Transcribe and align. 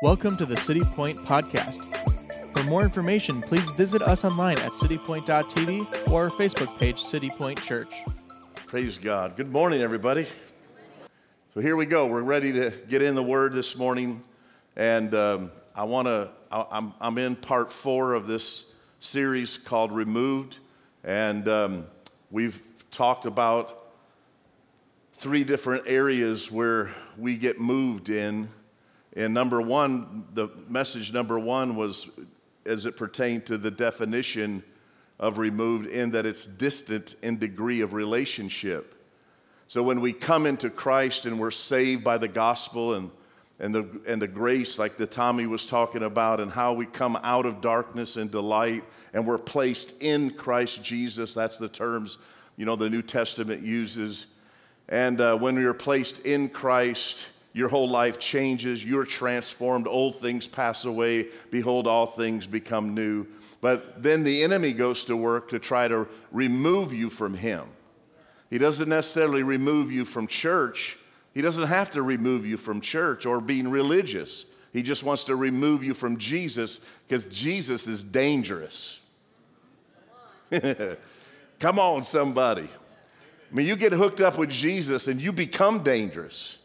Welcome 0.00 0.36
to 0.36 0.46
the 0.46 0.56
City 0.56 0.82
Point 0.82 1.18
Podcast. 1.24 1.82
For 2.52 2.62
more 2.62 2.84
information, 2.84 3.42
please 3.42 3.68
visit 3.72 4.00
us 4.00 4.24
online 4.24 4.56
at 4.60 4.70
citypoint.tv 4.70 6.08
or 6.08 6.22
our 6.26 6.30
Facebook 6.30 6.78
page, 6.78 7.02
City 7.02 7.30
Point 7.30 7.60
Church. 7.60 8.04
Praise 8.66 8.96
God. 8.96 9.36
Good 9.36 9.50
morning, 9.50 9.82
everybody. 9.82 10.28
So 11.52 11.60
here 11.60 11.74
we 11.74 11.84
go. 11.84 12.06
We're 12.06 12.22
ready 12.22 12.52
to 12.52 12.72
get 12.88 13.02
in 13.02 13.16
the 13.16 13.24
Word 13.24 13.54
this 13.54 13.76
morning, 13.76 14.20
and 14.76 15.12
um, 15.16 15.50
I 15.74 15.82
want 15.82 16.06
to. 16.06 16.28
I'm, 16.52 16.94
I'm 17.00 17.18
in 17.18 17.34
part 17.34 17.72
four 17.72 18.14
of 18.14 18.28
this 18.28 18.66
series 19.00 19.58
called 19.58 19.90
Removed, 19.90 20.60
and 21.02 21.48
um, 21.48 21.86
we've 22.30 22.62
talked 22.92 23.26
about 23.26 23.88
three 25.14 25.42
different 25.42 25.88
areas 25.88 26.52
where 26.52 26.92
we 27.16 27.36
get 27.36 27.60
moved 27.60 28.10
in. 28.10 28.48
And 29.16 29.34
number 29.34 29.60
one, 29.60 30.24
the 30.34 30.48
message 30.68 31.12
number 31.12 31.38
one 31.38 31.76
was 31.76 32.08
as 32.66 32.86
it 32.86 32.96
pertained 32.96 33.46
to 33.46 33.58
the 33.58 33.70
definition 33.70 34.62
of 35.18 35.38
removed, 35.38 35.86
in 35.86 36.10
that 36.12 36.26
it's 36.26 36.46
distant 36.46 37.16
in 37.22 37.38
degree 37.38 37.80
of 37.80 37.92
relationship. 37.92 38.94
So 39.66 39.82
when 39.82 40.00
we 40.00 40.12
come 40.12 40.46
into 40.46 40.70
Christ 40.70 41.26
and 41.26 41.40
we're 41.40 41.50
saved 41.50 42.04
by 42.04 42.18
the 42.18 42.28
gospel 42.28 42.94
and, 42.94 43.10
and, 43.58 43.74
the, 43.74 44.00
and 44.06 44.22
the 44.22 44.28
grace, 44.28 44.78
like 44.78 44.96
the 44.96 45.06
Tommy 45.06 45.46
was 45.46 45.66
talking 45.66 46.04
about, 46.04 46.40
and 46.40 46.52
how 46.52 46.72
we 46.72 46.86
come 46.86 47.18
out 47.22 47.46
of 47.46 47.60
darkness 47.60 48.16
into 48.16 48.40
light 48.40 48.84
and 49.12 49.26
we're 49.26 49.38
placed 49.38 50.00
in 50.00 50.30
Christ 50.30 50.82
Jesus, 50.82 51.34
that's 51.34 51.58
the 51.58 51.68
terms 51.68 52.18
you 52.58 52.66
know 52.66 52.76
the 52.76 52.90
New 52.90 53.02
Testament 53.02 53.62
uses. 53.62 54.26
And 54.88 55.20
uh, 55.20 55.36
when 55.38 55.54
we 55.54 55.64
are 55.64 55.74
placed 55.74 56.26
in 56.26 56.48
Christ, 56.48 57.28
your 57.58 57.68
whole 57.68 57.88
life 57.88 58.18
changes. 58.18 58.84
You're 58.84 59.04
transformed. 59.04 59.88
Old 59.88 60.20
things 60.20 60.46
pass 60.46 60.84
away. 60.84 61.28
Behold, 61.50 61.86
all 61.86 62.06
things 62.06 62.46
become 62.46 62.94
new. 62.94 63.26
But 63.60 64.02
then 64.02 64.22
the 64.22 64.42
enemy 64.44 64.72
goes 64.72 65.04
to 65.04 65.16
work 65.16 65.48
to 65.50 65.58
try 65.58 65.88
to 65.88 66.06
remove 66.30 66.92
you 66.92 67.10
from 67.10 67.34
him. 67.34 67.64
He 68.48 68.58
doesn't 68.58 68.88
necessarily 68.88 69.42
remove 69.42 69.90
you 69.90 70.04
from 70.04 70.26
church. 70.26 70.98
He 71.34 71.42
doesn't 71.42 71.66
have 71.66 71.90
to 71.90 72.02
remove 72.02 72.46
you 72.46 72.56
from 72.56 72.80
church 72.80 73.26
or 73.26 73.40
being 73.40 73.68
religious. 73.68 74.44
He 74.72 74.82
just 74.82 75.02
wants 75.02 75.24
to 75.24 75.36
remove 75.36 75.82
you 75.82 75.94
from 75.94 76.16
Jesus 76.18 76.80
because 77.06 77.28
Jesus 77.28 77.88
is 77.88 78.04
dangerous. 78.04 79.00
Come 81.58 81.78
on, 81.78 82.04
somebody. 82.04 82.68
I 83.50 83.54
mean, 83.54 83.66
you 83.66 83.76
get 83.76 83.92
hooked 83.92 84.20
up 84.20 84.38
with 84.38 84.50
Jesus 84.50 85.08
and 85.08 85.20
you 85.20 85.32
become 85.32 85.82
dangerous, 85.82 86.57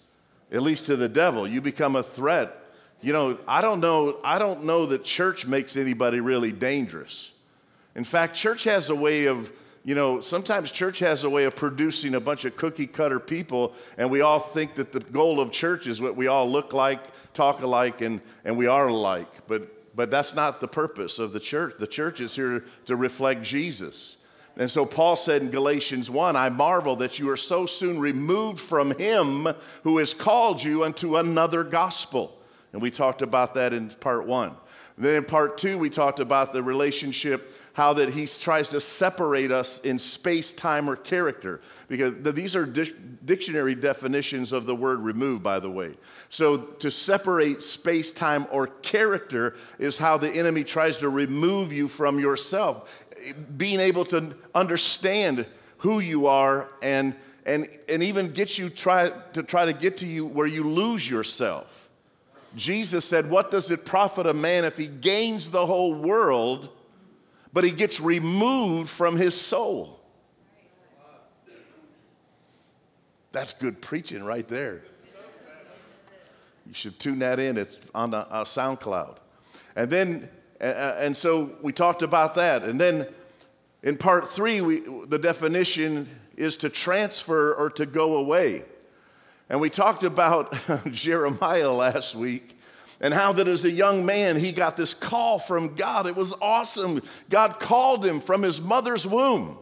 at 0.53 0.61
least 0.61 0.85
to 0.85 0.95
the 0.95 1.09
devil. 1.09 1.47
You 1.47 1.59
become 1.59 1.95
a 1.95 2.03
threat. 2.03 2.55
You 3.01 3.11
know, 3.11 3.37
I 3.47 3.61
don't 3.61 3.81
know, 3.81 4.19
I 4.23 4.39
don't 4.39 4.63
know 4.63 4.85
that 4.85 5.03
church 5.03 5.45
makes 5.45 5.75
anybody 5.75 6.21
really 6.21 6.53
dangerous. 6.53 7.31
In 7.95 8.03
fact, 8.05 8.35
church 8.35 8.63
has 8.63 8.89
a 8.89 8.95
way 8.95 9.25
of, 9.25 9.51
you 9.83 9.93
know, 9.93 10.21
sometimes 10.21 10.71
church 10.71 10.99
has 10.99 11.25
a 11.25 11.29
way 11.29 11.43
of 11.43 11.55
producing 11.55 12.15
a 12.15 12.19
bunch 12.19 12.45
of 12.45 12.55
cookie 12.55 12.87
cutter 12.87 13.19
people, 13.19 13.73
and 13.97 14.09
we 14.09 14.21
all 14.21 14.39
think 14.39 14.75
that 14.75 14.93
the 14.93 15.01
goal 15.01 15.41
of 15.41 15.51
church 15.51 15.85
is 15.85 15.99
what 15.99 16.15
we 16.15 16.27
all 16.27 16.49
look 16.49 16.71
like, 16.71 17.01
talk 17.33 17.61
alike, 17.61 18.01
and, 18.01 18.21
and 18.45 18.57
we 18.57 18.67
are 18.67 18.87
alike. 18.87 19.27
But, 19.47 19.95
but 19.95 20.09
that's 20.09 20.33
not 20.33 20.61
the 20.61 20.67
purpose 20.67 21.19
of 21.19 21.33
the 21.33 21.39
church. 21.39 21.75
The 21.77 21.87
church 21.87 22.21
is 22.21 22.35
here 22.35 22.63
to 22.85 22.95
reflect 22.95 23.43
Jesus. 23.43 24.15
And 24.57 24.69
so 24.69 24.85
Paul 24.85 25.15
said 25.15 25.41
in 25.41 25.49
Galatians 25.49 26.09
1 26.09 26.35
I 26.35 26.49
marvel 26.49 26.95
that 26.97 27.17
you 27.17 27.29
are 27.29 27.37
so 27.37 27.65
soon 27.65 27.99
removed 27.99 28.59
from 28.59 28.95
him 28.97 29.47
who 29.83 29.97
has 29.97 30.13
called 30.13 30.63
you 30.63 30.83
unto 30.83 31.17
another 31.17 31.63
gospel. 31.63 32.37
And 32.71 32.81
we 32.81 32.91
talked 32.91 33.21
about 33.21 33.53
that 33.55 33.73
in 33.73 33.89
part 33.89 34.25
one. 34.25 34.55
Then 34.97 35.15
in 35.15 35.25
part 35.25 35.57
two, 35.57 35.77
we 35.77 35.89
talked 35.89 36.19
about 36.19 36.53
the 36.53 36.61
relationship, 36.61 37.55
how 37.73 37.93
that 37.93 38.09
he 38.09 38.27
tries 38.27 38.69
to 38.69 38.79
separate 38.79 39.52
us 39.52 39.80
in 39.80 39.97
space, 39.97 40.53
time, 40.53 40.87
or 40.87 40.95
character. 40.95 41.61
Because 41.87 42.13
these 42.36 42.55
are 42.55 42.65
dictionary 42.65 43.73
definitions 43.73 44.52
of 44.52 44.67
the 44.67 44.75
word 44.75 44.99
remove, 44.99 45.42
by 45.42 45.59
the 45.59 45.69
way. 45.69 45.97
So 46.30 46.58
to 46.58 46.92
separate 46.92 47.63
space, 47.63 48.13
time, 48.13 48.45
or 48.52 48.67
character 48.67 49.55
is 49.80 49.97
how 49.97 50.17
the 50.17 50.30
enemy 50.30 50.63
tries 50.63 50.97
to 50.99 51.09
remove 51.09 51.73
you 51.73 51.87
from 51.87 52.19
yourself 52.19 53.02
being 53.58 53.80
able 53.80 54.06
to 54.06 54.36
understand 54.54 55.45
who 55.78 56.00
you 56.00 56.28
are 56.28 56.70
and, 56.82 57.16
and, 57.45 57.67
and 57.89 58.04
even 58.04 58.32
get 58.32 58.58
you 58.58 58.70
try, 58.70 59.10
to 59.34 59.44
try 59.44 59.66
to 59.66 59.73
get 59.73 59.98
to 59.98 60.08
you 60.08 60.26
where 60.26 60.48
you 60.48 60.64
lose 60.64 61.10
yourself. 61.10 61.89
Jesus 62.56 63.06
said, 63.06 63.30
What 63.30 63.52
does 63.52 63.72
it 63.72 63.86
profit 63.86 64.28
a 64.28 64.34
man 64.34 64.64
if 64.64 64.78
he 64.78 64.88
gains 64.88 65.50
the 65.50 65.66
whole 65.66 65.95
world, 65.95 66.70
but 67.52 67.64
he 67.64 67.72
gets 67.72 68.00
removed 68.00 68.89
from 68.89 69.17
his 69.17 69.40
soul? 69.40 70.00
That's 73.32 73.52
good 73.52 73.82
preaching 73.82 74.23
right 74.23 74.48
there. 74.48 74.84
You 76.67 76.73
should 76.73 77.00
tune 77.00 77.20
that 77.20 77.40
in. 77.40 77.58
It's 77.58 77.80
on 77.94 78.11
the, 78.11 78.20
uh, 78.20 78.45
SoundCloud. 78.45 79.17
And 79.76 79.90
then 79.90 80.30
and 80.63 81.17
so 81.17 81.55
we 81.61 81.73
talked 81.73 82.01
about 82.01 82.35
that. 82.35 82.63
And 82.63 82.79
then 82.79 83.07
in 83.81 83.97
part 83.97 84.29
three, 84.29 84.61
we, 84.61 84.81
the 85.07 85.19
definition 85.19 86.07
is 86.37 86.57
to 86.57 86.69
transfer 86.69 87.53
or 87.53 87.69
to 87.71 87.85
go 87.85 88.15
away. 88.15 88.63
And 89.49 89.59
we 89.59 89.69
talked 89.69 90.03
about 90.03 90.55
Jeremiah 90.91 91.71
last 91.71 92.15
week 92.15 92.57
and 93.01 93.13
how 93.13 93.33
that 93.33 93.47
as 93.47 93.65
a 93.65 93.71
young 93.71 94.05
man, 94.05 94.37
he 94.37 94.51
got 94.53 94.77
this 94.77 94.93
call 94.93 95.37
from 95.37 95.75
God. 95.75 96.07
It 96.07 96.15
was 96.15 96.33
awesome. 96.41 97.01
God 97.30 97.59
called 97.59 98.05
him 98.05 98.21
from 98.21 98.41
his 98.41 98.61
mother's 98.61 99.05
womb. 99.05 99.57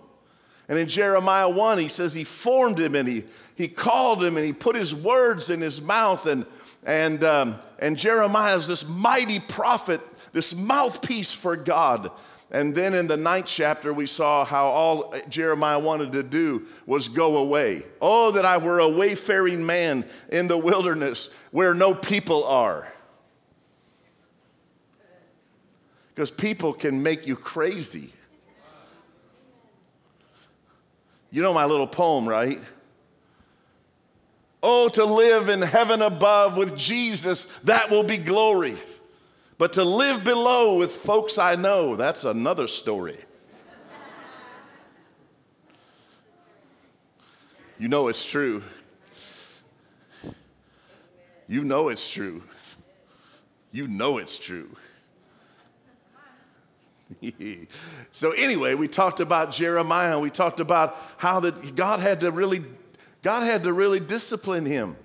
And 0.70 0.78
in 0.78 0.88
Jeremiah 0.88 1.50
1, 1.50 1.80
he 1.80 1.88
says 1.88 2.14
he 2.14 2.24
formed 2.24 2.80
him 2.80 2.96
and 2.96 3.08
he, 3.08 3.24
he 3.56 3.68
called 3.68 4.24
him 4.24 4.38
and 4.38 4.46
he 4.46 4.54
put 4.54 4.76
his 4.76 4.94
words 4.94 5.50
in 5.50 5.60
his 5.60 5.82
mouth. 5.82 6.28
And, 6.28 6.46
and, 6.86 7.24
um, 7.24 7.60
and 7.80 7.98
Jeremiah 7.98 8.56
is 8.56 8.68
this 8.68 8.88
mighty 8.88 9.40
prophet 9.40 10.02
this 10.34 10.56
mouthpiece 10.56 11.34
for 11.34 11.56
God. 11.56 12.12
And 12.52 12.76
then 12.76 12.94
in 12.94 13.08
the 13.08 13.16
ninth 13.16 13.46
chapter, 13.46 13.94
we 13.94 14.06
saw 14.06 14.44
how 14.44 14.68
all 14.68 15.16
Jeremiah 15.30 15.80
wanted 15.80 16.12
to 16.14 16.24
do 16.24 16.68
was 16.86 17.08
go 17.08 17.38
away. 17.38 17.84
Oh, 18.02 18.32
that 18.32 18.46
I 18.46 18.58
were 18.58 18.80
a 18.80 18.90
wayfaring 18.90 19.66
man 19.66 20.06
in 20.30 20.48
the 20.48 20.58
wilderness 20.58 21.30
where 21.52 21.74
no 21.74 21.96
people 21.96 22.44
are. 22.44 22.92
Because 26.14 26.30
people 26.30 26.74
can 26.74 27.02
make 27.02 27.26
you 27.26 27.38
crazy. 27.38 28.14
You 31.32 31.42
know 31.42 31.54
my 31.54 31.64
little 31.64 31.88
poem, 31.88 32.28
right? 32.28 32.60
Oh, 34.62 34.90
to 34.90 35.06
live 35.06 35.48
in 35.48 35.62
heaven 35.62 36.02
above 36.02 36.58
with 36.58 36.78
Jesus, 36.78 37.46
that 37.64 37.90
will 37.90 38.04
be 38.04 38.18
glory. 38.18 38.78
But 39.62 39.74
to 39.74 39.84
live 39.84 40.24
below 40.24 40.78
with 40.78 40.92
folks 40.92 41.38
I 41.38 41.54
know, 41.54 41.96
that's 41.96 42.26
another 42.26 42.66
story. 42.66 43.20
You 47.78 47.88
know 47.88 48.08
it's 48.08 48.26
true. 48.26 48.64
You 51.48 51.64
know 51.64 51.90
it's 51.90 52.10
true. 52.10 52.42
You 53.72 53.88
know 53.88 54.18
it's 54.18 54.36
true. 54.36 54.76
so 58.12 58.32
anyway, 58.32 58.74
we 58.74 58.88
talked 58.88 59.20
about 59.20 59.52
Jeremiah. 59.52 60.18
We 60.18 60.32
talked 60.32 60.60
about 60.60 60.98
how 61.18 61.40
that 61.42 61.76
God 61.76 62.00
had 62.00 62.22
to 62.22 62.32
really, 62.32 62.64
God 63.22 63.44
had 63.44 63.62
to 63.66 63.74
really 63.74 64.00
discipline 64.00 64.66
him 64.66 64.96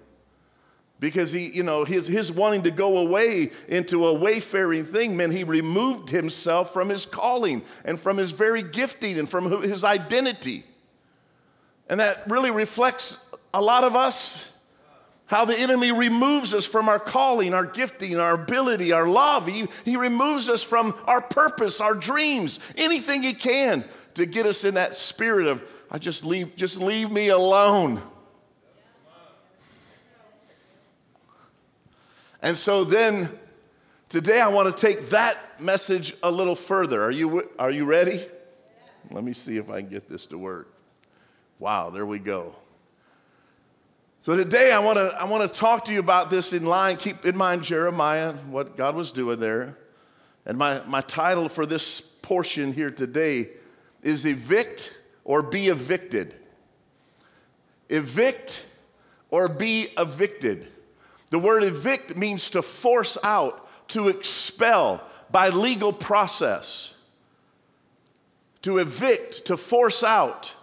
because 0.98 1.30
he, 1.30 1.48
you 1.48 1.62
know, 1.62 1.84
his, 1.84 2.06
his 2.06 2.32
wanting 2.32 2.62
to 2.62 2.70
go 2.70 2.98
away 2.98 3.50
into 3.68 4.06
a 4.06 4.14
wayfaring 4.14 4.84
thing 4.84 5.16
meant 5.16 5.32
he 5.32 5.44
removed 5.44 6.08
himself 6.08 6.72
from 6.72 6.88
his 6.88 7.04
calling 7.04 7.62
and 7.84 8.00
from 8.00 8.16
his 8.16 8.30
very 8.30 8.62
gifting 8.62 9.18
and 9.18 9.28
from 9.28 9.62
his 9.62 9.84
identity. 9.84 10.64
And 11.88 12.00
that 12.00 12.22
really 12.28 12.50
reflects 12.50 13.18
a 13.52 13.60
lot 13.60 13.84
of 13.84 13.94
us. 13.94 14.50
How 15.26 15.44
the 15.44 15.58
enemy 15.58 15.90
removes 15.90 16.54
us 16.54 16.64
from 16.64 16.88
our 16.88 17.00
calling, 17.00 17.52
our 17.52 17.66
gifting, 17.66 18.16
our 18.16 18.34
ability, 18.34 18.92
our 18.92 19.08
love. 19.08 19.48
He, 19.48 19.66
he 19.84 19.96
removes 19.96 20.48
us 20.48 20.62
from 20.62 20.94
our 21.04 21.20
purpose, 21.20 21.80
our 21.80 21.94
dreams, 21.94 22.60
anything 22.76 23.24
he 23.24 23.34
can 23.34 23.84
to 24.14 24.24
get 24.24 24.46
us 24.46 24.62
in 24.62 24.74
that 24.74 24.94
spirit 24.94 25.48
of, 25.48 25.64
I 25.90 25.98
just 25.98 26.24
leave, 26.24 26.54
just 26.54 26.80
leave 26.80 27.10
me 27.10 27.28
alone. 27.28 28.00
And 32.46 32.56
so 32.56 32.84
then 32.84 33.28
today 34.08 34.40
I 34.40 34.46
want 34.46 34.70
to 34.70 34.86
take 34.86 35.08
that 35.08 35.60
message 35.60 36.14
a 36.22 36.30
little 36.30 36.54
further. 36.54 37.02
Are 37.02 37.10
you, 37.10 37.50
are 37.58 37.72
you 37.72 37.84
ready? 37.84 38.24
Let 39.10 39.24
me 39.24 39.32
see 39.32 39.56
if 39.56 39.68
I 39.68 39.80
can 39.80 39.90
get 39.90 40.08
this 40.08 40.26
to 40.26 40.38
work. 40.38 40.72
Wow, 41.58 41.90
there 41.90 42.06
we 42.06 42.20
go. 42.20 42.54
So 44.20 44.36
today 44.36 44.70
I 44.70 44.78
want 44.78 44.96
to 44.96 45.20
I 45.20 45.24
want 45.24 45.52
to 45.52 45.60
talk 45.60 45.86
to 45.86 45.92
you 45.92 45.98
about 45.98 46.30
this 46.30 46.52
in 46.52 46.64
line. 46.64 46.98
Keep 46.98 47.26
in 47.26 47.36
mind 47.36 47.64
Jeremiah, 47.64 48.34
what 48.34 48.76
God 48.76 48.94
was 48.94 49.10
doing 49.10 49.40
there. 49.40 49.76
And 50.44 50.56
my, 50.56 50.80
my 50.86 51.00
title 51.00 51.48
for 51.48 51.66
this 51.66 52.00
portion 52.00 52.72
here 52.72 52.92
today 52.92 53.48
is 54.04 54.24
Evict 54.24 54.92
or 55.24 55.42
Be 55.42 55.66
Evicted. 55.66 56.32
Evict 57.88 58.64
or 59.30 59.48
be 59.48 59.88
evicted. 59.98 60.68
The 61.30 61.38
word 61.38 61.64
evict 61.64 62.16
means 62.16 62.50
to 62.50 62.62
force 62.62 63.18
out, 63.22 63.68
to 63.88 64.08
expel 64.08 65.02
by 65.30 65.48
legal 65.48 65.92
process. 65.92 66.94
To 68.62 68.78
evict, 68.78 69.46
to 69.46 69.56
force 69.56 70.02
out. 70.02 70.54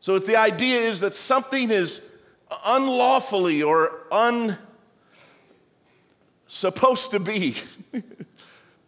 So 0.00 0.16
if 0.16 0.26
the 0.26 0.36
idea 0.36 0.80
is 0.80 1.00
that 1.00 1.14
something 1.14 1.70
is 1.70 2.00
unlawfully 2.64 3.62
or 3.62 4.06
un 4.10 4.58
supposed 6.46 7.12
to 7.12 7.20
be 7.20 7.56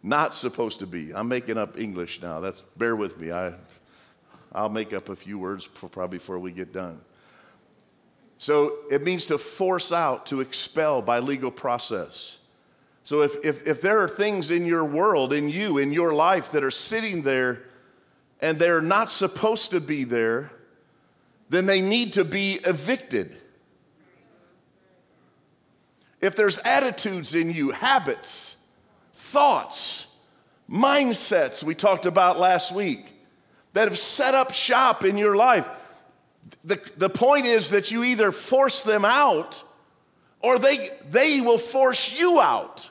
not 0.05 0.35
supposed 0.35 0.79
to 0.79 0.85
be. 0.85 1.11
I'm 1.13 1.27
making 1.27 1.57
up 1.57 1.79
English 1.79 2.21
now. 2.21 2.39
That's 2.39 2.61
bear 2.77 2.95
with 2.95 3.19
me. 3.19 3.31
I 3.31 3.53
I'll 4.53 4.69
make 4.69 4.93
up 4.93 5.09
a 5.09 5.15
few 5.15 5.39
words 5.39 5.65
for, 5.65 5.89
probably 5.89 6.19
before 6.19 6.39
we 6.39 6.51
get 6.51 6.71
done. 6.71 7.01
So 8.37 8.73
it 8.91 9.03
means 9.03 9.25
to 9.27 9.37
force 9.37 9.91
out, 9.91 10.25
to 10.27 10.41
expel 10.41 11.01
by 11.01 11.19
legal 11.19 11.51
process. 11.51 12.39
So 13.03 13.21
if, 13.21 13.45
if, 13.45 13.67
if 13.67 13.81
there 13.81 13.99
are 13.99 14.07
things 14.07 14.49
in 14.49 14.65
your 14.65 14.83
world, 14.83 15.31
in 15.31 15.47
you, 15.47 15.77
in 15.77 15.93
your 15.93 16.13
life 16.13 16.51
that 16.51 16.63
are 16.63 16.71
sitting 16.71 17.21
there 17.21 17.63
and 18.41 18.59
they're 18.59 18.81
not 18.81 19.09
supposed 19.09 19.71
to 19.71 19.79
be 19.79 20.03
there, 20.03 20.51
then 21.49 21.65
they 21.65 21.81
need 21.81 22.13
to 22.13 22.25
be 22.25 22.53
evicted. 22.65 23.37
If 26.19 26.35
there's 26.35 26.57
attitudes 26.59 27.35
in 27.35 27.51
you, 27.51 27.71
habits, 27.71 28.57
thoughts, 29.13 30.07
mindsets 30.69 31.61
we 31.61 31.75
talked 31.75 32.07
about 32.07 32.39
last 32.39 32.71
week 32.71 33.13
that 33.73 33.87
have 33.87 33.99
set 33.99 34.33
up 34.33 34.51
shop 34.51 35.05
in 35.05 35.17
your 35.17 35.35
life, 35.35 35.69
the, 36.63 36.79
the 36.97 37.09
point 37.09 37.45
is 37.45 37.69
that 37.69 37.91
you 37.91 38.03
either 38.03 38.31
force 38.31 38.81
them 38.81 39.05
out 39.05 39.63
or 40.41 40.59
they, 40.59 40.89
they 41.09 41.41
will 41.41 41.57
force 41.57 42.13
you 42.17 42.39
out. 42.39 42.89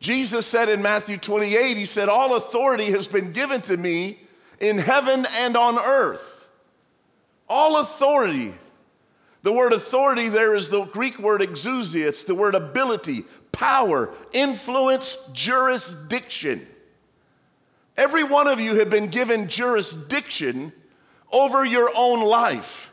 Jesus 0.00 0.46
said 0.46 0.68
in 0.68 0.80
Matthew 0.80 1.16
28, 1.16 1.76
He 1.76 1.86
said, 1.86 2.08
All 2.08 2.36
authority 2.36 2.92
has 2.92 3.08
been 3.08 3.32
given 3.32 3.60
to 3.62 3.76
me 3.76 4.20
in 4.60 4.78
heaven 4.78 5.26
and 5.38 5.56
on 5.56 5.78
earth. 5.78 6.48
All 7.48 7.78
authority. 7.78 8.54
The 9.42 9.52
word 9.52 9.72
authority 9.72 10.28
there 10.28 10.54
is 10.54 10.68
the 10.68 10.84
Greek 10.84 11.18
word 11.18 11.40
exousia, 11.40 12.06
it's 12.06 12.24
the 12.24 12.34
word 12.34 12.54
ability, 12.54 13.24
power, 13.52 14.10
influence, 14.32 15.16
jurisdiction. 15.32 16.66
Every 17.98 18.24
one 18.24 18.46
of 18.46 18.60
you 18.60 18.76
have 18.76 18.88
been 18.88 19.08
given 19.08 19.48
jurisdiction 19.48 20.72
over 21.30 21.66
your 21.66 21.90
own 21.94 22.22
life, 22.22 22.92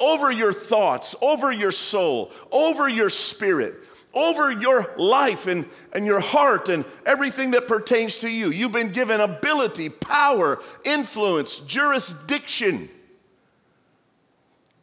over 0.00 0.32
your 0.32 0.52
thoughts, 0.52 1.14
over 1.22 1.52
your 1.52 1.70
soul, 1.70 2.32
over 2.50 2.88
your 2.88 3.10
spirit 3.10 3.84
over 4.14 4.50
your 4.50 4.92
life 4.96 5.46
and, 5.46 5.66
and 5.92 6.04
your 6.04 6.18
heart 6.18 6.68
and 6.68 6.84
everything 7.06 7.52
that 7.52 7.68
pertains 7.68 8.16
to 8.18 8.28
you. 8.28 8.50
You've 8.50 8.72
been 8.72 8.90
given 8.90 9.20
ability, 9.20 9.90
power, 9.90 10.60
influence, 10.82 11.60
jurisdiction. 11.60 12.88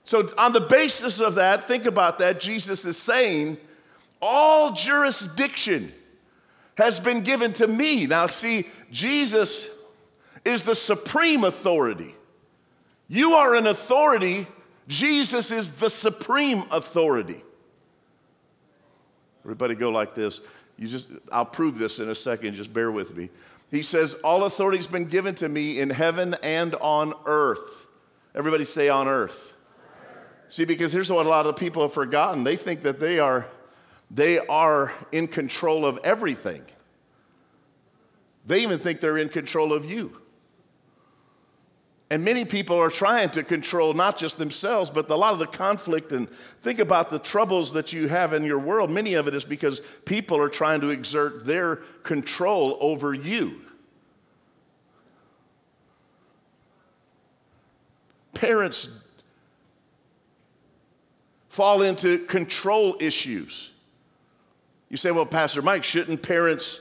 So, 0.04 0.32
on 0.38 0.54
the 0.54 0.62
basis 0.62 1.20
of 1.20 1.36
that, 1.36 1.68
think 1.68 1.86
about 1.86 2.20
that. 2.20 2.40
Jesus 2.40 2.86
is 2.86 2.98
saying, 2.98 3.58
all 4.22 4.72
jurisdiction 4.72 5.92
has 6.78 7.00
been 7.00 7.22
given 7.22 7.54
to 7.54 7.68
me. 7.68 8.06
Now, 8.06 8.28
see, 8.28 8.68
Jesus 8.92 9.68
is 10.44 10.62
the 10.62 10.76
supreme 10.76 11.44
authority. 11.44 12.16
You 13.08 13.34
are 13.34 13.56
an 13.56 13.68
authority, 13.68 14.48
Jesus 14.88 15.52
is 15.52 15.70
the 15.70 15.90
supreme 15.90 16.64
authority. 16.72 17.44
Everybody 19.44 19.76
go 19.76 19.90
like 19.90 20.16
this. 20.16 20.42
You 20.78 20.88
just, 20.88 21.08
I'll 21.32 21.46
prove 21.46 21.78
this 21.78 22.00
in 22.00 22.10
a 22.10 22.16
second, 22.16 22.56
just 22.56 22.74
bear 22.74 22.92
with 22.92 23.16
me. 23.16 23.30
He 23.72 23.82
says, 23.82 24.16
All 24.16 24.44
authority 24.44 24.78
has 24.78 24.88
been 24.88 25.06
given 25.06 25.36
to 25.36 25.50
me 25.50 25.80
in 25.80 25.90
heaven 25.90 26.36
and 26.42 26.76
on 26.76 27.14
earth. 27.26 27.86
Everybody 28.34 28.66
say 28.66 28.90
on 28.90 29.08
earth. 29.08 29.54
See, 30.48 30.66
because 30.66 30.94
here's 30.94 31.12
what 31.12 31.26
a 31.26 31.30
lot 31.30 31.46
of 31.46 31.56
people 31.56 31.82
have 31.84 31.94
forgotten. 31.94 32.44
They 32.44 32.56
think 32.56 32.84
that 32.84 33.00
they 33.00 33.20
are, 33.20 33.48
they 34.12 34.40
are 34.40 34.94
in 35.12 35.28
control 35.28 35.86
of 35.86 36.00
everything. 36.04 36.62
They 38.46 38.62
even 38.62 38.80
think 38.80 39.02
they're 39.02 39.18
in 39.18 39.30
control 39.30 39.74
of 39.74 39.90
you. 39.90 40.22
And 42.12 42.24
many 42.24 42.46
people 42.46 42.80
are 42.80 42.92
trying 42.92 43.32
to 43.32 43.44
control 43.44 43.94
not 43.94 44.18
just 44.18 44.38
themselves, 44.38 44.92
but 44.92 45.10
a 45.10 45.16
lot 45.16 45.34
of 45.34 45.40
the 45.40 45.48
conflict. 45.48 46.12
And 46.12 46.30
think 46.62 46.78
about 46.80 47.10
the 47.10 47.18
troubles 47.18 47.74
that 47.74 47.94
you 47.94 48.08
have 48.08 48.32
in 48.32 48.44
your 48.44 48.60
world. 48.60 48.92
Many 48.92 49.16
of 49.16 49.28
it 49.28 49.34
is 49.34 49.44
because 49.44 49.82
people 50.06 50.40
are 50.40 50.50
trying 50.50 50.82
to 50.82 50.90
exert 50.90 51.48
their 51.48 51.78
control 52.04 52.78
over 52.80 53.16
you. 53.16 53.62
Parents 58.36 58.90
fall 61.50 61.82
into 61.82 62.20
control 62.20 62.98
issues. 63.00 63.72
You 64.96 64.98
say, 64.98 65.12
well, 65.12 65.26
Pastor 65.26 65.62
Mike, 65.62 65.84
shouldn't 65.84 66.22
parents 66.22 66.80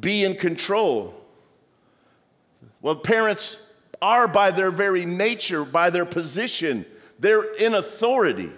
be 0.00 0.24
in 0.24 0.34
control? 0.34 1.14
Well, 2.80 2.96
parents 2.96 3.62
are 4.00 4.26
by 4.26 4.50
their 4.50 4.70
very 4.70 5.04
nature, 5.04 5.66
by 5.66 5.90
their 5.90 6.06
position, 6.06 6.86
they're 7.18 7.52
in 7.56 7.74
authority. 7.74 8.50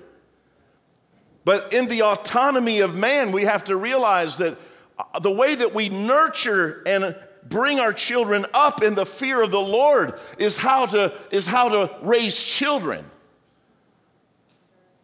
But 1.44 1.72
in 1.72 1.88
the 1.88 2.02
autonomy 2.02 2.78
of 2.78 2.94
man, 2.94 3.32
we 3.32 3.42
have 3.42 3.64
to 3.64 3.76
realize 3.76 4.36
that 4.36 4.56
uh, 4.96 5.18
the 5.18 5.32
way 5.32 5.56
that 5.56 5.74
we 5.74 5.88
nurture 5.88 6.84
and 6.86 7.16
bring 7.42 7.80
our 7.80 7.92
children 7.92 8.46
up 8.54 8.84
in 8.84 8.94
the 8.94 9.04
fear 9.04 9.42
of 9.42 9.50
the 9.50 9.58
Lord 9.58 10.16
is 10.38 10.58
how 10.58 10.86
to, 10.86 11.12
is 11.32 11.48
how 11.48 11.70
to 11.70 11.92
raise 12.02 12.40
children. 12.40 13.04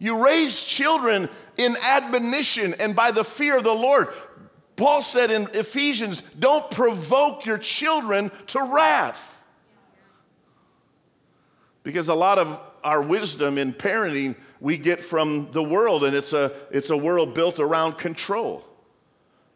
You 0.02 0.21
raise 0.25 0.61
children 0.61 1.28
in 1.56 1.76
admonition 1.76 2.75
and 2.80 2.97
by 2.97 3.12
the 3.12 3.23
fear 3.23 3.56
of 3.56 3.62
the 3.62 3.73
Lord. 3.73 4.09
Paul 4.75 5.00
said 5.00 5.30
in 5.30 5.47
Ephesians, 5.54 6.25
don't 6.37 6.68
provoke 6.73 7.47
your 7.47 7.56
children 7.56 8.32
to 8.49 8.61
wrath. 8.64 9.44
Because 11.85 12.09
a 12.09 12.14
lot 12.14 12.40
of 12.40 12.59
our 12.82 13.00
wisdom 13.00 13.59
in 13.59 13.73
parenting 13.73 14.35
we 14.59 14.76
get 14.76 15.04
from 15.04 15.52
the 15.52 15.62
world, 15.62 16.02
and 16.02 16.16
it's 16.16 16.32
a, 16.32 16.50
it's 16.73 16.90
a 16.90 16.97
world 16.97 17.32
built 17.32 17.61
around 17.61 17.97
control. 17.97 18.64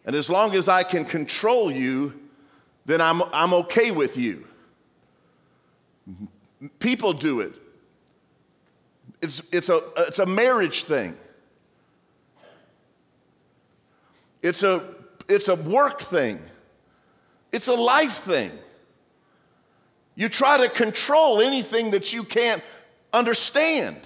And 0.04 0.14
as 0.14 0.30
long 0.30 0.54
as 0.54 0.68
I 0.68 0.84
can 0.84 1.04
control 1.04 1.72
you, 1.72 2.14
then 2.84 3.00
I'm, 3.00 3.20
I'm 3.32 3.52
okay 3.52 3.90
with 3.90 4.16
you. 4.16 4.46
People 6.78 7.12
do 7.14 7.40
it. 7.40 7.52
It's, 9.20 9.42
it's, 9.52 9.68
a, 9.68 9.82
it's 9.98 10.18
a 10.18 10.26
marriage 10.26 10.84
thing. 10.84 11.16
It's 14.42 14.62
a, 14.62 14.82
it's 15.28 15.48
a 15.48 15.54
work 15.54 16.02
thing. 16.02 16.40
It's 17.52 17.68
a 17.68 17.74
life 17.74 18.18
thing. 18.18 18.52
You 20.14 20.28
try 20.28 20.58
to 20.58 20.68
control 20.68 21.40
anything 21.40 21.90
that 21.90 22.12
you 22.12 22.24
can't 22.24 22.62
understand. 23.12 23.96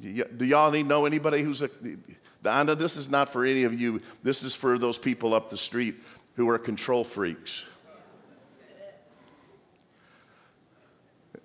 Do 0.00 0.44
y'all 0.44 0.70
need 0.70 0.86
know 0.86 1.06
anybody 1.06 1.42
who's 1.42 1.62
a. 1.62 1.70
I 2.44 2.62
know 2.62 2.74
this 2.74 2.96
is 2.96 3.10
not 3.10 3.30
for 3.32 3.44
any 3.44 3.64
of 3.64 3.78
you, 3.78 4.00
this 4.22 4.42
is 4.42 4.54
for 4.54 4.78
those 4.78 4.98
people 4.98 5.34
up 5.34 5.50
the 5.50 5.56
street 5.56 5.96
who 6.36 6.48
are 6.48 6.58
control 6.58 7.02
freaks. 7.02 7.64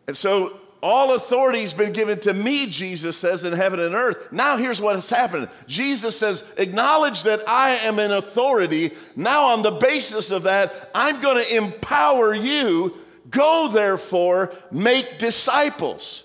And 0.07 0.17
so 0.17 0.59
all 0.81 1.13
authority 1.13 1.61
has 1.61 1.75
been 1.75 1.93
given 1.93 2.19
to 2.21 2.33
me, 2.33 2.65
Jesus 2.65 3.15
says, 3.15 3.43
in 3.43 3.53
heaven 3.53 3.79
and 3.79 3.93
earth. 3.93 4.31
Now, 4.31 4.57
here's 4.57 4.81
what 4.81 4.95
has 4.95 5.09
happened 5.09 5.49
Jesus 5.67 6.17
says, 6.17 6.43
Acknowledge 6.57 7.23
that 7.23 7.47
I 7.47 7.71
am 7.71 7.99
an 7.99 8.11
authority. 8.11 8.91
Now, 9.15 9.47
on 9.47 9.61
the 9.61 9.71
basis 9.71 10.31
of 10.31 10.43
that, 10.43 10.89
I'm 10.95 11.21
going 11.21 11.37
to 11.37 11.55
empower 11.55 12.33
you. 12.33 12.95
Go, 13.29 13.69
therefore, 13.71 14.53
make 14.71 15.19
disciples. 15.19 16.23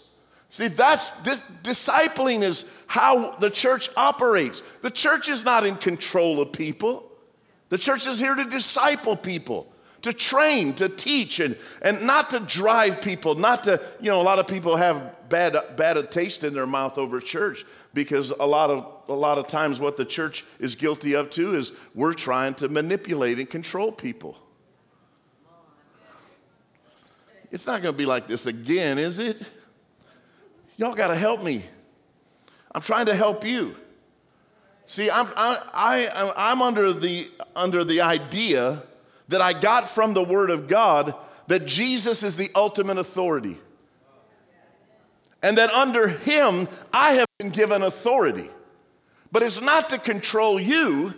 See, 0.48 0.68
that's 0.68 1.10
this, 1.20 1.42
discipling 1.62 2.42
is 2.42 2.64
how 2.86 3.32
the 3.32 3.50
church 3.50 3.90
operates. 3.94 4.62
The 4.80 4.90
church 4.90 5.28
is 5.28 5.44
not 5.44 5.66
in 5.66 5.76
control 5.76 6.40
of 6.40 6.52
people, 6.52 7.12
the 7.68 7.78
church 7.78 8.06
is 8.06 8.18
here 8.18 8.34
to 8.34 8.44
disciple 8.44 9.16
people 9.16 9.70
to 10.06 10.12
train, 10.12 10.72
to 10.72 10.88
teach, 10.88 11.40
and, 11.40 11.56
and 11.82 12.06
not 12.06 12.30
to 12.30 12.38
drive 12.38 13.02
people, 13.02 13.34
not 13.34 13.64
to, 13.64 13.82
you 14.00 14.08
know, 14.08 14.20
a 14.20 14.22
lot 14.22 14.38
of 14.38 14.46
people 14.46 14.76
have 14.76 15.28
bad, 15.28 15.56
bad 15.76 16.12
taste 16.12 16.44
in 16.44 16.54
their 16.54 16.66
mouth 16.66 16.96
over 16.96 17.20
church 17.20 17.66
because 17.92 18.30
a 18.30 18.46
lot, 18.46 18.70
of, 18.70 18.86
a 19.08 19.12
lot 19.12 19.36
of 19.36 19.48
times 19.48 19.80
what 19.80 19.96
the 19.96 20.04
church 20.04 20.44
is 20.60 20.76
guilty 20.76 21.16
of 21.16 21.28
too 21.30 21.56
is 21.56 21.72
we're 21.92 22.14
trying 22.14 22.54
to 22.54 22.68
manipulate 22.68 23.40
and 23.40 23.50
control 23.50 23.90
people. 23.90 24.38
It's 27.50 27.66
not 27.66 27.82
going 27.82 27.92
to 27.92 27.98
be 27.98 28.06
like 28.06 28.28
this 28.28 28.46
again, 28.46 28.98
is 28.98 29.18
it? 29.18 29.42
Y'all 30.76 30.94
got 30.94 31.08
to 31.08 31.16
help 31.16 31.42
me. 31.42 31.64
I'm 32.70 32.82
trying 32.82 33.06
to 33.06 33.14
help 33.16 33.44
you. 33.44 33.74
See, 34.84 35.10
I'm, 35.10 35.26
I, 35.36 35.58
I, 35.74 36.32
I'm 36.36 36.62
under, 36.62 36.92
the, 36.92 37.28
under 37.56 37.82
the 37.82 38.02
idea 38.02 38.84
that 39.28 39.40
I 39.40 39.52
got 39.52 39.90
from 39.90 40.14
the 40.14 40.22
Word 40.22 40.50
of 40.50 40.68
God 40.68 41.14
that 41.48 41.66
Jesus 41.66 42.22
is 42.22 42.36
the 42.36 42.50
ultimate 42.54 42.98
authority. 42.98 43.58
And 45.42 45.58
that 45.58 45.70
under 45.70 46.08
Him, 46.08 46.68
I 46.92 47.12
have 47.12 47.26
been 47.38 47.50
given 47.50 47.82
authority. 47.82 48.50
But 49.30 49.42
it's 49.42 49.60
not 49.60 49.90
to 49.90 49.98
control 49.98 50.58
you, 50.58 51.14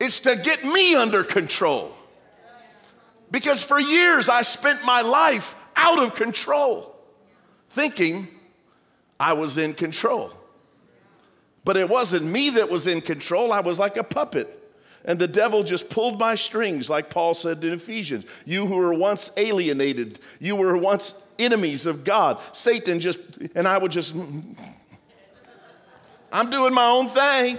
it's 0.00 0.20
to 0.20 0.36
get 0.36 0.64
me 0.64 0.94
under 0.94 1.22
control. 1.22 1.94
Because 3.30 3.62
for 3.62 3.80
years 3.80 4.28
I 4.28 4.42
spent 4.42 4.84
my 4.84 5.00
life 5.00 5.56
out 5.76 6.02
of 6.02 6.14
control, 6.14 6.94
thinking 7.70 8.28
I 9.18 9.32
was 9.32 9.58
in 9.58 9.74
control. 9.74 10.32
But 11.64 11.76
it 11.76 11.88
wasn't 11.88 12.26
me 12.26 12.50
that 12.50 12.68
was 12.68 12.86
in 12.86 13.00
control, 13.00 13.52
I 13.52 13.60
was 13.60 13.78
like 13.78 13.96
a 13.96 14.04
puppet. 14.04 14.63
And 15.04 15.18
the 15.18 15.28
devil 15.28 15.62
just 15.62 15.90
pulled 15.90 16.18
my 16.18 16.34
strings, 16.34 16.88
like 16.88 17.10
Paul 17.10 17.34
said 17.34 17.62
in 17.62 17.72
Ephesians. 17.72 18.24
You 18.46 18.66
who 18.66 18.76
were 18.76 18.94
once 18.94 19.30
alienated, 19.36 20.18
you 20.40 20.56
were 20.56 20.76
once 20.76 21.14
enemies 21.38 21.84
of 21.84 22.04
God. 22.04 22.40
Satan 22.52 23.00
just, 23.00 23.20
and 23.54 23.68
I 23.68 23.76
would 23.76 23.92
just, 23.92 24.14
I'm 26.32 26.50
doing 26.50 26.72
my 26.72 26.86
own 26.86 27.08
thing. 27.10 27.58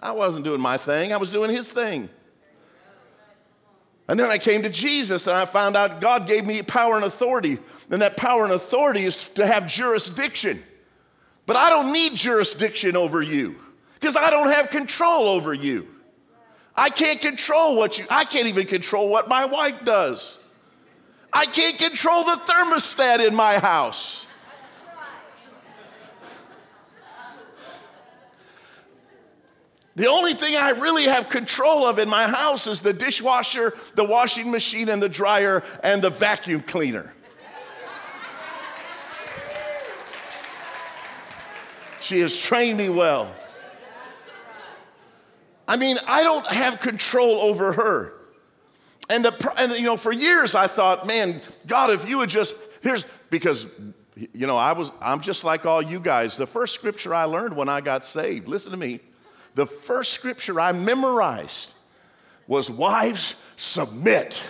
I 0.00 0.12
wasn't 0.12 0.46
doing 0.46 0.62
my 0.62 0.78
thing, 0.78 1.12
I 1.12 1.18
was 1.18 1.30
doing 1.30 1.50
his 1.50 1.68
thing. 1.68 2.08
And 4.08 4.18
then 4.18 4.28
I 4.28 4.38
came 4.38 4.62
to 4.64 4.70
Jesus 4.70 5.28
and 5.28 5.36
I 5.36 5.44
found 5.44 5.76
out 5.76 6.00
God 6.00 6.26
gave 6.26 6.44
me 6.44 6.62
power 6.62 6.96
and 6.96 7.04
authority. 7.04 7.58
And 7.90 8.02
that 8.02 8.16
power 8.16 8.42
and 8.42 8.52
authority 8.52 9.04
is 9.04 9.28
to 9.30 9.46
have 9.46 9.68
jurisdiction. 9.68 10.64
But 11.46 11.54
I 11.54 11.68
don't 11.68 11.92
need 11.92 12.16
jurisdiction 12.16 12.96
over 12.96 13.22
you 13.22 13.56
because 14.00 14.16
I 14.16 14.30
don't 14.30 14.50
have 14.50 14.70
control 14.70 15.28
over 15.28 15.52
you. 15.52 15.86
I 16.74 16.88
can't 16.88 17.20
control 17.20 17.76
what 17.76 17.98
you, 17.98 18.06
I 18.08 18.24
can't 18.24 18.46
even 18.46 18.66
control 18.66 19.10
what 19.10 19.28
my 19.28 19.44
wife 19.44 19.84
does. 19.84 20.38
I 21.32 21.44
can't 21.46 21.78
control 21.78 22.24
the 22.24 22.36
thermostat 22.36 23.26
in 23.26 23.34
my 23.34 23.58
house. 23.58 24.26
The 29.96 30.06
only 30.06 30.32
thing 30.32 30.56
I 30.56 30.70
really 30.70 31.04
have 31.04 31.28
control 31.28 31.86
of 31.86 31.98
in 31.98 32.08
my 32.08 32.26
house 32.26 32.66
is 32.66 32.80
the 32.80 32.94
dishwasher, 32.94 33.74
the 33.96 34.04
washing 34.04 34.50
machine, 34.50 34.88
and 34.88 35.02
the 35.02 35.08
dryer, 35.10 35.62
and 35.82 36.00
the 36.00 36.08
vacuum 36.08 36.62
cleaner. 36.62 37.12
She 42.00 42.20
has 42.20 42.34
trained 42.34 42.78
me 42.78 42.88
well. 42.88 43.34
I 45.70 45.76
mean, 45.76 46.00
I 46.04 46.24
don't 46.24 46.44
have 46.48 46.80
control 46.80 47.40
over 47.40 47.72
her. 47.72 48.12
And, 49.08 49.24
the, 49.24 49.52
and 49.56 49.70
you 49.74 49.84
know, 49.84 49.96
for 49.96 50.10
years 50.10 50.56
I 50.56 50.66
thought, 50.66 51.06
man, 51.06 51.40
God, 51.64 51.90
if 51.90 52.08
you 52.08 52.18
would 52.18 52.28
just, 52.28 52.56
here's, 52.82 53.06
because, 53.30 53.68
you 54.16 54.48
know, 54.48 54.56
I 54.56 54.72
was, 54.72 54.90
I'm 55.00 55.20
just 55.20 55.44
like 55.44 55.66
all 55.66 55.80
you 55.80 56.00
guys. 56.00 56.36
The 56.36 56.48
first 56.48 56.74
scripture 56.74 57.14
I 57.14 57.22
learned 57.22 57.54
when 57.54 57.68
I 57.68 57.82
got 57.82 58.04
saved, 58.04 58.48
listen 58.48 58.72
to 58.72 58.76
me, 58.76 58.98
the 59.54 59.64
first 59.64 60.10
scripture 60.12 60.60
I 60.60 60.72
memorized 60.72 61.72
was 62.48 62.68
wives 62.68 63.36
submit 63.56 64.42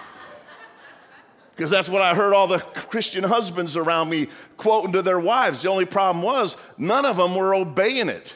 because 1.54 1.68
that's 1.68 1.90
what 1.90 2.00
I 2.00 2.14
heard 2.14 2.32
all 2.32 2.46
the 2.46 2.60
Christian 2.60 3.22
husbands 3.22 3.76
around 3.76 4.08
me 4.08 4.28
quoting 4.56 4.92
to 4.92 5.02
their 5.02 5.20
wives. 5.20 5.60
The 5.60 5.68
only 5.68 5.84
problem 5.84 6.22
was 6.24 6.56
none 6.78 7.04
of 7.04 7.18
them 7.18 7.34
were 7.34 7.54
obeying 7.54 8.08
it. 8.08 8.34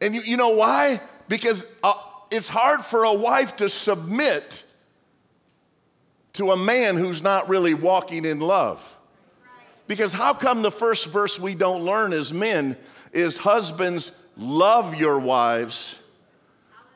And 0.00 0.14
you, 0.14 0.20
you 0.22 0.36
know 0.36 0.50
why? 0.50 1.00
Because 1.28 1.66
uh, 1.82 1.94
it's 2.30 2.48
hard 2.48 2.84
for 2.84 3.04
a 3.04 3.14
wife 3.14 3.56
to 3.56 3.68
submit 3.68 4.64
to 6.34 6.52
a 6.52 6.56
man 6.56 6.96
who's 6.96 7.22
not 7.22 7.48
really 7.48 7.74
walking 7.74 8.24
in 8.24 8.40
love. 8.40 8.96
Because 9.86 10.12
how 10.12 10.34
come 10.34 10.62
the 10.62 10.72
first 10.72 11.06
verse 11.06 11.38
we 11.38 11.54
don't 11.54 11.82
learn 11.82 12.12
as 12.12 12.32
men 12.32 12.76
is 13.12 13.38
husbands, 13.38 14.12
love 14.36 14.96
your 14.96 15.18
wives, 15.18 15.98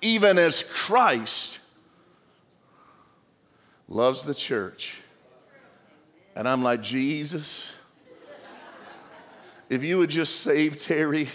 even 0.02 0.38
as 0.38 0.62
Christ 0.62 1.60
loves 3.88 4.24
the 4.24 4.34
church. 4.34 5.00
And 6.36 6.48
I'm 6.48 6.62
like, 6.62 6.82
Jesus, 6.82 7.72
if 9.68 9.84
you 9.84 9.98
would 9.98 10.10
just 10.10 10.40
save 10.40 10.78
Terry 10.78 11.28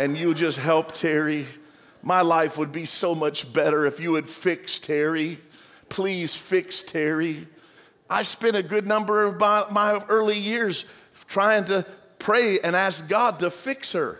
and 0.00 0.16
you 0.16 0.32
just 0.32 0.56
help 0.56 0.92
Terry, 0.92 1.46
my 2.02 2.22
life 2.22 2.56
would 2.56 2.72
be 2.72 2.86
so 2.86 3.14
much 3.14 3.52
better 3.52 3.84
if 3.84 4.00
you 4.00 4.12
would 4.12 4.26
fix 4.26 4.78
Terry. 4.78 5.38
Please 5.90 6.34
fix 6.34 6.82
Terry. 6.82 7.46
I 8.08 8.22
spent 8.22 8.56
a 8.56 8.62
good 8.62 8.86
number 8.86 9.24
of 9.24 9.38
my, 9.38 9.66
my 9.70 10.02
early 10.08 10.38
years 10.38 10.86
trying 11.28 11.66
to 11.66 11.84
pray 12.18 12.58
and 12.60 12.74
ask 12.74 13.10
God 13.10 13.40
to 13.40 13.50
fix 13.50 13.92
her. 13.92 14.18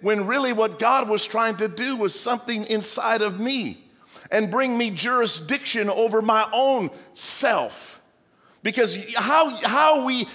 When 0.00 0.26
really 0.26 0.52
what 0.52 0.80
God 0.80 1.08
was 1.08 1.24
trying 1.24 1.56
to 1.58 1.68
do 1.68 1.94
was 1.94 2.18
something 2.18 2.64
inside 2.64 3.22
of 3.22 3.38
me 3.38 3.84
and 4.32 4.50
bring 4.50 4.76
me 4.76 4.90
jurisdiction 4.90 5.88
over 5.88 6.20
my 6.20 6.48
own 6.52 6.90
self. 7.14 8.02
Because 8.64 8.98
how, 9.14 9.54
how, 9.64 10.04
we, 10.04 10.26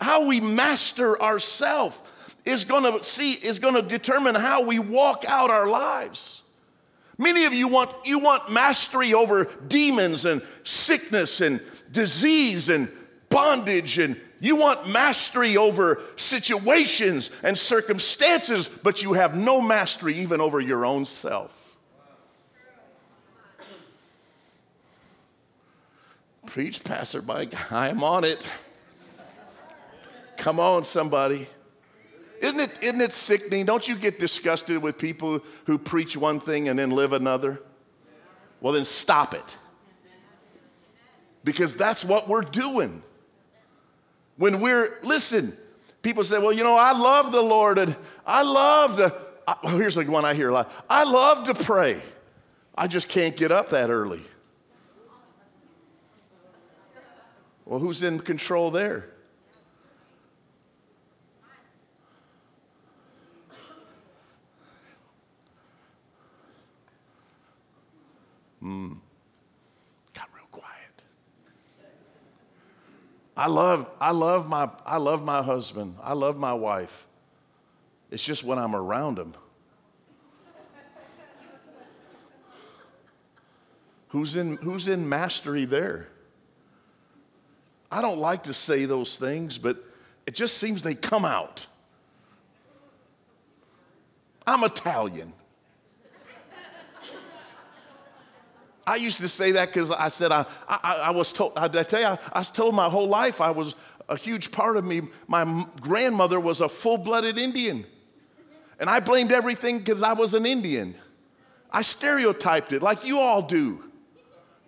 how 0.00 0.26
we 0.26 0.40
master 0.40 1.20
ourself 1.20 2.10
is 2.44 2.64
going 2.64 2.84
to 2.84 3.02
see 3.04 3.32
is 3.32 3.58
going 3.58 3.74
to 3.74 3.82
determine 3.82 4.34
how 4.34 4.62
we 4.62 4.78
walk 4.78 5.24
out 5.26 5.50
our 5.50 5.68
lives. 5.68 6.42
Many 7.18 7.44
of 7.44 7.54
you 7.54 7.68
want 7.68 7.90
you 8.04 8.18
want 8.18 8.50
mastery 8.50 9.14
over 9.14 9.44
demons 9.68 10.24
and 10.24 10.42
sickness 10.64 11.40
and 11.40 11.60
disease 11.92 12.68
and 12.68 12.88
bondage 13.28 13.98
and 13.98 14.20
you 14.40 14.56
want 14.56 14.88
mastery 14.88 15.56
over 15.56 16.02
situations 16.16 17.30
and 17.44 17.56
circumstances, 17.56 18.68
but 18.68 19.00
you 19.00 19.12
have 19.12 19.36
no 19.36 19.60
mastery 19.60 20.18
even 20.18 20.40
over 20.40 20.60
your 20.60 20.84
own 20.84 21.04
self. 21.04 21.76
Preach, 26.46 26.82
Pastor 26.82 27.22
Mike. 27.22 27.72
I 27.72 27.88
am 27.88 28.02
on 28.02 28.24
it. 28.24 28.44
Come 30.36 30.58
on, 30.58 30.84
somebody. 30.84 31.46
Isn't 32.42 32.58
it, 32.58 32.78
isn't 32.82 33.00
it 33.00 33.12
sickening? 33.12 33.64
Don't 33.64 33.86
you 33.86 33.94
get 33.94 34.18
disgusted 34.18 34.82
with 34.82 34.98
people 34.98 35.40
who 35.66 35.78
preach 35.78 36.16
one 36.16 36.40
thing 36.40 36.68
and 36.68 36.76
then 36.76 36.90
live 36.90 37.12
another? 37.12 37.62
Well, 38.60 38.72
then 38.72 38.84
stop 38.84 39.32
it. 39.32 39.56
Because 41.44 41.74
that's 41.74 42.04
what 42.04 42.28
we're 42.28 42.42
doing. 42.42 43.04
When 44.38 44.60
we're, 44.60 44.98
listen, 45.04 45.56
people 46.02 46.24
say, 46.24 46.38
well, 46.38 46.52
you 46.52 46.64
know, 46.64 46.74
I 46.74 46.90
love 46.90 47.30
the 47.30 47.40
Lord 47.40 47.78
and 47.78 47.94
I 48.26 48.42
love 48.42 48.96
the, 48.96 49.16
oh, 49.46 49.78
here's 49.78 49.94
the 49.94 50.04
one 50.04 50.24
I 50.24 50.34
hear 50.34 50.48
a 50.48 50.52
lot 50.52 50.72
I 50.90 51.04
love 51.04 51.44
to 51.44 51.54
pray. 51.54 52.02
I 52.74 52.88
just 52.88 53.08
can't 53.08 53.36
get 53.36 53.52
up 53.52 53.70
that 53.70 53.88
early. 53.88 54.22
Well, 57.66 57.78
who's 57.78 58.02
in 58.02 58.18
control 58.18 58.72
there? 58.72 59.11
Hmm. 68.62 68.92
Got 70.14 70.28
real 70.36 70.46
quiet. 70.52 71.02
I 73.36 73.48
love, 73.48 73.90
I 74.00 74.12
love 74.12 74.48
my, 74.48 74.70
I 74.86 74.98
love 74.98 75.24
my 75.24 75.42
husband. 75.42 75.96
I 76.00 76.12
love 76.12 76.38
my 76.38 76.54
wife. 76.54 77.08
It's 78.12 78.22
just 78.22 78.44
when 78.44 78.60
I'm 78.60 78.76
around 78.76 79.18
them. 79.18 79.34
who's 84.08 84.36
in, 84.36 84.58
who's 84.58 84.86
in 84.86 85.08
mastery 85.08 85.64
there? 85.64 86.06
I 87.90 88.00
don't 88.00 88.20
like 88.20 88.44
to 88.44 88.54
say 88.54 88.84
those 88.84 89.16
things, 89.16 89.58
but 89.58 89.82
it 90.24 90.36
just 90.36 90.58
seems 90.58 90.82
they 90.82 90.94
come 90.94 91.24
out. 91.24 91.66
I'm 94.46 94.62
Italian. 94.62 95.32
I 98.86 98.96
used 98.96 99.20
to 99.20 99.28
say 99.28 99.52
that 99.52 99.68
because 99.72 99.90
I 99.90 100.08
said 100.08 100.32
I, 100.32 100.44
I, 100.68 100.94
I 101.04 101.10
was 101.10 101.32
told, 101.32 101.52
I, 101.56 101.66
I 101.66 101.82
tell 101.82 102.00
you, 102.00 102.06
I, 102.06 102.18
I 102.32 102.38
was 102.40 102.50
told 102.50 102.74
my 102.74 102.88
whole 102.88 103.08
life 103.08 103.40
I 103.40 103.50
was 103.50 103.74
a 104.08 104.16
huge 104.16 104.50
part 104.50 104.76
of 104.76 104.84
me. 104.84 105.02
My 105.28 105.66
grandmother 105.80 106.40
was 106.40 106.60
a 106.60 106.68
full 106.68 106.98
blooded 106.98 107.38
Indian. 107.38 107.86
And 108.80 108.90
I 108.90 109.00
blamed 109.00 109.30
everything 109.30 109.78
because 109.78 110.02
I 110.02 110.12
was 110.12 110.34
an 110.34 110.44
Indian. 110.44 110.96
I 111.70 111.82
stereotyped 111.82 112.72
it 112.72 112.82
like 112.82 113.06
you 113.06 113.18
all 113.20 113.42
do. 113.42 113.84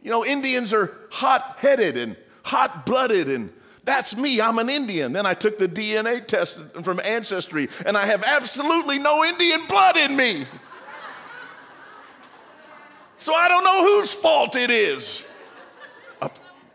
You 0.03 0.11
know, 0.11 0.25
Indians 0.25 0.73
are 0.73 0.93
hot 1.11 1.57
headed 1.59 1.97
and 1.97 2.17
hot 2.45 2.87
blooded, 2.87 3.29
and 3.29 3.53
that's 3.85 4.17
me. 4.17 4.41
I'm 4.41 4.59
an 4.59 4.71
Indian. 4.71 5.13
Then 5.13 5.27
I 5.27 5.35
took 5.35 5.59
the 5.59 5.69
DNA 5.69 6.27
test 6.27 6.61
from 6.85 7.01
Ancestry, 7.05 7.69
and 7.85 7.97
I 7.97 8.07
have 8.07 8.23
absolutely 8.23 8.99
no 8.99 9.25
Indian 9.25 9.67
blood 9.67 9.97
in 9.97 10.17
me. 10.17 10.47
So 13.25 13.35
I 13.35 13.49
don't 13.49 13.65
know 13.65 13.83
whose 13.83 14.13
fault 14.13 14.55
it 14.55 14.71
is. 14.71 15.25
Uh, 16.21 16.29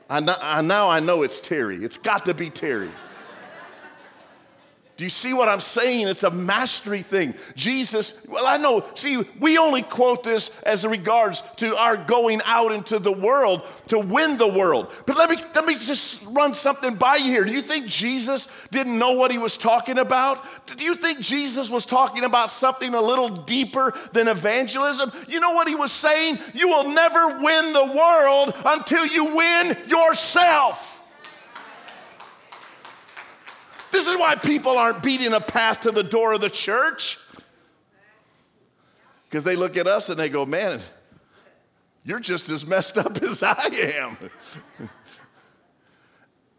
I, 0.09 0.61
now 0.61 0.89
I 0.89 0.99
know 0.99 1.21
it's 1.21 1.39
Terry. 1.39 1.85
It's 1.85 1.99
got 1.99 2.25
to 2.25 2.33
be 2.33 2.49
Terry. 2.49 2.89
Do 4.99 5.05
you 5.05 5.09
see 5.09 5.31
what 5.31 5.47
I'm 5.47 5.61
saying? 5.61 6.09
It's 6.09 6.23
a 6.23 6.29
mastery 6.29 7.03
thing. 7.03 7.33
Jesus, 7.55 8.13
well, 8.27 8.45
I 8.45 8.57
know, 8.57 8.85
see, 8.95 9.15
we 9.39 9.57
only 9.57 9.81
quote 9.81 10.25
this 10.25 10.49
as 10.63 10.85
regards 10.85 11.41
to 11.55 11.73
our 11.77 11.95
going 11.95 12.41
out 12.43 12.73
into 12.73 12.99
the 12.99 13.13
world 13.13 13.65
to 13.87 13.97
win 13.97 14.35
the 14.35 14.49
world. 14.49 14.91
But 15.05 15.17
let 15.17 15.29
me, 15.29 15.37
let 15.55 15.63
me 15.63 15.75
just 15.75 16.25
run 16.25 16.53
something 16.53 16.95
by 16.95 17.15
you 17.15 17.31
here. 17.31 17.45
Do 17.45 17.53
you 17.53 17.61
think 17.61 17.85
Jesus 17.85 18.49
didn't 18.71 18.99
know 18.99 19.13
what 19.13 19.31
he 19.31 19.37
was 19.37 19.55
talking 19.55 19.99
about? 19.99 20.43
Do 20.75 20.83
you 20.83 20.95
think 20.95 21.21
Jesus 21.21 21.69
was 21.69 21.85
talking 21.85 22.25
about 22.25 22.51
something 22.51 22.93
a 22.93 22.99
little 22.99 23.29
deeper 23.29 23.97
than 24.11 24.27
evangelism? 24.27 25.13
You 25.29 25.39
know 25.39 25.53
what 25.53 25.69
he 25.69 25.75
was 25.75 25.93
saying? 25.93 26.39
You 26.53 26.67
will 26.67 26.89
never 26.89 27.39
win 27.39 27.71
the 27.71 27.93
world 27.95 28.53
until 28.65 29.05
you 29.05 29.33
win 29.33 29.77
yourself. 29.87 30.98
This 33.91 34.07
is 34.07 34.15
why 34.17 34.35
people 34.35 34.77
aren't 34.77 35.01
beating 35.01 35.33
a 35.33 35.41
path 35.41 35.81
to 35.81 35.91
the 35.91 36.03
door 36.03 36.33
of 36.33 36.41
the 36.41 36.49
church. 36.49 37.17
Because 39.29 39.43
they 39.43 39.55
look 39.55 39.77
at 39.77 39.87
us 39.87 40.09
and 40.09 40.19
they 40.19 40.29
go, 40.29 40.45
man, 40.45 40.79
you're 42.03 42.19
just 42.19 42.49
as 42.49 42.65
messed 42.65 42.97
up 42.97 43.17
as 43.23 43.43
I 43.43 43.69
am. 43.97 44.17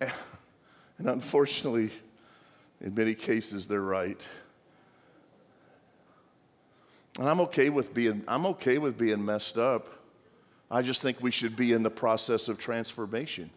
and 0.98 1.08
unfortunately, 1.08 1.90
in 2.80 2.94
many 2.94 3.14
cases, 3.14 3.66
they're 3.66 3.80
right. 3.80 4.20
And 7.18 7.28
I'm 7.28 7.40
okay 7.42 7.68
with 7.68 7.92
being, 7.92 8.24
I'm 8.28 8.46
okay 8.46 8.78
with 8.78 8.96
being 8.96 9.24
messed 9.24 9.58
up. 9.58 9.88
I 10.70 10.82
just 10.82 11.02
think 11.02 11.20
we 11.20 11.32
should 11.32 11.56
be 11.56 11.72
in 11.72 11.82
the 11.82 11.90
process 11.90 12.48
of 12.48 12.58
transformation. 12.58 13.50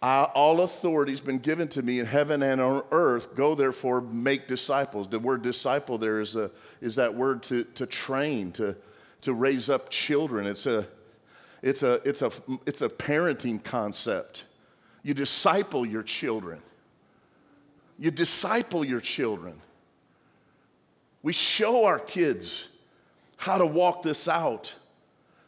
All 0.00 0.60
authority 0.60 1.12
has 1.12 1.20
been 1.20 1.38
given 1.38 1.68
to 1.68 1.82
me 1.82 1.98
in 1.98 2.06
heaven 2.06 2.42
and 2.42 2.60
on 2.60 2.82
earth. 2.92 3.34
Go 3.34 3.54
therefore, 3.54 4.00
make 4.00 4.46
disciples. 4.46 5.08
The 5.08 5.18
word 5.18 5.42
disciple 5.42 5.98
there 5.98 6.20
is, 6.20 6.36
a, 6.36 6.50
is 6.80 6.94
that 6.96 7.14
word 7.14 7.42
to, 7.44 7.64
to 7.64 7.86
train, 7.86 8.52
to, 8.52 8.76
to 9.22 9.34
raise 9.34 9.68
up 9.68 9.90
children. 9.90 10.46
It's 10.46 10.66
a, 10.66 10.86
it's, 11.62 11.82
a, 11.82 11.94
it's, 12.08 12.22
a, 12.22 12.30
it's 12.64 12.82
a 12.82 12.88
parenting 12.88 13.62
concept. 13.62 14.44
You 15.02 15.14
disciple 15.14 15.84
your 15.84 16.04
children. 16.04 16.62
You 17.98 18.12
disciple 18.12 18.84
your 18.84 19.00
children. 19.00 19.60
We 21.22 21.32
show 21.32 21.84
our 21.84 21.98
kids 21.98 22.68
how 23.36 23.58
to 23.58 23.66
walk 23.66 24.02
this 24.02 24.28
out. 24.28 24.74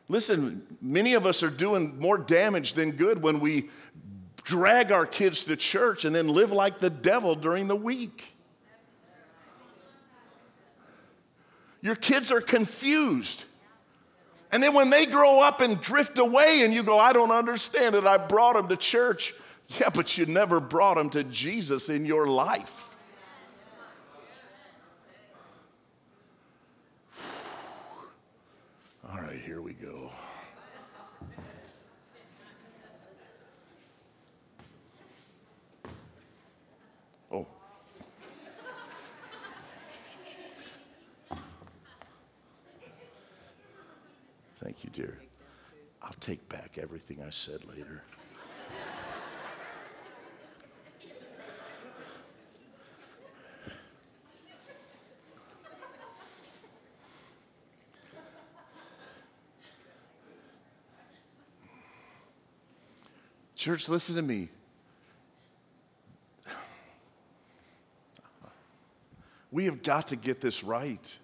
Listen, 0.08 0.66
many 0.82 1.14
of 1.14 1.24
us 1.24 1.44
are 1.44 1.50
doing 1.50 1.96
more 2.00 2.18
damage 2.18 2.74
than 2.74 2.90
good 2.90 3.22
when 3.22 3.38
we 3.38 3.70
drag 4.44 4.92
our 4.92 5.06
kids 5.06 5.44
to 5.44 5.56
church 5.56 6.04
and 6.04 6.14
then 6.14 6.28
live 6.28 6.52
like 6.52 6.80
the 6.80 6.90
devil 6.90 7.34
during 7.34 7.68
the 7.68 7.76
week. 7.76 8.34
Your 11.82 11.96
kids 11.96 12.30
are 12.30 12.40
confused. 12.40 13.44
And 14.52 14.62
then 14.62 14.74
when 14.74 14.90
they 14.90 15.06
grow 15.06 15.40
up 15.40 15.60
and 15.60 15.80
drift 15.80 16.18
away, 16.18 16.62
and 16.62 16.74
you 16.74 16.82
go, 16.82 16.98
I 16.98 17.12
don't 17.12 17.30
understand 17.30 17.94
it, 17.94 18.04
I 18.04 18.16
brought 18.18 18.56
them 18.56 18.68
to 18.68 18.76
church. 18.76 19.34
Yeah, 19.78 19.90
but 19.90 20.18
you 20.18 20.26
never 20.26 20.58
brought 20.58 20.96
them 20.96 21.10
to 21.10 21.22
Jesus 21.22 21.88
in 21.88 22.04
your 22.04 22.26
life. 22.26 22.88
All 29.08 29.20
right, 29.20 29.40
here 29.40 29.62
we 29.62 29.72
go. 29.74 30.10
Thank 44.62 44.84
you, 44.84 44.90
dear. 44.90 45.18
I'll 46.02 46.09
take 46.20 46.48
back 46.48 46.78
everything 46.78 47.22
I 47.26 47.30
said 47.30 47.64
later. 47.66 48.02
Church, 63.56 63.88
listen 63.88 64.16
to 64.16 64.22
me. 64.22 64.48
We 69.52 69.66
have 69.66 69.82
got 69.82 70.08
to 70.08 70.16
get 70.16 70.40
this 70.40 70.64
right. 70.64 71.18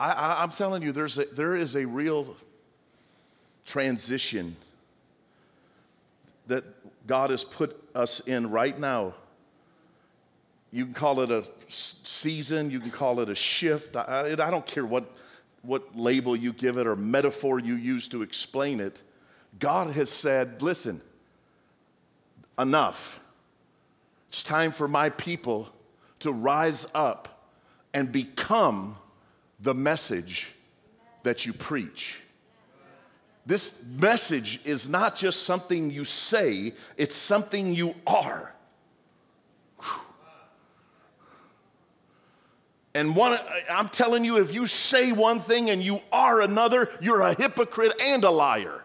I, 0.00 0.44
am 0.44 0.52
telling 0.52 0.82
you, 0.82 0.92
there's 0.92 1.18
a, 1.18 1.24
there 1.24 1.56
is 1.56 1.74
a 1.74 1.84
real 1.84 2.36
transition 3.66 4.56
that 6.46 6.64
God 7.06 7.30
has 7.30 7.44
put 7.44 7.82
us 7.94 8.20
in 8.20 8.50
right 8.50 8.78
now. 8.78 9.14
You 10.70 10.84
can 10.84 10.94
call 10.94 11.20
it 11.20 11.30
a 11.30 11.44
season, 11.68 12.70
you 12.70 12.78
can 12.78 12.90
call 12.90 13.20
it 13.20 13.28
a 13.28 13.34
shift. 13.34 13.96
I, 13.96 14.32
I 14.32 14.50
don't 14.50 14.66
care 14.66 14.86
what, 14.86 15.10
what 15.62 15.96
label 15.98 16.36
you 16.36 16.52
give 16.52 16.76
it 16.76 16.86
or 16.86 16.94
metaphor 16.94 17.58
you 17.58 17.74
use 17.74 18.06
to 18.08 18.22
explain 18.22 18.80
it. 18.80 19.02
God 19.58 19.92
has 19.94 20.10
said, 20.10 20.62
listen, 20.62 21.00
enough. 22.58 23.20
It's 24.28 24.42
time 24.42 24.72
for 24.72 24.86
my 24.86 25.10
people 25.10 25.70
to 26.20 26.32
rise 26.32 26.86
up 26.94 27.48
and 27.94 28.12
become 28.12 28.96
the 29.60 29.74
message 29.74 30.48
that 31.22 31.46
you 31.46 31.52
preach. 31.52 32.22
This 33.46 33.84
message 33.98 34.60
is 34.64 34.88
not 34.88 35.16
just 35.16 35.44
something 35.44 35.90
you 35.90 36.04
say, 36.04 36.74
it's 36.96 37.16
something 37.16 37.74
you 37.74 37.94
are. 38.06 38.54
And 42.94 43.14
one, 43.14 43.38
I'm 43.70 43.88
telling 43.88 44.24
you, 44.24 44.38
if 44.38 44.52
you 44.52 44.66
say 44.66 45.12
one 45.12 45.40
thing 45.40 45.70
and 45.70 45.82
you 45.82 46.00
are 46.10 46.40
another, 46.40 46.90
you're 47.00 47.20
a 47.20 47.32
hypocrite 47.32 47.92
and 48.00 48.24
a 48.24 48.30
liar. 48.30 48.84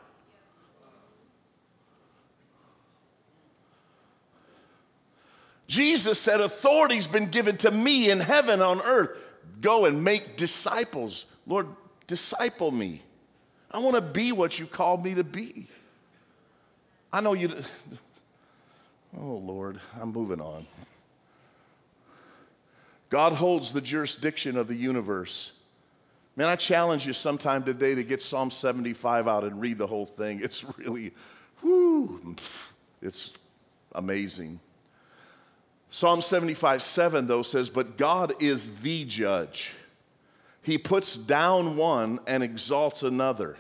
Jesus 5.68 6.20
said, 6.20 6.42
Authority's 6.42 7.08
been 7.08 7.28
given 7.28 7.58
to 7.58 7.72
me 7.72 8.12
in 8.12 8.20
heaven 8.20 8.62
on 8.62 8.82
earth. 8.82 9.18
Go 9.64 9.86
and 9.86 10.04
make 10.04 10.38
disciples. 10.38 11.26
Lord, 11.48 11.68
disciple 12.06 12.70
me. 12.70 13.02
I 13.72 13.80
want 13.80 13.96
to 13.96 14.02
be 14.02 14.32
what 14.32 14.60
you 14.60 14.68
called 14.68 15.04
me 15.04 15.16
to 15.16 15.24
be. 15.24 15.68
I 17.12 17.22
know 17.22 17.34
you. 17.34 17.56
Oh, 19.18 19.36
Lord, 19.38 19.80
I'm 20.00 20.12
moving 20.12 20.42
on. 20.42 20.68
God 23.10 23.34
holds 23.34 23.72
the 23.72 23.82
jurisdiction 23.82 24.58
of 24.58 24.68
the 24.68 24.76
universe. 24.76 25.54
Man, 26.36 26.50
I 26.50 26.56
challenge 26.56 27.06
you 27.06 27.14
sometime 27.14 27.64
today 27.64 27.96
to 27.96 28.04
get 28.04 28.22
Psalm 28.22 28.50
75 28.50 29.28
out 29.28 29.44
and 29.44 29.62
read 29.62 29.78
the 29.78 29.88
whole 29.88 30.08
thing. 30.08 30.42
It's 30.44 30.66
really, 30.78 31.14
whoo, 31.62 32.36
it's 33.02 33.34
amazing. 33.94 34.60
Psalm 35.94 36.24
75 36.24 36.82
7, 36.82 37.28
though, 37.28 37.44
says, 37.44 37.70
But 37.70 37.98
God 37.98 38.42
is 38.42 38.68
the 38.82 39.06
judge. 39.06 39.74
He 40.64 40.80
puts 40.80 41.16
down 41.16 41.78
one 41.78 42.20
and 42.26 42.42
exalts 42.42 43.04
another. 43.04 43.58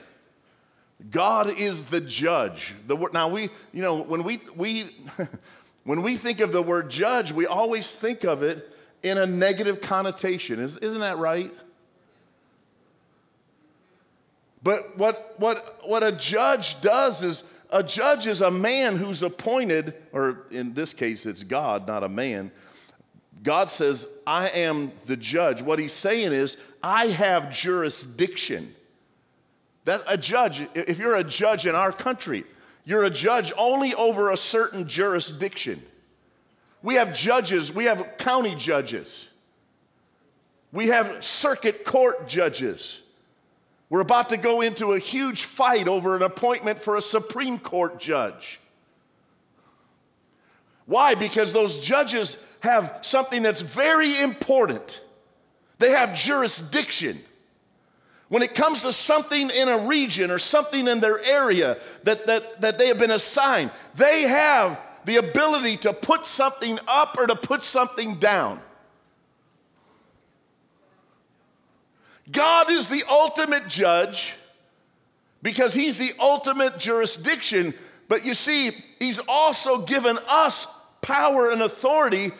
God 1.11 1.59
is 1.59 1.83
the 1.83 2.01
judge. 2.01 2.73
The 2.87 2.95
now 3.13 3.27
we, 3.27 3.51
you 3.71 3.83
know, 3.83 4.01
when 4.01 4.23
we 4.23 4.41
we 4.55 4.89
when 5.83 6.01
we 6.01 6.17
think 6.17 6.39
of 6.39 6.51
the 6.51 6.63
word 6.63 6.89
judge, 6.89 7.31
we 7.31 7.45
always 7.45 7.93
think 7.93 8.23
of 8.23 8.41
it 8.41 8.67
in 9.03 9.19
a 9.19 9.27
negative 9.27 9.79
connotation. 9.79 10.59
Is, 10.59 10.77
isn't 10.77 11.01
that 11.01 11.19
right? 11.19 11.53
But 14.63 14.97
what, 14.97 15.35
what, 15.37 15.81
what 15.83 16.01
a 16.01 16.11
judge 16.11 16.81
does 16.81 17.21
is 17.21 17.43
a 17.73 17.83
judge 17.83 18.27
is 18.27 18.41
a 18.41 18.51
man 18.51 18.97
who's 18.97 19.23
appointed, 19.23 19.95
or 20.13 20.45
in 20.51 20.75
this 20.75 20.93
case, 20.93 21.25
it's 21.25 21.43
God, 21.43 21.87
not 21.87 22.03
a 22.03 22.09
man. 22.09 22.51
God 23.41 23.69
says, 23.69 24.07
I 24.25 24.49
am 24.49 24.91
the 25.07 25.17
judge. 25.17 25.61
What 25.61 25.79
he's 25.79 25.91
saying 25.91 26.31
is, 26.31 26.55
I 26.81 27.07
have 27.07 27.51
jurisdiction. 27.51 28.75
That 29.85 30.03
a 30.07 30.17
judge, 30.17 30.65
if 30.75 30.99
you're 30.99 31.15
a 31.15 31.23
judge 31.23 31.65
in 31.65 31.75
our 31.75 31.91
country, 31.91 32.45
you're 32.85 33.03
a 33.03 33.09
judge 33.09 33.51
only 33.57 33.93
over 33.95 34.31
a 34.31 34.37
certain 34.37 34.87
jurisdiction. 34.87 35.83
We 36.81 36.95
have 36.95 37.13
judges, 37.15 37.73
we 37.73 37.85
have 37.85 38.17
county 38.17 38.55
judges, 38.55 39.29
we 40.71 40.87
have 40.87 41.23
circuit 41.23 41.85
court 41.85 42.27
judges. 42.27 43.02
We're 43.93 44.01
about 44.01 44.29
to 44.29 44.37
go 44.37 44.61
into 44.61 44.93
a 44.93 44.97
huge 44.97 45.43
fight 45.43 45.87
over 45.87 46.15
an 46.15 46.23
appointment 46.23 46.81
for 46.81 46.95
a 46.95 47.01
Supreme 47.01 47.59
Court 47.59 47.99
judge. 47.99 48.59
Why? 50.87 51.13
Because 51.13 51.53
those 51.53 51.79
judges 51.79 52.43
have 52.61 52.97
something 53.03 53.43
that's 53.43 53.61
very 53.61 54.19
important. 54.19 54.99
They 55.77 55.91
have 55.91 56.15
jurisdiction. 56.15 57.21
When 58.29 58.41
it 58.41 58.55
comes 58.55 58.81
to 58.81 58.91
something 58.91 59.51
in 59.51 59.69
a 59.69 59.77
region 59.77 60.31
or 60.31 60.39
something 60.39 60.87
in 60.87 60.99
their 60.99 61.23
area 61.23 61.77
that, 62.01 62.25
that, 62.25 62.61
that 62.61 62.79
they 62.79 62.87
have 62.87 62.97
been 62.97 63.11
assigned, 63.11 63.69
they 63.93 64.23
have 64.23 64.79
the 65.05 65.17
ability 65.17 65.77
to 65.77 65.93
put 65.93 66.25
something 66.25 66.79
up 66.87 67.15
or 67.15 67.27
to 67.27 67.35
put 67.35 67.63
something 67.63 68.15
down. 68.15 68.59
God 72.33 72.69
is 72.69 72.89
the 72.89 73.03
ultimate 73.09 73.69
judge 73.69 74.33
because 75.41 75.73
he's 75.73 75.97
the 75.97 76.13
ultimate 76.19 76.79
jurisdiction. 76.79 77.73
But 78.09 78.25
you 78.25 78.33
see, 78.33 78.71
he's 78.99 79.19
also 79.27 79.79
given 79.79 80.17
us 80.27 80.67
power 81.01 81.51
and 81.51 81.61
authority. 81.61 82.31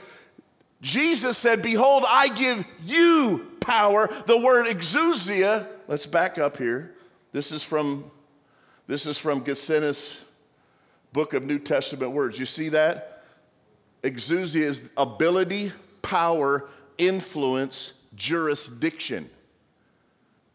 Jesus 0.81 1.37
said, 1.37 1.61
Behold, 1.61 2.03
I 2.07 2.27
give 2.29 2.65
you 2.83 3.47
power. 3.59 4.09
The 4.25 4.37
word 4.37 4.65
exousia, 4.65 5.67
let's 5.87 6.05
back 6.05 6.37
up 6.37 6.57
here. 6.57 6.95
This 7.31 7.51
is 7.51 7.63
from 7.63 8.11
this 8.85 9.05
is 9.05 9.17
from 9.17 9.45
Gesenius 9.45 10.19
book 11.13 11.33
of 11.33 11.43
New 11.43 11.59
Testament 11.59 12.11
words. 12.11 12.37
You 12.37 12.45
see 12.45 12.69
that? 12.69 13.23
Exousia 14.03 14.61
is 14.61 14.81
ability, 14.97 15.71
power, 16.01 16.67
influence, 16.97 17.93
jurisdiction. 18.15 19.29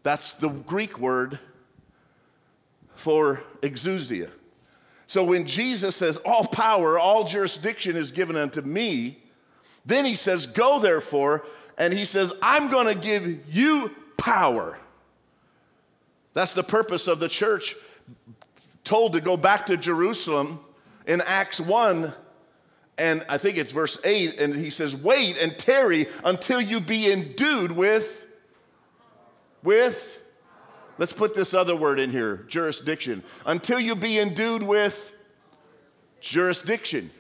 That's 0.03 0.33
the 0.33 0.49
Greek 0.49 0.99
word 0.99 1.39
for 2.95 3.43
exousia. 3.63 4.31
So 5.07 5.25
when 5.25 5.47
Jesus 5.47 5.97
says, 5.97 6.17
All 6.19 6.47
power, 6.47 6.99
all 6.99 7.25
jurisdiction 7.25 7.97
is 7.97 8.11
given 8.11 8.37
unto 8.37 8.61
me, 8.61 9.19
then 9.87 10.05
he 10.05 10.15
says, 10.15 10.47
Go 10.47 10.79
therefore, 10.79 11.45
and 11.77 11.93
he 11.93 12.05
says, 12.05 12.33
I'm 12.43 12.69
going 12.69 12.87
to 12.87 12.95
give 12.95 13.55
you 13.55 13.95
power. 14.17 14.79
That's 16.35 16.55
the 16.55 16.65
purpose 16.65 17.09
of 17.09 17.21
the 17.21 17.29
church, 17.29 17.75
told 18.85 19.15
to 19.15 19.21
go 19.21 19.37
back 19.37 19.67
to 19.67 19.77
Jerusalem 19.77 20.61
in 21.07 21.21
Acts 21.23 21.61
1 21.61 22.13
and 22.99 23.25
I 23.29 23.39
think 23.39 23.57
it's 23.57 23.71
verse 23.71 23.97
8, 24.03 24.41
and 24.41 24.55
he 24.55 24.71
says, 24.71 24.97
Wait 24.97 25.39
and 25.39 25.57
tarry 25.57 26.09
until 26.25 26.61
you 26.61 26.81
be 26.81 27.11
endued 27.11 27.71
with 27.71 28.27
with, 29.63 30.23
let's 30.99 31.13
put 31.13 31.35
this 31.35 31.55
other 31.55 31.77
word 31.77 31.99
in 31.99 32.11
here 32.11 32.45
jurisdiction. 32.49 33.23
Until 33.47 33.81
you 33.81 33.95
be 33.95 34.19
endued 34.19 34.63
with 34.63 35.15
jurisdiction. 36.21 37.11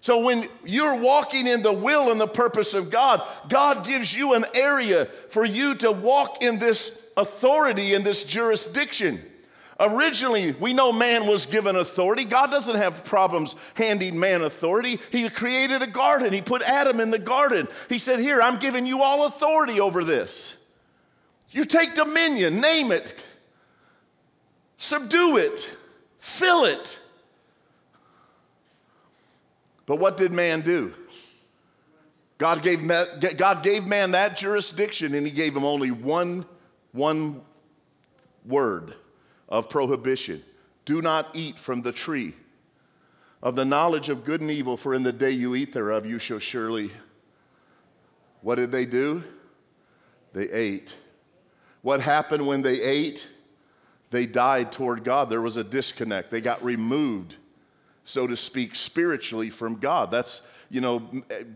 So 0.00 0.20
when 0.20 0.48
you're 0.64 0.94
walking 0.94 1.48
in 1.48 1.62
the 1.62 1.72
will 1.72 2.12
and 2.12 2.20
the 2.20 2.28
purpose 2.28 2.74
of 2.74 2.90
God, 2.90 3.22
God 3.48 3.84
gives 3.84 4.14
you 4.14 4.34
an 4.34 4.44
area 4.54 5.06
for 5.30 5.44
you 5.44 5.74
to 5.76 5.90
walk 5.90 6.42
in 6.44 6.60
this 6.60 7.02
authority, 7.16 7.92
in 7.92 8.04
this 8.04 8.22
jurisdiction. 8.22 9.24
Originally, 9.78 10.52
we 10.52 10.72
know 10.72 10.90
man 10.90 11.26
was 11.26 11.44
given 11.44 11.76
authority. 11.76 12.24
God 12.24 12.50
doesn't 12.50 12.76
have 12.76 13.04
problems 13.04 13.54
handing 13.74 14.18
man 14.18 14.40
authority. 14.40 14.98
He 15.12 15.28
created 15.28 15.82
a 15.82 15.86
garden, 15.86 16.32
He 16.32 16.40
put 16.40 16.62
Adam 16.62 16.98
in 16.98 17.10
the 17.10 17.18
garden. 17.18 17.68
He 17.88 17.98
said, 17.98 18.18
Here, 18.18 18.40
I'm 18.40 18.58
giving 18.58 18.86
you 18.86 19.02
all 19.02 19.26
authority 19.26 19.80
over 19.80 20.02
this. 20.02 20.56
You 21.50 21.64
take 21.64 21.94
dominion, 21.94 22.60
name 22.60 22.90
it, 22.90 23.14
subdue 24.78 25.36
it, 25.36 25.76
fill 26.18 26.64
it. 26.64 27.00
But 29.84 29.98
what 29.98 30.16
did 30.16 30.32
man 30.32 30.62
do? 30.62 30.94
God 32.38 32.62
gave, 32.62 32.80
man, 32.80 33.06
God 33.36 33.62
gave 33.62 33.86
man 33.86 34.10
that 34.10 34.36
jurisdiction 34.36 35.14
and 35.14 35.24
he 35.26 35.32
gave 35.32 35.56
him 35.56 35.64
only 35.64 35.90
one, 35.90 36.44
one 36.92 37.40
word 38.44 38.94
of 39.48 39.68
prohibition 39.68 40.42
do 40.84 41.02
not 41.02 41.28
eat 41.34 41.58
from 41.58 41.82
the 41.82 41.92
tree 41.92 42.34
of 43.42 43.54
the 43.54 43.64
knowledge 43.64 44.08
of 44.08 44.24
good 44.24 44.40
and 44.40 44.50
evil, 44.50 44.76
for 44.76 44.94
in 44.94 45.02
the 45.02 45.12
day 45.12 45.30
you 45.30 45.54
eat 45.54 45.72
thereof, 45.72 46.06
you 46.06 46.18
shall 46.18 46.38
surely. 46.38 46.90
What 48.40 48.56
did 48.56 48.72
they 48.72 48.86
do? 48.86 49.22
They 50.32 50.50
ate. 50.50 50.94
What 51.82 52.00
happened 52.00 52.46
when 52.46 52.62
they 52.62 52.80
ate? 52.80 53.28
They 54.10 54.26
died 54.26 54.72
toward 54.72 55.04
God. 55.04 55.30
There 55.30 55.42
was 55.42 55.56
a 55.56 55.64
disconnect. 55.64 56.30
They 56.30 56.40
got 56.40 56.64
removed, 56.64 57.36
so 58.04 58.26
to 58.26 58.36
speak, 58.36 58.74
spiritually 58.74 59.50
from 59.50 59.76
God. 59.76 60.10
That's, 60.10 60.42
you 60.70 60.80
know, 60.80 60.98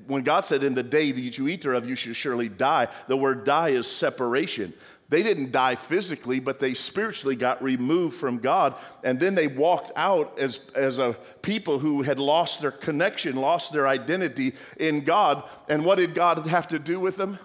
when 0.07 0.23
God 0.23 0.45
said, 0.45 0.63
In 0.63 0.75
the 0.75 0.83
day 0.83 1.13
that 1.13 1.39
you 1.39 1.49
eat 1.49 1.63
thereof, 1.63 1.89
you 1.89 1.97
shall 1.97 2.13
surely 2.13 2.49
die, 2.49 2.89
the 3.09 3.17
word 3.17 3.45
die 3.45 3.71
is 3.71 3.87
separation. 3.87 4.75
They 5.11 5.25
didn't 5.25 5.51
die 5.51 5.75
physically, 5.75 6.39
but 6.39 6.61
they 6.61 6.73
spiritually 6.73 7.35
got 7.35 7.61
removed 7.61 8.17
from 8.17 8.39
God. 8.39 8.77
And 9.03 9.19
then 9.19 9.35
they 9.35 9.49
walked 9.49 9.91
out 9.97 10.39
as, 10.39 10.61
as 10.77 10.99
a 11.01 11.17
people 11.43 11.81
who 11.81 12.03
had 12.03 12.21
lost 12.21 12.61
their 12.61 12.71
connection, 12.71 13.35
lost 13.35 13.73
their 13.73 13.89
identity 13.89 14.55
in 14.79 15.01
God. 15.01 15.43
And 15.69 15.85
what 15.85 15.99
did 15.99 16.15
God 16.15 16.47
have 16.47 16.69
to 16.69 16.79
do 16.79 17.01
with 17.01 17.17
them? 17.17 17.41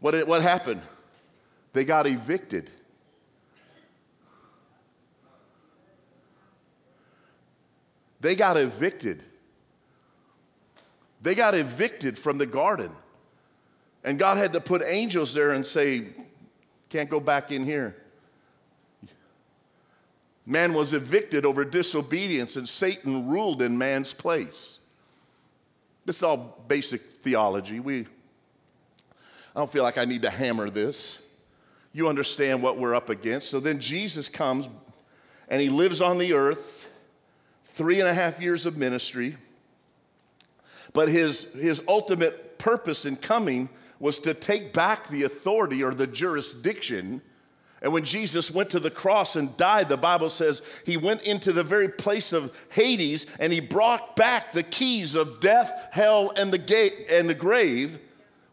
What, 0.00 0.10
did, 0.10 0.26
what 0.26 0.42
happened? 0.42 0.82
They 1.74 1.84
got 1.84 2.08
evicted. 2.08 2.68
They 8.20 8.34
got 8.34 8.56
evicted. 8.56 9.22
They 11.22 11.36
got 11.36 11.54
evicted 11.54 12.18
from 12.18 12.38
the 12.38 12.46
garden. 12.46 12.90
And 14.04 14.18
God 14.18 14.38
had 14.38 14.52
to 14.52 14.60
put 14.60 14.82
angels 14.84 15.34
there 15.34 15.50
and 15.50 15.64
say, 15.64 16.04
Can't 16.88 17.10
go 17.10 17.20
back 17.20 17.50
in 17.50 17.64
here. 17.64 17.96
Man 20.46 20.72
was 20.72 20.94
evicted 20.94 21.44
over 21.44 21.62
disobedience, 21.64 22.56
and 22.56 22.66
Satan 22.66 23.28
ruled 23.28 23.60
in 23.60 23.76
man's 23.76 24.14
place. 24.14 24.78
This 26.06 26.16
is 26.16 26.22
all 26.22 26.64
basic 26.68 27.12
theology. 27.22 27.80
We, 27.80 28.06
I 29.54 29.58
don't 29.58 29.70
feel 29.70 29.82
like 29.82 29.98
I 29.98 30.06
need 30.06 30.22
to 30.22 30.30
hammer 30.30 30.70
this. 30.70 31.18
You 31.92 32.08
understand 32.08 32.62
what 32.62 32.78
we're 32.78 32.94
up 32.94 33.10
against. 33.10 33.50
So 33.50 33.60
then 33.60 33.78
Jesus 33.78 34.30
comes 34.30 34.70
and 35.48 35.60
he 35.60 35.68
lives 35.68 36.00
on 36.00 36.16
the 36.16 36.32
earth, 36.32 36.88
three 37.64 38.00
and 38.00 38.08
a 38.08 38.14
half 38.14 38.40
years 38.40 38.64
of 38.64 38.78
ministry. 38.78 39.36
But 40.94 41.08
his, 41.08 41.44
his 41.52 41.82
ultimate 41.86 42.58
purpose 42.58 43.04
in 43.04 43.16
coming 43.16 43.68
was 44.00 44.18
to 44.20 44.34
take 44.34 44.72
back 44.72 45.08
the 45.08 45.24
authority 45.24 45.82
or 45.82 45.92
the 45.92 46.06
jurisdiction. 46.06 47.20
And 47.82 47.92
when 47.92 48.04
Jesus 48.04 48.50
went 48.50 48.70
to 48.70 48.80
the 48.80 48.90
cross 48.90 49.36
and 49.36 49.56
died, 49.56 49.88
the 49.88 49.96
Bible 49.96 50.30
says 50.30 50.62
he 50.84 50.96
went 50.96 51.22
into 51.22 51.52
the 51.52 51.62
very 51.62 51.88
place 51.88 52.32
of 52.32 52.56
Hades 52.70 53.26
and 53.38 53.52
he 53.52 53.60
brought 53.60 54.16
back 54.16 54.52
the 54.52 54.62
keys 54.62 55.14
of 55.14 55.40
death, 55.40 55.88
hell, 55.92 56.32
and 56.36 56.52
the 56.52 56.58
gate 56.58 57.06
and 57.10 57.28
the 57.28 57.34
grave. 57.34 57.98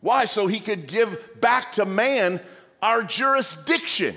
Why? 0.01 0.25
So 0.25 0.47
he 0.47 0.60
could 0.60 0.88
give 0.88 1.41
back 1.41 1.73
to 1.73 1.86
man 1.86 2.39
our 2.81 3.03
jurisdiction. 3.03 4.15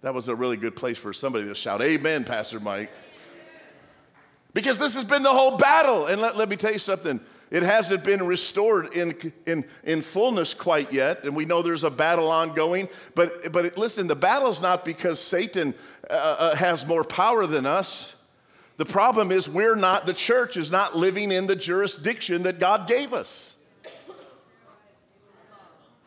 That 0.00 0.14
was 0.14 0.28
a 0.28 0.34
really 0.34 0.56
good 0.56 0.74
place 0.74 0.98
for 0.98 1.12
somebody 1.12 1.44
to 1.44 1.54
shout, 1.54 1.80
Amen, 1.80 2.24
Pastor 2.24 2.58
Mike. 2.58 2.90
Because 4.54 4.76
this 4.76 4.94
has 4.94 5.04
been 5.04 5.22
the 5.22 5.30
whole 5.30 5.56
battle. 5.56 6.06
And 6.06 6.20
let, 6.20 6.36
let 6.36 6.48
me 6.48 6.56
tell 6.56 6.72
you 6.72 6.78
something 6.78 7.20
it 7.52 7.62
hasn't 7.62 8.02
been 8.02 8.26
restored 8.26 8.94
in, 8.94 9.14
in, 9.44 9.66
in 9.84 10.00
fullness 10.00 10.54
quite 10.54 10.90
yet, 10.90 11.24
and 11.24 11.36
we 11.36 11.44
know 11.44 11.60
there's 11.60 11.84
a 11.84 11.90
battle 11.90 12.30
ongoing. 12.30 12.88
But, 13.14 13.52
but 13.52 13.76
listen, 13.76 14.06
the 14.06 14.16
battle's 14.16 14.62
not 14.62 14.86
because 14.86 15.20
Satan 15.20 15.74
uh, 16.08 16.14
uh, 16.14 16.56
has 16.56 16.86
more 16.86 17.04
power 17.04 17.46
than 17.46 17.66
us. 17.66 18.16
The 18.78 18.86
problem 18.86 19.30
is 19.30 19.50
we're 19.50 19.76
not, 19.76 20.06
the 20.06 20.14
church 20.14 20.56
is 20.56 20.70
not 20.70 20.96
living 20.96 21.30
in 21.30 21.46
the 21.46 21.54
jurisdiction 21.54 22.44
that 22.44 22.58
God 22.58 22.88
gave 22.88 23.12
us. 23.12 23.56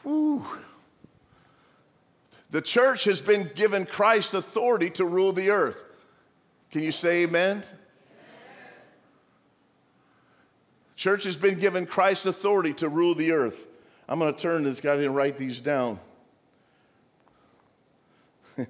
Whew. 0.02 0.44
The 2.50 2.62
church 2.62 3.04
has 3.04 3.22
been 3.22 3.52
given 3.54 3.86
Christ 3.86 4.34
authority 4.34 4.90
to 4.92 5.06
rule 5.06 5.32
the 5.32 5.52
earth. 5.52 5.80
Can 6.72 6.82
you 6.82 6.92
say 6.92 7.24
amen? 7.24 7.64
Church 10.96 11.26
has 11.26 11.36
been 11.36 11.60
given 11.60 11.86
Christ's 11.86 12.26
authority 12.26 12.74
to 12.76 12.90
rule 12.90 13.16
the 13.16 13.32
earth. 13.32 13.68
I'm 14.08 14.20
going 14.20 14.34
to 14.34 14.40
turn 14.40 14.64
this 14.64 14.80
guy 14.80 14.96
and 14.96 15.16
write 15.16 15.38
these 15.38 15.60
down. 15.60 16.00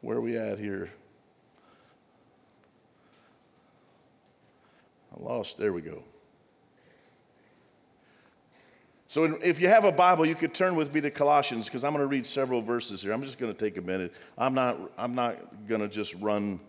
Where 0.00 0.16
are 0.16 0.20
we 0.20 0.36
at 0.36 0.58
here? 0.58 0.90
I 5.14 5.22
lost. 5.22 5.58
There 5.58 5.72
we 5.72 5.82
go. 5.82 6.02
So, 9.06 9.24
if 9.42 9.60
you 9.60 9.68
have 9.68 9.84
a 9.84 9.90
Bible, 9.90 10.24
you 10.24 10.36
could 10.36 10.54
turn 10.54 10.76
with 10.76 10.94
me 10.94 11.00
to 11.00 11.10
Colossians 11.10 11.66
because 11.66 11.82
I'm 11.82 11.92
going 11.92 12.02
to 12.02 12.06
read 12.06 12.24
several 12.24 12.62
verses 12.62 13.02
here. 13.02 13.12
I'm 13.12 13.24
just 13.24 13.38
going 13.38 13.52
to 13.52 13.58
take 13.58 13.76
a 13.76 13.80
minute. 13.80 14.14
I'm 14.38 14.54
not, 14.54 14.78
I'm 14.96 15.16
not 15.16 15.66
going 15.66 15.80
to 15.80 15.88
just 15.88 16.14
run 16.14 16.60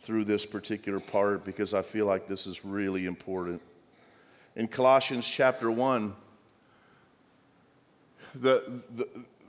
through 0.00 0.24
this 0.24 0.46
particular 0.46 0.98
part 0.98 1.44
because 1.44 1.74
I 1.74 1.82
feel 1.82 2.06
like 2.06 2.26
this 2.26 2.46
is 2.46 2.64
really 2.64 3.04
important. 3.04 3.60
In 4.56 4.68
Colossians 4.68 5.26
chapter 5.26 5.70
1, 5.70 6.14
the, 8.34 8.82
the, 8.96 9.08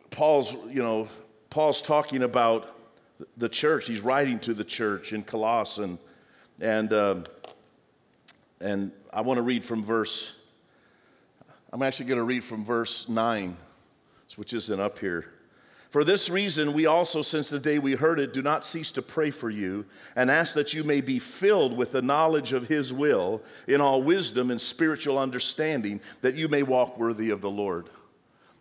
Paul's, 0.10 0.54
you 0.70 0.82
know, 0.82 1.10
Paul's 1.50 1.82
talking 1.82 2.24
about 2.24 2.76
the 3.38 3.50
church. 3.50 3.88
He's 3.88 4.02
writing 4.02 4.40
to 4.40 4.54
the 4.54 4.64
church 4.64 5.14
in 5.14 5.24
Colossae, 5.24 5.84
and, 5.84 5.98
and, 6.60 6.94
um, 6.94 7.24
and 8.60 8.92
I 9.12 9.22
want 9.22 9.38
to 9.38 9.44
read 9.44 9.66
from 9.66 9.84
verse 9.84 10.34
I'm 11.74 11.82
actually 11.84 12.08
going 12.08 12.18
to 12.18 12.26
read 12.26 12.44
from 12.44 12.66
verse 12.66 13.08
9, 13.08 13.56
which 14.36 14.52
isn't 14.52 14.80
up 14.80 15.00
here. 15.00 15.32
For 15.92 16.06
this 16.06 16.30
reason, 16.30 16.72
we 16.72 16.86
also, 16.86 17.22
since 17.22 17.50
the 17.50 17.60
day 17.60 17.78
we 17.78 17.96
heard 17.96 18.18
it, 18.18 18.34
do 18.34 18.42
not 18.42 18.64
cease 18.64 18.94
to 18.94 19.02
pray 19.02 19.30
for 19.30 19.50
you 19.50 19.86
and 20.16 20.32
ask 20.32 20.56
that 20.56 20.74
you 20.74 20.86
may 20.86 21.02
be 21.02 21.20
filled 21.20 21.76
with 21.76 21.92
the 21.92 22.02
knowledge 22.02 22.54
of 22.54 22.70
His 22.70 22.94
will 22.94 23.42
in 23.68 23.82
all 23.82 24.02
wisdom 24.02 24.52
and 24.52 24.62
spiritual 24.62 25.20
understanding, 25.20 26.00
that 26.22 26.36
you 26.36 26.48
may 26.48 26.64
walk 26.64 26.98
worthy 26.98 27.30
of 27.30 27.42
the 27.42 27.50
Lord. 27.50 27.90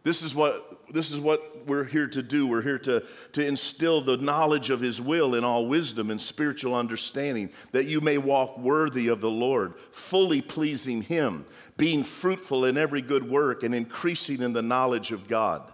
This 0.03 0.25
is 0.25 0.35
what 0.35 0.81
this 0.93 1.13
is 1.13 1.21
what 1.21 1.69
we're 1.69 1.85
here 1.85 2.09
to 2.09 2.21
do. 2.21 2.49
We're 2.49 2.63
here 2.63 2.79
to, 2.81 3.05
to 3.35 3.47
instill 3.47 4.01
the 4.01 4.17
knowledge 4.17 4.71
of 4.71 4.81
His 4.81 5.01
will 5.01 5.37
in 5.37 5.45
all 5.45 5.67
wisdom 5.67 6.11
and 6.11 6.21
spiritual 6.21 6.75
understanding, 6.75 7.51
that 7.71 7.85
you 7.85 8.01
may 8.01 8.19
walk 8.19 8.59
worthy 8.59 9.07
of 9.07 9.21
the 9.21 9.31
Lord, 9.31 9.75
fully 9.93 10.43
pleasing 10.43 11.03
Him, 11.03 11.45
being 11.77 12.03
fruitful 12.03 12.65
in 12.65 12.77
every 12.77 13.03
good 13.03 13.31
work 13.31 13.63
and 13.63 13.73
increasing 13.73 14.43
in 14.43 14.53
the 14.53 14.63
knowledge 14.63 15.13
of 15.13 15.29
God. 15.29 15.71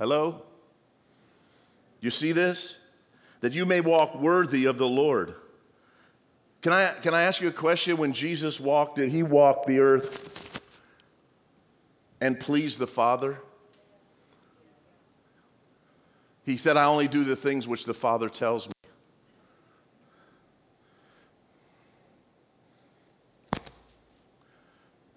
Hello? 0.00 0.40
You 2.00 2.10
see 2.10 2.32
this? 2.32 2.78
That 3.42 3.52
you 3.52 3.66
may 3.66 3.82
walk 3.82 4.14
worthy 4.14 4.64
of 4.64 4.78
the 4.78 4.88
Lord. 4.88 5.34
Can 6.62 6.72
I, 6.72 6.92
can 7.02 7.12
I 7.12 7.22
ask 7.22 7.42
you 7.42 7.48
a 7.48 7.52
question? 7.52 7.98
When 7.98 8.14
Jesus 8.14 8.58
walked, 8.58 8.96
did 8.96 9.10
he 9.10 9.22
walk 9.22 9.66
the 9.66 9.78
earth 9.78 10.62
and 12.18 12.40
please 12.40 12.78
the 12.78 12.86
Father? 12.86 13.42
He 16.44 16.56
said, 16.56 16.78
I 16.78 16.84
only 16.84 17.06
do 17.06 17.22
the 17.22 17.36
things 17.36 17.68
which 17.68 17.84
the 17.84 17.94
Father 17.94 18.30
tells 18.30 18.68
me. 18.68 18.72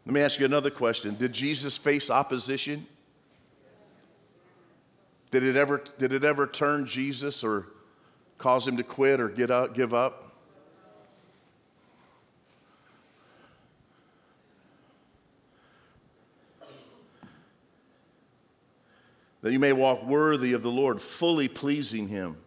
Let 0.06 0.14
me 0.14 0.20
ask 0.20 0.40
you 0.40 0.46
another 0.46 0.70
question. 0.70 1.16
Did 1.16 1.32
Jesus 1.32 1.78
face 1.78 2.10
opposition? 2.10 2.86
Did 5.34 5.42
it 5.42 5.56
ever, 5.56 5.84
did 5.98 6.14
it 6.14 6.24
ever 6.24 6.46
turn 6.46 6.86
Jesus 6.86 7.44
or 7.44 7.66
cause 8.38 8.68
him 8.68 8.78
to 8.78 8.84
quit 8.84 9.20
or 9.20 9.30
get 9.30 9.50
up, 9.50 9.74
give 9.74 9.92
up? 9.92 10.32
that 19.42 19.52
you 19.52 19.58
may 19.58 19.74
walk 19.74 20.06
worthy 20.06 20.54
of 20.54 20.62
the 20.62 20.70
Lord, 20.70 21.02
fully 21.02 21.48
pleasing 21.48 22.08
Him. 22.08 22.38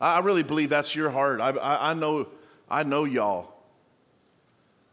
I 0.00 0.20
really 0.20 0.42
believe 0.42 0.70
that's 0.70 0.96
your 0.96 1.10
heart. 1.10 1.38
I, 1.38 1.50
I, 1.50 1.90
I, 1.90 1.92
know, 1.92 2.28
I 2.70 2.82
know 2.82 3.04
y'all. 3.04 3.52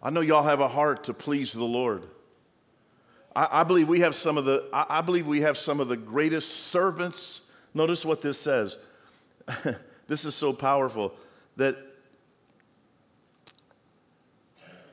I 0.04 0.10
know 0.10 0.20
y'all 0.20 0.44
have 0.44 0.60
a 0.60 0.68
heart 0.68 1.06
to 1.06 1.14
please 1.14 1.54
the 1.54 1.64
Lord. 1.64 2.04
I, 3.40 3.62
I 3.62 3.64
believe 3.64 3.88
we 3.88 4.02
have 4.02 4.16
some 4.16 4.38
of 4.38 4.44
the. 4.44 4.68
I, 4.74 5.00
I 5.00 5.02
believe 5.02 5.26
we 5.26 5.42
have 5.42 5.58
some 5.58 5.80
of 5.80 5.88
the 5.88 5.96
greatest 5.96 6.52
servants. 6.52 7.42
Notice 7.74 8.04
what 8.04 8.22
this 8.22 8.38
says. 8.38 8.78
this 10.08 10.26
is 10.26 10.36
so 10.36 10.52
powerful 10.52 11.14
that 11.56 11.78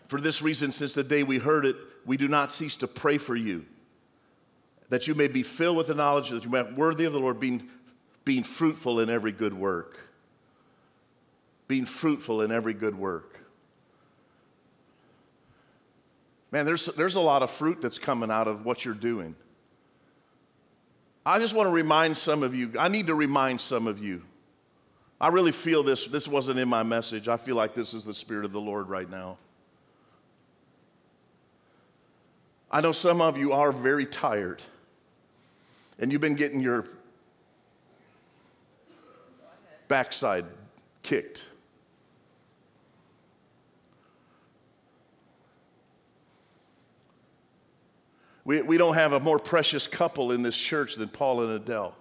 for 0.06 0.20
this 0.20 0.40
reason, 0.40 0.70
since 0.70 0.94
the 0.94 1.02
day 1.02 1.24
we 1.24 1.38
heard 1.38 1.66
it, 1.66 1.74
we 2.04 2.16
do 2.16 2.28
not 2.28 2.52
cease 2.52 2.76
to 2.76 2.86
pray 2.86 3.18
for 3.18 3.34
you 3.34 3.64
that 4.90 5.08
you 5.08 5.16
may 5.16 5.26
be 5.26 5.42
filled 5.42 5.76
with 5.76 5.88
the 5.88 5.94
knowledge 5.94 6.30
that 6.30 6.44
you 6.44 6.50
may 6.50 6.62
be 6.62 6.72
worthy 6.74 7.04
of 7.04 7.12
the 7.12 7.18
Lord, 7.18 7.40
being, 7.40 7.68
being 8.24 8.44
fruitful 8.44 9.00
in 9.00 9.10
every 9.10 9.32
good 9.32 9.52
work. 9.52 9.98
Being 11.66 11.86
fruitful 11.86 12.42
in 12.42 12.52
every 12.52 12.74
good 12.74 12.96
work. 12.96 13.35
Man, 16.56 16.64
there's, 16.64 16.86
there's 16.86 17.16
a 17.16 17.20
lot 17.20 17.42
of 17.42 17.50
fruit 17.50 17.82
that's 17.82 17.98
coming 17.98 18.30
out 18.30 18.48
of 18.48 18.64
what 18.64 18.82
you're 18.82 18.94
doing. 18.94 19.34
I 21.26 21.38
just 21.38 21.52
want 21.52 21.66
to 21.66 21.70
remind 21.70 22.16
some 22.16 22.42
of 22.42 22.54
you, 22.54 22.72
I 22.78 22.88
need 22.88 23.08
to 23.08 23.14
remind 23.14 23.60
some 23.60 23.86
of 23.86 24.02
you. 24.02 24.22
I 25.20 25.28
really 25.28 25.52
feel 25.52 25.82
this, 25.82 26.06
this 26.06 26.26
wasn't 26.26 26.58
in 26.58 26.66
my 26.66 26.82
message. 26.82 27.28
I 27.28 27.36
feel 27.36 27.56
like 27.56 27.74
this 27.74 27.92
is 27.92 28.06
the 28.06 28.14
Spirit 28.14 28.46
of 28.46 28.52
the 28.52 28.60
Lord 28.62 28.88
right 28.88 29.10
now. 29.10 29.36
I 32.70 32.80
know 32.80 32.92
some 32.92 33.20
of 33.20 33.36
you 33.36 33.52
are 33.52 33.70
very 33.70 34.06
tired 34.06 34.62
and 35.98 36.10
you've 36.10 36.22
been 36.22 36.36
getting 36.36 36.62
your 36.62 36.86
backside 39.88 40.46
kicked. 41.02 41.44
We, 48.46 48.62
we 48.62 48.78
don't 48.78 48.94
have 48.94 49.12
a 49.12 49.18
more 49.18 49.40
precious 49.40 49.88
couple 49.88 50.30
in 50.30 50.42
this 50.42 50.56
church 50.56 50.94
than 50.94 51.08
Paul 51.08 51.42
and 51.42 51.50
Adele. 51.50 51.96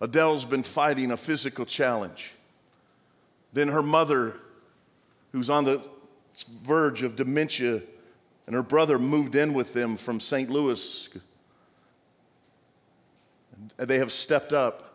Adele's 0.00 0.46
been 0.46 0.62
fighting 0.62 1.10
a 1.10 1.18
physical 1.18 1.66
challenge. 1.66 2.32
Then 3.52 3.68
her 3.68 3.82
mother, 3.82 4.36
who's 5.32 5.50
on 5.50 5.64
the 5.64 5.86
verge 6.62 7.02
of 7.02 7.14
dementia, 7.14 7.82
and 8.46 8.56
her 8.56 8.62
brother 8.62 8.98
moved 8.98 9.34
in 9.34 9.52
with 9.52 9.74
them 9.74 9.98
from 9.98 10.18
St. 10.18 10.48
Louis. 10.48 11.10
And 13.76 13.86
they 13.86 13.98
have 13.98 14.12
stepped 14.12 14.54
up. 14.54 14.94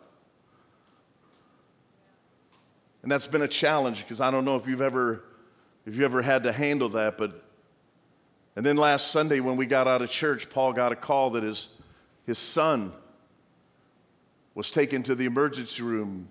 And 3.04 3.12
that's 3.12 3.28
been 3.28 3.42
a 3.42 3.48
challenge 3.48 4.00
because 4.00 4.20
I 4.20 4.32
don't 4.32 4.44
know 4.44 4.56
if 4.56 4.66
you've 4.66 4.82
ever 4.82 5.22
if 5.86 5.96
you 5.96 6.04
ever 6.04 6.22
had 6.22 6.42
to 6.42 6.52
handle 6.52 6.88
that, 6.90 7.16
but 7.16 7.42
and 8.60 8.66
then 8.66 8.76
last 8.76 9.10
Sunday 9.10 9.40
when 9.40 9.56
we 9.56 9.64
got 9.64 9.88
out 9.88 10.02
of 10.02 10.10
church, 10.10 10.50
Paul 10.50 10.74
got 10.74 10.92
a 10.92 10.94
call 10.94 11.30
that 11.30 11.42
his 11.42 11.70
his 12.26 12.38
son 12.38 12.92
was 14.54 14.70
taken 14.70 15.02
to 15.04 15.14
the 15.14 15.24
emergency 15.24 15.82
room, 15.82 16.28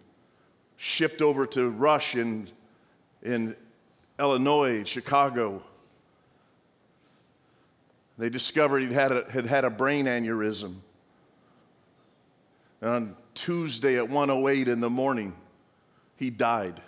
shipped 0.77 1.23
over 1.23 1.47
to 1.47 1.71
Rush 1.71 2.13
in, 2.13 2.47
in 3.23 3.55
Illinois, 4.19 4.83
Chicago. 4.83 5.63
They 8.19 8.29
discovered 8.29 8.83
he 8.83 8.93
had, 8.93 9.11
had 9.31 9.47
had 9.47 9.65
a 9.65 9.71
brain 9.71 10.05
aneurysm. 10.05 10.75
And 12.79 12.89
on 12.91 13.15
Tuesday 13.33 13.97
at 13.97 14.07
108 14.07 14.67
in 14.67 14.81
the 14.81 14.89
morning, 14.91 15.33
he 16.15 16.29
died. 16.29 16.79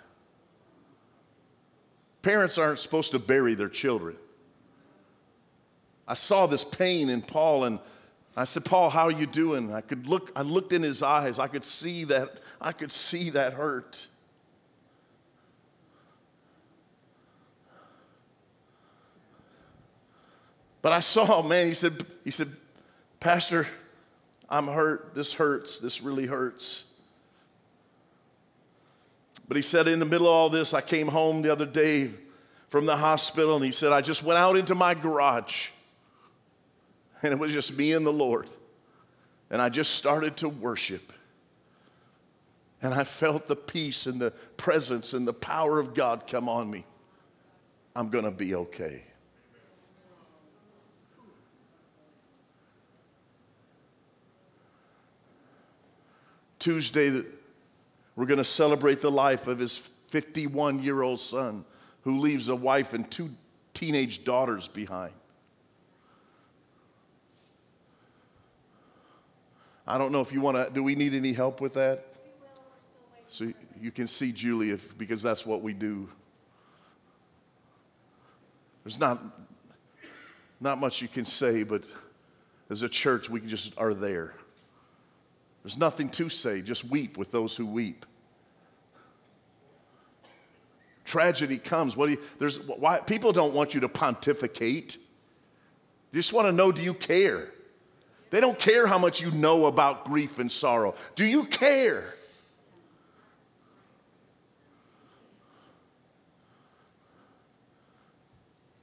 Parents 2.22 2.58
aren't 2.58 2.78
supposed 2.78 3.10
to 3.10 3.18
bury 3.18 3.56
their 3.56 3.68
children. 3.68 4.14
I 6.06 6.14
saw 6.14 6.46
this 6.46 6.64
pain 6.64 7.08
in 7.08 7.22
Paul 7.22 7.64
and 7.64 7.78
I 8.36 8.44
said, 8.46 8.64
Paul, 8.64 8.90
how 8.90 9.02
are 9.02 9.12
you 9.12 9.26
doing? 9.26 9.74
I 9.74 9.82
could 9.82 10.06
look, 10.06 10.32
I 10.34 10.42
looked 10.42 10.72
in 10.72 10.82
his 10.82 11.02
eyes. 11.02 11.38
I 11.38 11.48
could 11.48 11.64
see 11.64 12.04
that, 12.04 12.38
I 12.60 12.72
could 12.72 12.90
see 12.90 13.30
that 13.30 13.52
hurt. 13.52 14.06
But 20.80 20.92
I 20.92 21.00
saw, 21.00 21.42
man, 21.42 21.66
he 21.66 21.74
said, 21.74 22.04
he 22.24 22.30
said, 22.32 22.48
Pastor, 23.20 23.68
I'm 24.50 24.66
hurt. 24.66 25.14
This 25.14 25.34
hurts. 25.34 25.78
This 25.78 26.02
really 26.02 26.26
hurts. 26.26 26.84
But 29.46 29.56
he 29.56 29.62
said, 29.62 29.86
in 29.86 29.98
the 29.98 30.04
middle 30.04 30.26
of 30.26 30.32
all 30.32 30.50
this, 30.50 30.74
I 30.74 30.80
came 30.80 31.08
home 31.08 31.42
the 31.42 31.52
other 31.52 31.66
day 31.66 32.10
from 32.68 32.86
the 32.86 32.96
hospital, 32.96 33.54
and 33.54 33.64
he 33.64 33.70
said, 33.70 33.92
I 33.92 34.00
just 34.00 34.22
went 34.22 34.38
out 34.38 34.56
into 34.56 34.74
my 34.74 34.94
garage, 34.94 35.68
and 37.24 37.32
it 37.32 37.38
was 37.38 37.52
just 37.52 37.72
me 37.72 37.92
and 37.92 38.04
the 38.04 38.12
Lord. 38.12 38.48
And 39.50 39.62
I 39.62 39.68
just 39.68 39.94
started 39.94 40.36
to 40.38 40.48
worship. 40.48 41.12
And 42.80 42.92
I 42.92 43.04
felt 43.04 43.46
the 43.46 43.56
peace 43.56 44.06
and 44.06 44.20
the 44.20 44.32
presence 44.56 45.12
and 45.12 45.26
the 45.26 45.32
power 45.32 45.78
of 45.78 45.94
God 45.94 46.26
come 46.26 46.48
on 46.48 46.68
me. 46.70 46.84
I'm 47.94 48.08
going 48.08 48.24
to 48.24 48.30
be 48.30 48.54
okay. 48.54 49.04
Tuesday, 56.58 57.22
we're 58.16 58.26
going 58.26 58.38
to 58.38 58.44
celebrate 58.44 59.00
the 59.00 59.10
life 59.10 59.46
of 59.46 59.58
his 59.58 59.78
51 60.08 60.82
year 60.82 61.02
old 61.02 61.20
son 61.20 61.64
who 62.02 62.18
leaves 62.18 62.48
a 62.48 62.56
wife 62.56 62.94
and 62.94 63.08
two 63.10 63.30
teenage 63.74 64.24
daughters 64.24 64.68
behind. 64.68 65.12
I 69.86 69.98
don't 69.98 70.12
know 70.12 70.20
if 70.20 70.32
you 70.32 70.40
want 70.40 70.56
to, 70.56 70.72
do 70.72 70.82
we 70.82 70.94
need 70.94 71.14
any 71.14 71.32
help 71.32 71.60
with 71.60 71.74
that? 71.74 72.06
So 73.28 73.52
you 73.80 73.90
can 73.90 74.06
see 74.06 74.30
Julie 74.30 74.70
if, 74.70 74.96
because 74.96 75.22
that's 75.22 75.44
what 75.44 75.62
we 75.62 75.72
do. 75.72 76.08
There's 78.84 78.98
not, 78.98 79.20
not 80.60 80.78
much 80.78 81.02
you 81.02 81.08
can 81.08 81.24
say, 81.24 81.62
but 81.62 81.82
as 82.70 82.82
a 82.82 82.88
church, 82.88 83.28
we 83.28 83.40
just 83.40 83.72
are 83.76 83.94
there. 83.94 84.34
There's 85.62 85.78
nothing 85.78 86.08
to 86.10 86.28
say, 86.28 86.60
just 86.62 86.84
weep 86.84 87.16
with 87.16 87.30
those 87.30 87.56
who 87.56 87.66
weep. 87.66 88.06
Tragedy 91.04 91.58
comes. 91.58 91.96
What 91.96 92.06
do 92.06 92.12
you, 92.12 92.22
there's, 92.38 92.60
why, 92.60 92.98
people 92.98 93.32
don't 93.32 93.54
want 93.54 93.74
you 93.74 93.80
to 93.80 93.88
pontificate. 93.88 94.98
They 96.10 96.18
just 96.18 96.32
want 96.32 96.46
to 96.48 96.52
know 96.52 96.72
do 96.72 96.82
you 96.82 96.94
care? 96.94 97.48
They 98.32 98.40
don't 98.40 98.58
care 98.58 98.86
how 98.86 98.96
much 98.96 99.20
you 99.20 99.30
know 99.30 99.66
about 99.66 100.06
grief 100.06 100.38
and 100.38 100.50
sorrow. 100.50 100.94
Do 101.16 101.26
you 101.26 101.44
care? 101.44 102.14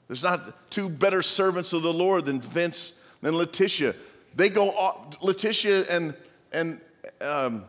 There's 0.07 0.21
not 0.21 0.69
two 0.69 0.87
better 0.87 1.23
servants 1.23 1.73
of 1.73 1.81
the 1.81 1.91
Lord 1.91 2.25
than 2.25 2.39
Vince 2.39 2.93
and 3.23 3.35
Letitia. 3.35 3.95
They 4.35 4.49
go, 4.49 4.69
off, 4.69 5.19
Letitia 5.23 5.85
and, 5.85 6.13
and 6.51 6.79
um, 7.19 7.65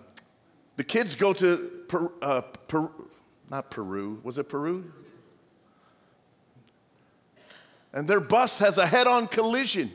the 0.77 0.85
kids 0.85 1.15
go 1.15 1.33
to 1.33 1.57
per, 1.89 2.13
uh, 2.21 2.43
per, 2.69 2.91
not 3.51 3.71
Peru, 3.71 4.21
was 4.23 4.37
it 4.37 4.51
Peru? 4.51 4.93
And 7.95 8.07
their 8.07 8.21
bus 8.21 8.59
has 8.59 8.77
a 8.77 8.87
head 8.87 9.07
on 9.07 9.29
collision. 9.29 9.93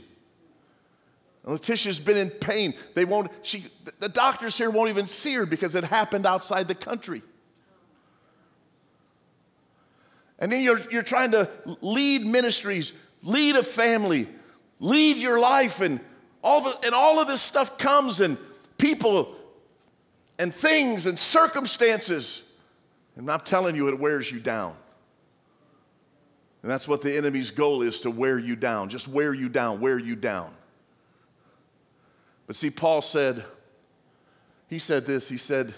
Letitia's 1.45 1.99
been 1.99 2.17
in 2.17 2.31
pain. 2.31 2.73
They 2.95 3.05
won't, 3.05 3.31
she, 3.43 3.65
the 3.99 4.09
doctors 4.09 4.57
here 4.57 4.69
won't 4.69 4.89
even 4.89 5.05
see 5.05 5.35
her 5.35 5.45
because 5.45 5.75
it 5.75 5.83
happened 5.83 6.25
outside 6.25 6.67
the 6.67 6.75
country. 6.75 7.21
And 10.39 10.51
then 10.51 10.61
you're, 10.61 10.81
you're 10.89 11.03
trying 11.03 11.31
to 11.31 11.49
lead 11.81 12.25
ministries, 12.25 12.93
lead 13.21 13.55
a 13.55 13.63
family, 13.63 14.27
lead 14.79 15.17
your 15.17 15.39
life, 15.39 15.81
and 15.81 15.99
all, 16.43 16.67
of, 16.67 16.83
and 16.83 16.95
all 16.95 17.19
of 17.19 17.27
this 17.27 17.41
stuff 17.41 17.77
comes, 17.77 18.19
and 18.21 18.37
people 18.77 19.35
and 20.39 20.53
things 20.53 21.05
and 21.05 21.17
circumstances. 21.17 22.41
And 23.15 23.29
I'm 23.31 23.39
telling 23.41 23.75
you, 23.75 23.87
it 23.87 23.99
wears 23.99 24.31
you 24.31 24.39
down. 24.39 24.75
And 26.63 26.71
that's 26.71 26.87
what 26.87 27.03
the 27.03 27.15
enemy's 27.15 27.51
goal 27.51 27.83
is 27.83 28.01
to 28.01 28.09
wear 28.09 28.39
you 28.39 28.55
down, 28.55 28.89
just 28.89 29.07
wear 29.07 29.33
you 29.33 29.49
down, 29.49 29.79
wear 29.79 29.99
you 29.99 30.15
down. 30.15 30.54
But 32.47 32.55
see, 32.55 32.69
Paul 32.69 33.01
said, 33.01 33.43
he 34.67 34.79
said 34.79 35.05
this, 35.05 35.29
he 35.29 35.37
said, 35.37 35.73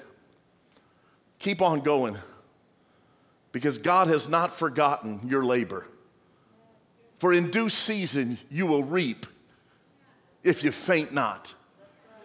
keep 1.39 1.61
on 1.61 1.81
going 1.81 2.17
because 3.51 3.77
God 3.77 4.07
has 4.07 4.29
not 4.29 4.57
forgotten 4.57 5.21
your 5.27 5.43
labor. 5.43 5.87
For 7.19 7.33
in 7.33 7.49
due 7.49 7.69
season 7.69 8.37
you 8.49 8.65
will 8.65 8.83
reap 8.83 9.25
if 10.43 10.63
you 10.63 10.71
faint 10.71 11.11
not. 11.11 11.53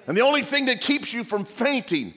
And 0.07 0.17
the 0.17 0.23
only 0.23 0.43
thing 0.43 0.67
that 0.67 0.81
keeps 0.81 1.13
you 1.13 1.25
from 1.25 1.45
fainting 1.45 2.15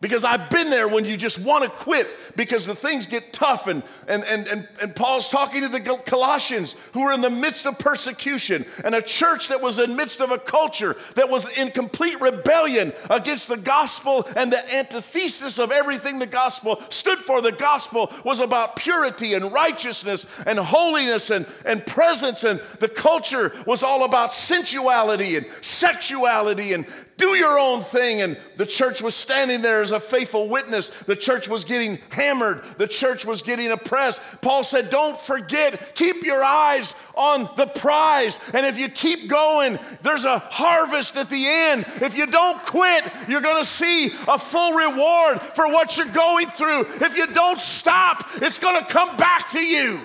because 0.00 0.24
I've 0.24 0.48
been 0.48 0.70
there 0.70 0.86
when 0.86 1.04
you 1.04 1.16
just 1.16 1.40
want 1.40 1.64
to 1.64 1.70
quit 1.70 2.06
because 2.36 2.64
the 2.64 2.74
things 2.74 3.06
get 3.06 3.32
tough. 3.32 3.66
And, 3.66 3.82
and, 4.06 4.22
and, 4.24 4.46
and, 4.46 4.68
and 4.80 4.94
Paul's 4.94 5.28
talking 5.28 5.62
to 5.62 5.68
the 5.68 5.80
Colossians 5.80 6.76
who 6.92 7.02
were 7.02 7.12
in 7.12 7.20
the 7.20 7.30
midst 7.30 7.66
of 7.66 7.80
persecution 7.80 8.64
and 8.84 8.94
a 8.94 9.02
church 9.02 9.48
that 9.48 9.60
was 9.60 9.80
in 9.80 9.90
the 9.90 9.96
midst 9.96 10.20
of 10.20 10.30
a 10.30 10.38
culture 10.38 10.96
that 11.16 11.28
was 11.28 11.48
in 11.58 11.72
complete 11.72 12.20
rebellion 12.20 12.92
against 13.10 13.48
the 13.48 13.56
gospel 13.56 14.24
and 14.36 14.52
the 14.52 14.74
antithesis 14.74 15.58
of 15.58 15.72
everything 15.72 16.20
the 16.20 16.26
gospel 16.26 16.80
stood 16.90 17.18
for. 17.18 17.42
The 17.42 17.50
gospel 17.50 18.12
was 18.24 18.38
about 18.38 18.76
purity 18.76 19.34
and 19.34 19.52
righteousness 19.52 20.26
and 20.46 20.60
holiness 20.60 21.30
and, 21.30 21.44
and 21.64 21.84
presence. 21.84 22.44
And 22.44 22.60
the 22.78 22.88
culture 22.88 23.52
was 23.66 23.82
all 23.82 24.04
about 24.04 24.32
sensuality 24.32 25.36
and 25.36 25.46
sexuality 25.60 26.72
and 26.72 26.86
do 27.18 27.34
your 27.34 27.58
own 27.58 27.82
thing. 27.82 28.22
And 28.22 28.38
the 28.56 28.64
church 28.64 29.02
was 29.02 29.14
standing 29.14 29.60
there 29.60 29.82
as 29.82 29.90
a 29.90 30.00
faithful 30.00 30.48
witness. 30.48 30.88
The 31.06 31.16
church 31.16 31.48
was 31.48 31.64
getting 31.64 31.98
hammered, 32.08 32.64
the 32.78 32.86
church 32.86 33.26
was 33.26 33.42
getting 33.42 33.70
oppressed. 33.70 34.22
Paul 34.40 34.64
said, 34.64 34.88
Don't 34.88 35.18
forget, 35.20 35.94
keep 35.94 36.22
your 36.22 36.42
eyes 36.42 36.94
on 37.14 37.50
the 37.56 37.66
prize. 37.66 38.38
And 38.54 38.64
if 38.64 38.78
you 38.78 38.88
keep 38.88 39.28
going, 39.28 39.78
there's 40.02 40.24
a 40.24 40.38
harvest 40.38 41.16
at 41.16 41.28
the 41.28 41.46
end. 41.46 41.84
If 42.00 42.16
you 42.16 42.26
don't 42.26 42.62
quit, 42.62 43.04
you're 43.28 43.40
going 43.40 43.62
to 43.62 43.68
see 43.68 44.06
a 44.26 44.38
full 44.38 44.72
reward 44.72 45.42
for 45.54 45.66
what 45.66 45.96
you're 45.96 46.06
going 46.06 46.48
through. 46.48 46.86
If 47.00 47.16
you 47.16 47.26
don't 47.26 47.60
stop, 47.60 48.24
it's 48.36 48.58
going 48.58 48.82
to 48.82 48.90
come 48.90 49.16
back 49.16 49.50
to 49.50 49.60
you. 49.60 50.00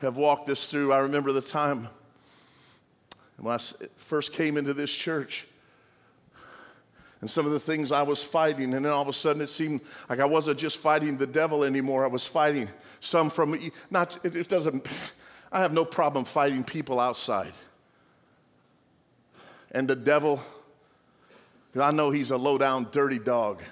Have 0.00 0.16
walked 0.16 0.46
this 0.46 0.70
through. 0.70 0.92
I 0.92 0.98
remember 0.98 1.32
the 1.32 1.42
time 1.42 1.88
when 3.36 3.54
I 3.54 3.58
first 3.96 4.32
came 4.32 4.56
into 4.56 4.74
this 4.74 4.90
church 4.90 5.46
and 7.20 7.30
some 7.30 7.44
of 7.46 7.52
the 7.52 7.60
things 7.60 7.92
I 7.92 8.02
was 8.02 8.22
fighting, 8.22 8.72
and 8.74 8.84
then 8.84 8.92
all 8.92 9.02
of 9.02 9.08
a 9.08 9.12
sudden 9.12 9.42
it 9.42 9.48
seemed 9.48 9.82
like 10.08 10.20
I 10.20 10.24
wasn't 10.24 10.58
just 10.58 10.78
fighting 10.78 11.16
the 11.16 11.26
devil 11.26 11.64
anymore. 11.64 12.04
I 12.04 12.08
was 12.08 12.26
fighting 12.26 12.68
some 13.00 13.28
from 13.28 13.58
not. 13.90 14.18
It 14.24 14.48
doesn't. 14.48 14.86
I 15.52 15.60
have 15.60 15.72
no 15.72 15.84
problem 15.84 16.24
fighting 16.24 16.64
people 16.64 16.98
outside, 16.98 17.52
and 19.72 19.86
the 19.86 19.96
devil. 19.96 20.40
I 21.78 21.92
know 21.92 22.10
he's 22.10 22.30
a 22.32 22.36
low 22.36 22.58
down, 22.58 22.88
dirty 22.90 23.18
dog. 23.18 23.62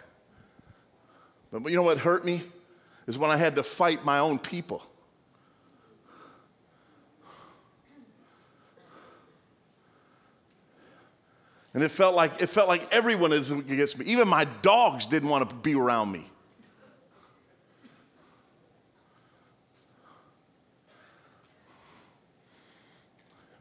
But 1.51 1.65
you 1.71 1.77
know 1.77 1.83
what 1.83 1.99
hurt 1.99 2.25
me 2.25 2.43
is 3.07 3.19
when 3.19 3.31
I 3.31 3.37
had 3.37 3.57
to 3.57 3.63
fight 3.63 4.05
my 4.05 4.19
own 4.19 4.39
people. 4.39 4.83
And 11.79 11.85
it 11.85 11.91
felt 11.91 12.17
like 12.17 12.43
it 12.43 12.49
felt 12.49 12.67
like 12.67 12.93
everyone 12.93 13.33
is 13.33 13.53
against 13.53 14.01
me. 14.01 14.07
Even 14.07 14.27
my 14.27 14.47
dogs 14.63 15.07
didn't 15.07 15.29
want 15.29 15.49
to 15.49 15.55
be 15.55 15.77
around 15.77 16.11
me. 16.11 16.25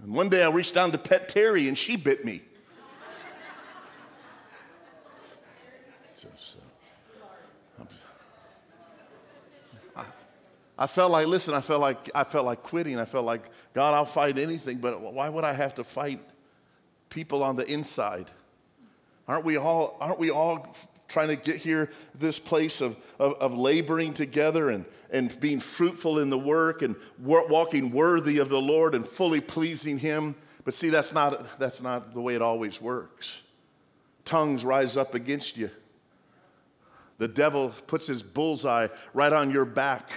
And 0.01 0.15
one 0.15 0.29
day 0.29 0.43
I 0.43 0.49
reached 0.49 0.73
down 0.73 0.91
to 0.93 0.97
pet 0.97 1.29
Terry 1.29 1.67
and 1.67 1.77
she 1.77 1.95
bit 1.95 2.25
me. 2.25 2.41
so, 6.15 6.27
so. 6.35 6.57
I, 9.95 10.05
I 10.75 10.87
felt 10.87 11.11
like, 11.11 11.27
listen, 11.27 11.53
I 11.53 11.61
felt 11.61 11.81
like 11.81 12.09
I 12.15 12.23
felt 12.23 12.47
like 12.47 12.63
quitting. 12.63 12.97
I 12.97 13.05
felt 13.05 13.25
like, 13.25 13.43
God, 13.75 13.93
I'll 13.93 14.05
fight 14.05 14.39
anything, 14.39 14.79
but 14.79 15.01
why 15.01 15.29
would 15.29 15.43
I 15.43 15.53
have 15.53 15.75
to 15.75 15.83
fight 15.83 16.19
people 17.17 17.41
on 17.43 17.55
the 17.55 17.65
inside. 17.65 18.29
Aren't 19.27 19.43
we 19.43 19.57
all, 19.57 19.97
aren't 19.99 20.19
we 20.19 20.29
all 20.29 20.75
trying 21.07 21.29
to 21.29 21.35
get 21.35 21.55
here, 21.55 21.89
this 22.13 22.37
place 22.37 22.79
of, 22.79 22.95
of, 23.17 23.33
of 23.39 23.57
laboring 23.57 24.13
together 24.13 24.69
and, 24.69 24.85
and 25.09 25.39
being 25.39 25.59
fruitful 25.59 26.19
in 26.19 26.29
the 26.29 26.37
work 26.37 26.83
and 26.83 26.95
walking 27.19 27.89
worthy 27.89 28.37
of 28.37 28.49
the 28.49 28.61
Lord 28.61 28.93
and 28.93 29.03
fully 29.03 29.41
pleasing 29.41 29.97
Him? 29.97 30.35
But 30.63 30.75
see, 30.75 30.89
that's 30.89 31.11
not, 31.11 31.57
that's 31.57 31.81
not 31.81 32.13
the 32.13 32.21
way 32.21 32.35
it 32.35 32.41
always 32.43 32.79
works. 32.79 33.41
Tongues 34.23 34.63
rise 34.63 34.95
up 34.95 35.15
against 35.15 35.57
you. 35.57 35.71
The 37.17 37.27
devil 37.27 37.73
puts 37.87 38.05
his 38.05 38.21
bullseye 38.21 38.89
right 39.15 39.33
on 39.33 39.49
your 39.49 39.65
back. 39.65 40.07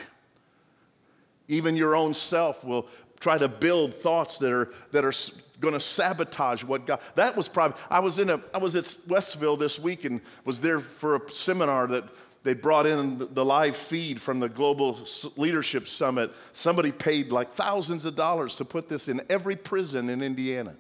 Even 1.49 1.77
your 1.77 1.97
own 1.97 2.13
self 2.13 2.63
will 2.63 2.89
try 3.21 3.39
to 3.39 3.49
build 3.49 3.95
thoughts 3.95 4.37
that 4.37 4.53
are, 4.53 4.71
that 4.93 5.03
are 5.03 5.13
going 5.61 5.75
to 5.75 5.81
sabotage 5.81 6.65
what 6.65 6.87
God. 6.87 7.01
That 7.15 7.37
was 7.37 7.49
probably, 7.49 7.81
I 7.89 8.01
was 8.01 8.19
in 8.19 8.31
a, 8.31 8.41
I 8.53 8.59
was 8.59 8.75
at 8.75 8.97
Westville 9.07 9.57
this 9.57 9.79
week 9.79 10.05
and 10.05 10.21
was 10.45 10.61
there 10.61 10.81
for 10.81 11.17
a 11.17 11.33
seminar 11.33 11.87
that 11.89 12.05
they 12.43 12.55
brought 12.55 12.87
in 12.87 13.19
the 13.35 13.45
live 13.45 13.77
feed 13.77 14.21
from 14.21 14.41
the 14.41 14.49
Global 14.49 14.99
Leadership 15.37 15.87
Summit. 15.87 16.33
Somebody 16.53 16.91
paid 16.91 17.31
like 17.31 17.53
thousands 17.53 18.07
of 18.07 18.17
dollars 18.17 18.57
to 18.57 18.65
put 18.65 18.89
this 18.89 19.09
in 19.09 19.21
every 19.29 19.57
prison 19.57 20.09
in 20.09 20.23
Indiana. 20.23 20.75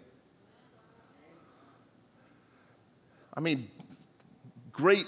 I 3.34 3.40
mean, 3.40 3.70
great 4.72 5.06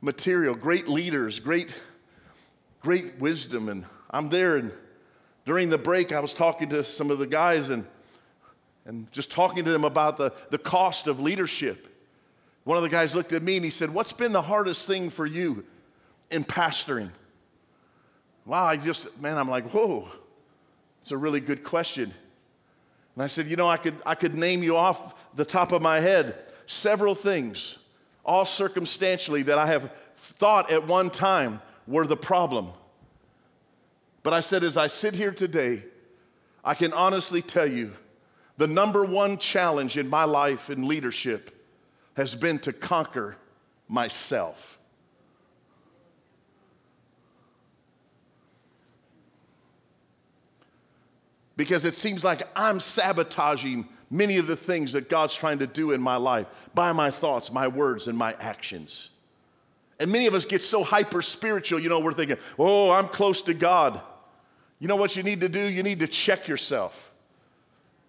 material, 0.00 0.54
great 0.54 0.88
leaders, 0.88 1.38
great, 1.38 1.70
great 2.80 3.18
wisdom. 3.20 3.68
And 3.68 3.86
I'm 4.10 4.28
there, 4.28 4.56
and 4.56 4.72
during 5.44 5.70
the 5.70 5.78
break, 5.78 6.12
I 6.12 6.20
was 6.20 6.34
talking 6.34 6.68
to 6.70 6.82
some 6.82 7.10
of 7.10 7.18
the 7.18 7.26
guys 7.26 7.70
and, 7.70 7.86
and 8.84 9.10
just 9.12 9.30
talking 9.30 9.64
to 9.64 9.70
them 9.70 9.84
about 9.84 10.16
the, 10.16 10.32
the 10.50 10.58
cost 10.58 11.06
of 11.06 11.20
leadership. 11.20 11.88
One 12.64 12.76
of 12.76 12.82
the 12.82 12.88
guys 12.88 13.14
looked 13.14 13.32
at 13.32 13.42
me 13.42 13.56
and 13.56 13.64
he 13.64 13.70
said, 13.70 13.90
What's 13.90 14.12
been 14.12 14.32
the 14.32 14.42
hardest 14.42 14.86
thing 14.86 15.10
for 15.10 15.26
you 15.26 15.64
in 16.30 16.44
pastoring? 16.44 17.10
Wow, 18.44 18.64
I 18.64 18.76
just, 18.76 19.20
man, 19.20 19.38
I'm 19.38 19.48
like, 19.48 19.70
Whoa, 19.70 20.08
it's 21.00 21.12
a 21.12 21.16
really 21.16 21.40
good 21.40 21.64
question. 21.64 22.12
And 23.14 23.22
I 23.22 23.26
said, 23.26 23.46
You 23.46 23.56
know, 23.56 23.68
I 23.68 23.76
could, 23.76 23.96
I 24.06 24.14
could 24.14 24.34
name 24.34 24.62
you 24.62 24.76
off 24.76 25.14
the 25.34 25.44
top 25.44 25.72
of 25.72 25.82
my 25.82 26.00
head 26.00 26.36
several 26.66 27.14
things, 27.14 27.78
all 28.24 28.44
circumstantially, 28.44 29.42
that 29.42 29.58
I 29.58 29.66
have 29.66 29.90
thought 30.16 30.70
at 30.70 30.86
one 30.86 31.10
time 31.10 31.60
were 31.86 32.06
the 32.06 32.16
problem. 32.16 32.68
But 34.22 34.32
I 34.32 34.40
said, 34.40 34.62
as 34.62 34.76
I 34.76 34.86
sit 34.86 35.14
here 35.14 35.32
today, 35.32 35.82
I 36.64 36.74
can 36.74 36.92
honestly 36.92 37.42
tell 37.42 37.66
you 37.66 37.92
the 38.56 38.66
number 38.66 39.04
one 39.04 39.38
challenge 39.38 39.96
in 39.96 40.08
my 40.08 40.24
life 40.24 40.70
in 40.70 40.86
leadership 40.86 41.58
has 42.16 42.34
been 42.34 42.58
to 42.60 42.72
conquer 42.72 43.36
myself. 43.88 44.78
Because 51.56 51.84
it 51.84 51.96
seems 51.96 52.24
like 52.24 52.48
I'm 52.56 52.80
sabotaging 52.80 53.88
many 54.10 54.36
of 54.38 54.46
the 54.46 54.56
things 54.56 54.92
that 54.92 55.08
God's 55.08 55.34
trying 55.34 55.58
to 55.60 55.66
do 55.66 55.92
in 55.92 56.00
my 56.00 56.16
life 56.16 56.46
by 56.74 56.92
my 56.92 57.10
thoughts, 57.10 57.52
my 57.52 57.68
words, 57.68 58.08
and 58.08 58.16
my 58.16 58.34
actions. 58.40 59.10
And 60.00 60.10
many 60.10 60.26
of 60.26 60.34
us 60.34 60.44
get 60.44 60.62
so 60.62 60.82
hyper 60.82 61.22
spiritual, 61.22 61.78
you 61.78 61.88
know, 61.88 62.00
we're 62.00 62.12
thinking, 62.12 62.38
oh, 62.58 62.90
I'm 62.90 63.08
close 63.08 63.42
to 63.42 63.54
God. 63.54 64.00
You 64.78 64.88
know 64.88 64.96
what 64.96 65.14
you 65.14 65.22
need 65.22 65.40
to 65.42 65.48
do? 65.48 65.60
You 65.60 65.82
need 65.82 66.00
to 66.00 66.08
check 66.08 66.48
yourself. 66.48 67.11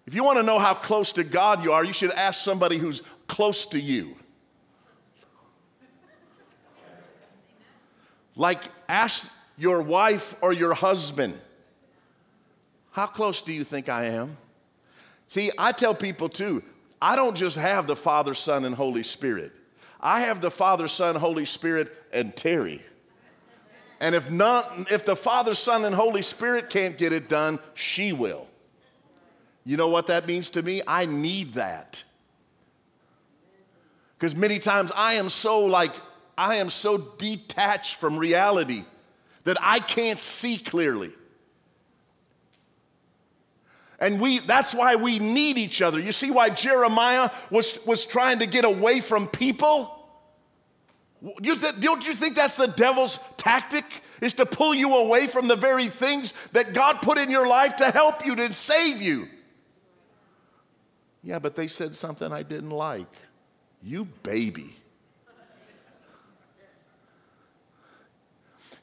If 0.06 0.14
you 0.14 0.22
want 0.22 0.38
to 0.38 0.42
know 0.42 0.58
how 0.58 0.74
close 0.74 1.12
to 1.12 1.24
God 1.24 1.64
you 1.64 1.72
are, 1.72 1.84
you 1.84 1.92
should 1.92 2.10
ask 2.10 2.42
somebody 2.42 2.76
who's 2.76 3.02
close 3.26 3.64
to 3.66 3.80
you. 3.80 4.16
Like, 8.36 8.62
ask 8.88 9.30
your 9.56 9.80
wife 9.82 10.34
or 10.40 10.52
your 10.52 10.74
husband, 10.74 11.40
How 12.90 13.06
close 13.06 13.42
do 13.42 13.52
you 13.52 13.64
think 13.64 13.88
I 13.88 14.06
am? 14.06 14.36
See, 15.28 15.50
I 15.56 15.72
tell 15.72 15.94
people 15.94 16.28
too, 16.28 16.62
I 17.00 17.16
don't 17.16 17.36
just 17.36 17.56
have 17.56 17.86
the 17.86 17.96
Father, 17.96 18.34
Son, 18.34 18.64
and 18.64 18.74
Holy 18.74 19.02
Spirit. 19.02 19.52
I 20.00 20.20
have 20.20 20.40
the 20.40 20.50
Father, 20.50 20.86
Son, 20.86 21.16
Holy 21.16 21.46
Spirit, 21.46 21.90
and 22.12 22.36
Terry. 22.36 22.82
And 24.00 24.14
if 24.14 24.30
not, 24.30 24.90
if 24.90 25.04
the 25.04 25.16
Father, 25.16 25.54
Son, 25.54 25.84
and 25.84 25.94
Holy 25.94 26.22
Spirit 26.22 26.68
can't 26.68 26.98
get 26.98 27.12
it 27.12 27.28
done, 27.28 27.58
she 27.74 28.12
will. 28.12 28.46
You 29.64 29.76
know 29.76 29.88
what 29.88 30.08
that 30.08 30.26
means 30.26 30.50
to 30.50 30.62
me? 30.62 30.82
I 30.86 31.06
need 31.06 31.54
that. 31.54 32.02
Because 34.18 34.36
many 34.36 34.58
times 34.58 34.92
I 34.94 35.14
am 35.14 35.28
so 35.28 35.64
like, 35.64 35.92
I 36.36 36.56
am 36.56 36.70
so 36.70 36.98
detached 36.98 37.96
from 37.96 38.16
reality 38.16 38.84
that 39.44 39.56
I 39.60 39.80
can't 39.80 40.18
see 40.18 40.58
clearly. 40.58 41.12
And 44.00 44.20
we, 44.20 44.40
that's 44.40 44.74
why 44.74 44.96
we 44.96 45.18
need 45.18 45.56
each 45.56 45.80
other. 45.80 45.98
You 45.98 46.12
see 46.12 46.30
why 46.30 46.50
Jeremiah 46.50 47.30
was, 47.50 47.78
was 47.86 48.04
trying 48.04 48.40
to 48.40 48.46
get 48.46 48.64
away 48.64 49.00
from 49.00 49.28
people? 49.28 49.90
You 51.40 51.56
th- 51.56 51.80
don't 51.80 52.06
you 52.06 52.14
think 52.14 52.34
that's 52.36 52.56
the 52.56 52.66
devil's 52.66 53.18
tactic? 53.36 53.84
Is 54.20 54.34
to 54.34 54.46
pull 54.46 54.74
you 54.74 54.94
away 54.96 55.26
from 55.26 55.48
the 55.48 55.56
very 55.56 55.88
things 55.88 56.34
that 56.52 56.74
God 56.74 57.02
put 57.02 57.18
in 57.18 57.30
your 57.30 57.46
life 57.46 57.76
to 57.76 57.90
help 57.90 58.26
you, 58.26 58.36
to 58.36 58.52
save 58.52 59.00
you. 59.00 59.28
Yeah, 61.24 61.38
but 61.38 61.56
they 61.56 61.68
said 61.68 61.94
something 61.94 62.30
I 62.32 62.42
didn't 62.42 62.70
like. 62.70 63.08
You 63.82 64.04
baby. 64.22 64.76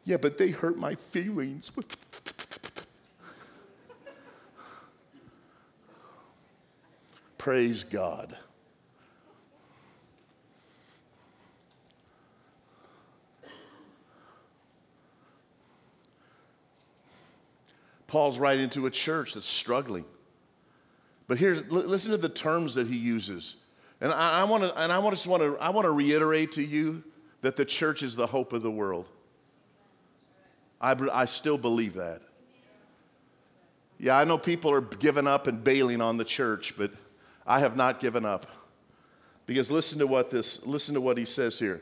Yeah, 0.03 0.17
but 0.17 0.39
they 0.39 0.49
hurt 0.49 0.77
my 0.77 0.95
feelings. 0.95 1.71
Praise 7.37 7.83
God. 7.83 8.35
Paul's 18.07 18.39
writing 18.39 18.69
to 18.71 18.87
a 18.87 18.91
church 18.91 19.35
that's 19.35 19.45
struggling. 19.45 20.05
But 21.31 21.37
here, 21.37 21.63
listen 21.69 22.11
to 22.11 22.17
the 22.17 22.27
terms 22.27 22.75
that 22.75 22.87
he 22.87 22.97
uses. 22.97 23.55
And 24.01 24.11
I, 24.11 24.41
I 24.41 24.43
want 24.43 24.63
to, 24.63 24.77
and 24.77 24.91
I 24.91 24.99
want 24.99 25.17
to, 25.17 25.29
want 25.29 25.41
to, 25.41 25.57
I 25.61 25.69
want 25.69 25.85
to 25.85 25.91
reiterate 25.91 26.51
to 26.51 26.61
you 26.61 27.05
that 27.39 27.55
the 27.55 27.63
church 27.63 28.03
is 28.03 28.17
the 28.17 28.27
hope 28.27 28.51
of 28.51 28.63
the 28.63 28.69
world. 28.69 29.07
I, 30.81 30.91
I 31.09 31.23
still 31.23 31.57
believe 31.57 31.93
that. 31.93 32.21
Yeah, 33.97 34.17
I 34.17 34.25
know 34.25 34.37
people 34.37 34.73
are 34.73 34.81
giving 34.81 35.25
up 35.25 35.47
and 35.47 35.63
bailing 35.63 36.01
on 36.01 36.17
the 36.17 36.25
church, 36.25 36.73
but 36.77 36.91
I 37.47 37.61
have 37.61 37.77
not 37.77 38.01
given 38.01 38.25
up. 38.25 38.47
Because 39.45 39.71
listen 39.71 39.99
to 39.99 40.07
what 40.07 40.31
this, 40.31 40.65
listen 40.65 40.95
to 40.95 40.99
what 40.99 41.17
he 41.17 41.23
says 41.23 41.57
here. 41.57 41.81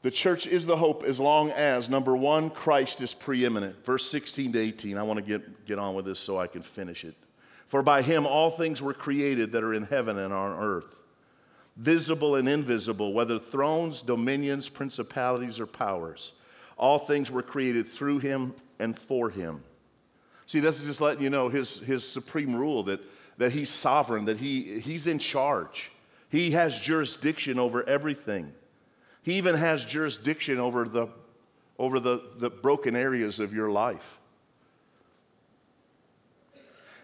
The 0.00 0.10
church 0.10 0.46
is 0.46 0.64
the 0.64 0.78
hope 0.78 1.04
as 1.04 1.20
long 1.20 1.50
as, 1.50 1.90
number 1.90 2.16
one, 2.16 2.48
Christ 2.48 3.02
is 3.02 3.12
preeminent. 3.12 3.84
Verse 3.84 4.10
16 4.10 4.54
to 4.54 4.58
18. 4.58 4.96
I 4.96 5.02
want 5.02 5.18
to 5.18 5.22
get, 5.22 5.66
get 5.66 5.78
on 5.78 5.94
with 5.94 6.06
this 6.06 6.18
so 6.18 6.38
I 6.38 6.46
can 6.46 6.62
finish 6.62 7.04
it. 7.04 7.16
For 7.74 7.82
by 7.82 8.02
him 8.02 8.24
all 8.24 8.52
things 8.52 8.80
were 8.80 8.94
created 8.94 9.50
that 9.50 9.64
are 9.64 9.74
in 9.74 9.82
heaven 9.82 10.16
and 10.16 10.32
on 10.32 10.56
earth, 10.56 11.00
visible 11.76 12.36
and 12.36 12.48
invisible, 12.48 13.12
whether 13.12 13.36
thrones, 13.36 14.00
dominions, 14.00 14.68
principalities, 14.68 15.58
or 15.58 15.66
powers. 15.66 16.34
All 16.76 17.00
things 17.00 17.32
were 17.32 17.42
created 17.42 17.88
through 17.88 18.20
him 18.20 18.54
and 18.78 18.96
for 18.96 19.28
him. 19.28 19.64
See, 20.46 20.60
this 20.60 20.78
is 20.78 20.86
just 20.86 21.00
letting 21.00 21.24
you 21.24 21.30
know 21.30 21.48
his, 21.48 21.80
his 21.80 22.08
supreme 22.08 22.54
rule 22.54 22.84
that, 22.84 23.00
that 23.38 23.50
he's 23.50 23.70
sovereign, 23.70 24.26
that 24.26 24.36
he, 24.36 24.78
he's 24.78 25.08
in 25.08 25.18
charge. 25.18 25.90
He 26.28 26.52
has 26.52 26.78
jurisdiction 26.78 27.58
over 27.58 27.82
everything. 27.88 28.52
He 29.24 29.32
even 29.32 29.56
has 29.56 29.84
jurisdiction 29.84 30.60
over 30.60 30.86
the, 30.86 31.08
over 31.80 31.98
the, 31.98 32.22
the 32.36 32.50
broken 32.50 32.94
areas 32.94 33.40
of 33.40 33.52
your 33.52 33.72
life. 33.72 34.20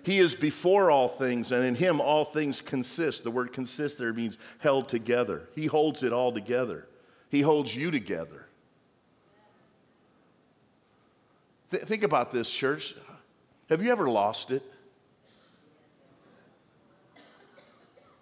He 0.03 0.19
is 0.19 0.35
before 0.35 0.91
all 0.91 1.09
things, 1.09 1.53
and 1.53 1.65
in 1.65 1.75
him 1.75 2.01
all 2.01 2.25
things 2.25 2.61
consist. 2.61 3.25
The 3.25 3.31
word 3.31 3.53
consist 3.53 3.99
there 3.99 4.13
means 4.13 4.39
held 4.59 4.89
together. 4.89 5.49
He 5.55 5.67
holds 5.67 6.03
it 6.03 6.13
all 6.13 6.33
together. 6.33 6.89
He 7.29 7.43
holds 7.43 7.75
you 7.75 7.91
together. 7.91 8.47
Th- 11.71 11.83
think 11.83 12.03
about 12.03 12.33
this, 12.33 12.51
church. 12.51 12.95
Have 13.69 13.83
you 13.83 13.93
ever 13.93 14.09
lost 14.09 14.51
it? 14.51 14.63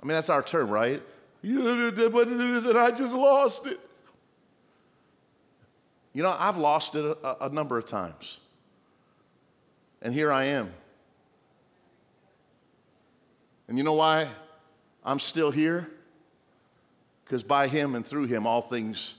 I 0.03 0.07
mean, 0.07 0.15
that's 0.15 0.31
our 0.31 0.43
term, 0.43 0.69
right? 0.69 1.03
You 1.43 1.91
did 1.91 2.13
what 2.13 2.29
and 2.29 2.79
I 2.79 2.91
just 2.91 3.15
lost 3.15 3.67
it. 3.67 3.81
You 6.13 6.23
know, 6.23 6.37
I've 6.39 6.57
lost 6.57 6.95
it 6.95 7.05
a, 7.05 7.47
a 7.47 7.49
number 7.49 7.79
of 7.79 7.87
times. 7.87 8.41
And 10.03 10.13
here 10.13 10.33
I 10.33 10.45
am. 10.47 10.73
And 13.69 13.77
you 13.77 13.85
know 13.85 13.93
why 13.93 14.29
I'm 15.05 15.19
still 15.19 15.51
here? 15.51 15.89
Because 17.25 17.43
by 17.43 17.69
Him 17.69 17.95
and 17.95 18.05
through 18.05 18.27
Him, 18.27 18.47
all 18.47 18.63
things 18.63 19.15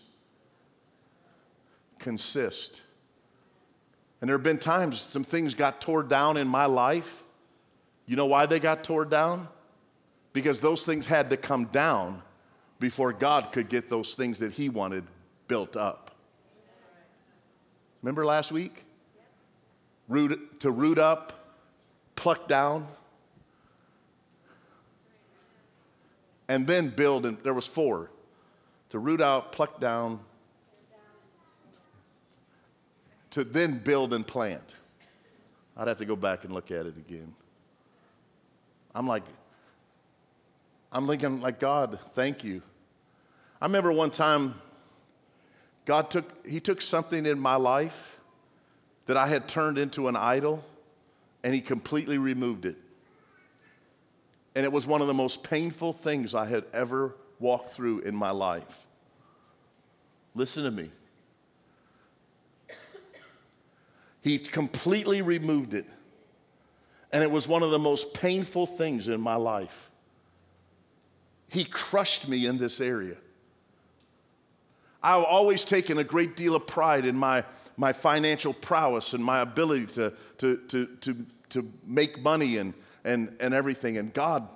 consist. 2.00 2.82
And 4.20 4.28
there 4.28 4.36
have 4.36 4.43
been 4.43 4.58
times 4.58 5.00
some 5.00 5.24
things 5.24 5.54
got 5.54 5.80
torn 5.80 6.08
down 6.08 6.36
in 6.36 6.47
my 6.47 6.66
life. 6.66 7.24
You 8.06 8.16
know 8.16 8.26
why 8.26 8.47
they 8.47 8.60
got 8.60 8.84
torn 8.84 9.10
down? 9.10 9.47
Because 10.34 10.60
those 10.60 10.84
things 10.84 11.06
had 11.06 11.30
to 11.30 11.38
come 11.38 11.66
down 11.66 12.22
before 12.80 13.14
God 13.14 13.52
could 13.52 13.70
get 13.70 13.89
those 13.89 14.16
things 14.16 14.39
that 14.39 14.54
He 14.54 14.70
wanted 14.70 15.04
built 15.47 15.78
up. 15.78 16.16
Remember 18.02 18.26
last 18.26 18.52
week? 18.52 18.86
Root, 20.08 20.60
to 20.62 20.72
root 20.72 20.97
up, 20.97 21.54
pluck 22.16 22.47
down, 22.47 22.88
and 26.50 26.68
then 26.68 26.89
build. 26.89 27.26
And 27.26 27.38
there 27.43 27.54
was 27.54 27.66
four 27.66 28.12
to 28.89 29.00
root 29.00 29.22
out, 29.22 29.54
pluck 29.54 29.80
down, 29.80 30.20
to 33.32 33.45
then 33.45 33.80
build 33.80 34.14
and 34.14 34.28
plant. 34.28 34.76
I'd 35.78 35.88
have 35.88 36.00
to 36.00 36.06
go 36.06 36.18
back 36.18 36.43
and 36.43 36.54
look 36.54 36.72
at 36.72 36.86
it 36.86 36.97
again. 36.97 37.34
I'm 38.93 39.08
like, 39.08 39.24
I'm 40.91 41.08
thinking, 41.08 41.39
like, 41.39 41.60
God, 41.60 42.00
thank 42.16 42.43
you. 42.43 42.62
I 43.62 43.66
remember 43.66 43.91
one 43.91 44.10
time, 44.10 44.56
God 45.86 46.10
took, 46.10 46.45
He 46.45 46.60
took 46.60 46.82
something 46.82 47.26
in 47.26 47.39
my 47.39 47.56
life 47.56 48.20
that 49.06 49.16
I 49.16 49.28
had 49.28 49.47
turned 49.47 49.78
into 49.78 50.08
an 50.08 50.16
idol, 50.16 50.66
and 51.43 51.54
He 51.54 51.62
completely 51.62 52.18
removed 52.18 52.66
it. 52.66 52.78
And 54.56 54.66
it 54.66 54.72
was 54.72 54.88
one 54.88 55.02
of 55.02 55.08
the 55.08 55.14
most 55.14 55.43
painful 55.43 55.93
things 55.93 56.34
I 56.34 56.45
had 56.45 56.66
ever 56.74 57.16
walked 57.39 57.72
through 57.72 58.00
in 58.00 58.16
my 58.16 58.32
life. 58.32 58.86
Listen 60.36 60.64
to 60.64 60.72
me. 60.72 60.91
He 64.22 64.38
completely 64.38 65.22
removed 65.22 65.74
it. 65.74 65.86
And 67.12 67.24
it 67.24 67.32
was 67.32 67.47
one 67.47 67.64
of 67.64 67.72
the 67.72 67.80
most 67.80 68.14
painful 68.14 68.66
things 68.66 69.08
in 69.08 69.22
my 69.22 69.36
life. 69.36 69.89
He 71.47 71.64
crushed 71.64 72.28
me 72.28 72.45
in 72.45 72.58
this 72.58 72.82
area. 72.82 73.16
I've 75.02 75.24
always 75.24 75.64
taken 75.64 75.97
a 75.97 76.04
great 76.04 76.36
deal 76.36 76.56
of 76.56 76.68
pride 76.68 77.06
in 77.06 77.16
my, 77.16 77.45
my 77.78 77.93
financial 77.93 78.54
prowess 78.54 79.14
and 79.14 79.24
my 79.24 79.39
ability 79.39 79.88
to, 79.88 80.14
to, 80.39 80.58
to, 80.68 80.86
to, 81.02 81.26
to 81.50 81.72
make 81.86 82.22
money 82.22 82.58
and, 82.58 82.74
and, 83.10 83.36
and 83.39 83.53
everything. 83.53 83.97
And 83.97 84.14
God, 84.14 84.47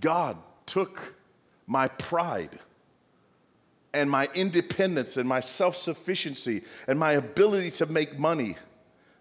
God 0.00 0.36
took 0.64 1.14
my 1.66 1.88
pride 1.88 2.58
and 3.92 4.10
my 4.10 4.28
independence 4.34 5.16
and 5.16 5.28
my 5.28 5.40
self 5.40 5.74
sufficiency 5.74 6.62
and 6.86 6.98
my 6.98 7.12
ability 7.12 7.72
to 7.72 7.86
make 7.86 8.18
money, 8.18 8.56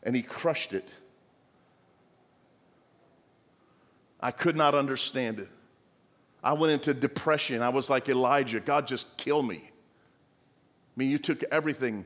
and 0.04 0.16
He 0.16 0.22
crushed 0.22 0.74
it. 0.74 0.88
I 4.20 4.32
could 4.32 4.56
not 4.56 4.76
understand 4.76 5.40
it. 5.40 5.50
I 6.44 6.54
went 6.54 6.74
into 6.74 6.94
depression. 6.94 7.62
I 7.62 7.70
was 7.70 7.90
like 7.90 8.08
Elijah 8.08 8.60
God, 8.60 8.86
just 8.86 9.18
kill 9.18 9.42
me. 9.42 9.64
I 9.66 9.72
mean, 10.96 11.10
you 11.10 11.18
took 11.18 11.44
everything. 11.52 12.06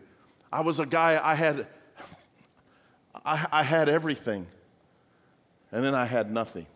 I 0.52 0.62
was 0.62 0.80
a 0.80 0.86
guy, 0.86 1.20
I 1.22 1.36
had, 1.36 1.68
I, 3.26 3.46
I 3.52 3.64
had 3.64 3.90
everything, 3.90 4.48
and 5.72 5.84
then 5.84 5.96
I 5.96 6.06
had 6.06 6.32
nothing. 6.32 6.68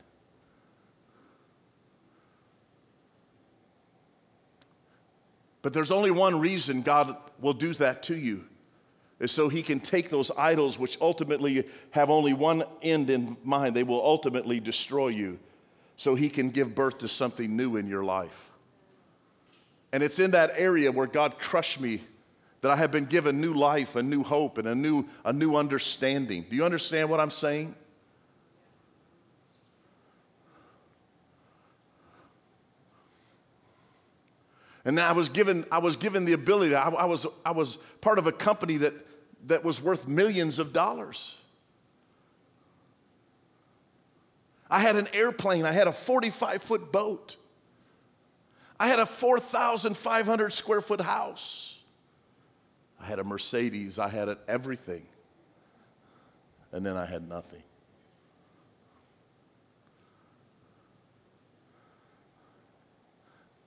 But 5.61 5.73
there's 5.73 5.91
only 5.91 6.11
one 6.11 6.39
reason 6.39 6.81
God 6.81 7.15
will 7.39 7.53
do 7.53 7.73
that 7.75 8.03
to 8.03 8.15
you 8.15 8.43
is 9.19 9.31
so 9.31 9.47
he 9.47 9.63
can 9.63 9.79
take 9.79 10.09
those 10.09 10.29
idols, 10.37 10.77
which 10.77 10.97
ultimately 10.99 11.65
have 11.91 12.09
only 12.09 12.33
one 12.33 12.63
end 12.81 13.09
in 13.09 13.37
mind. 13.43 13.75
They 13.75 13.83
will 13.83 14.03
ultimately 14.03 14.59
destroy 14.59 15.07
you, 15.07 15.39
so 15.95 16.15
he 16.15 16.29
can 16.29 16.49
give 16.49 16.75
birth 16.75 16.97
to 16.99 17.07
something 17.07 17.55
new 17.55 17.77
in 17.77 17.87
your 17.87 18.03
life. 18.03 18.51
And 19.93 20.03
it's 20.03 20.19
in 20.19 20.31
that 20.31 20.51
area 20.55 20.91
where 20.91 21.07
God 21.07 21.39
crushed 21.39 21.79
me 21.79 22.01
that 22.61 22.71
I 22.71 22.75
have 22.75 22.91
been 22.91 23.05
given 23.05 23.39
new 23.39 23.53
life, 23.53 23.95
a 23.95 24.03
new 24.03 24.23
hope, 24.23 24.57
and 24.57 24.67
a 24.67 24.75
new, 24.75 25.05
a 25.23 25.31
new 25.31 25.55
understanding. 25.55 26.45
Do 26.49 26.55
you 26.55 26.65
understand 26.65 27.09
what 27.09 27.19
I'm 27.19 27.31
saying? 27.31 27.75
And 34.85 34.99
I 34.99 35.13
was 35.13 35.29
given, 35.29 35.65
I 35.71 35.77
was 35.77 35.95
given 35.95 36.25
the 36.25 36.33
ability, 36.33 36.75
I, 36.75 36.89
I, 36.89 37.05
was, 37.05 37.25
I 37.45 37.51
was 37.51 37.77
part 38.01 38.19
of 38.19 38.27
a 38.27 38.31
company 38.31 38.77
that, 38.77 38.93
that 39.47 39.63
was 39.63 39.81
worth 39.81 40.07
millions 40.07 40.59
of 40.59 40.73
dollars. 40.73 41.37
I 44.69 44.79
had 44.79 44.95
an 44.95 45.07
airplane, 45.13 45.65
I 45.65 45.71
had 45.71 45.87
a 45.87 45.91
45 45.91 46.61
foot 46.63 46.91
boat, 46.91 47.37
I 48.79 48.87
had 48.87 48.99
a 48.99 49.05
4,500 49.05 50.51
square 50.51 50.81
foot 50.81 51.01
house, 51.01 51.77
I 52.99 53.05
had 53.05 53.19
a 53.19 53.23
Mercedes, 53.23 53.99
I 53.99 54.09
had 54.09 54.35
everything. 54.47 55.05
And 56.71 56.83
then 56.83 56.97
I 56.97 57.05
had 57.05 57.29
nothing. 57.29 57.61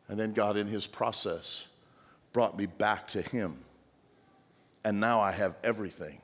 And 0.08 0.18
then 0.18 0.32
God, 0.32 0.56
in 0.56 0.66
His 0.66 0.86
process, 0.86 1.66
brought 2.32 2.56
me 2.56 2.66
back 2.66 3.08
to 3.08 3.22
Him. 3.22 3.56
And 4.84 5.00
now 5.00 5.20
I 5.20 5.32
have 5.32 5.56
everything. 5.64 6.20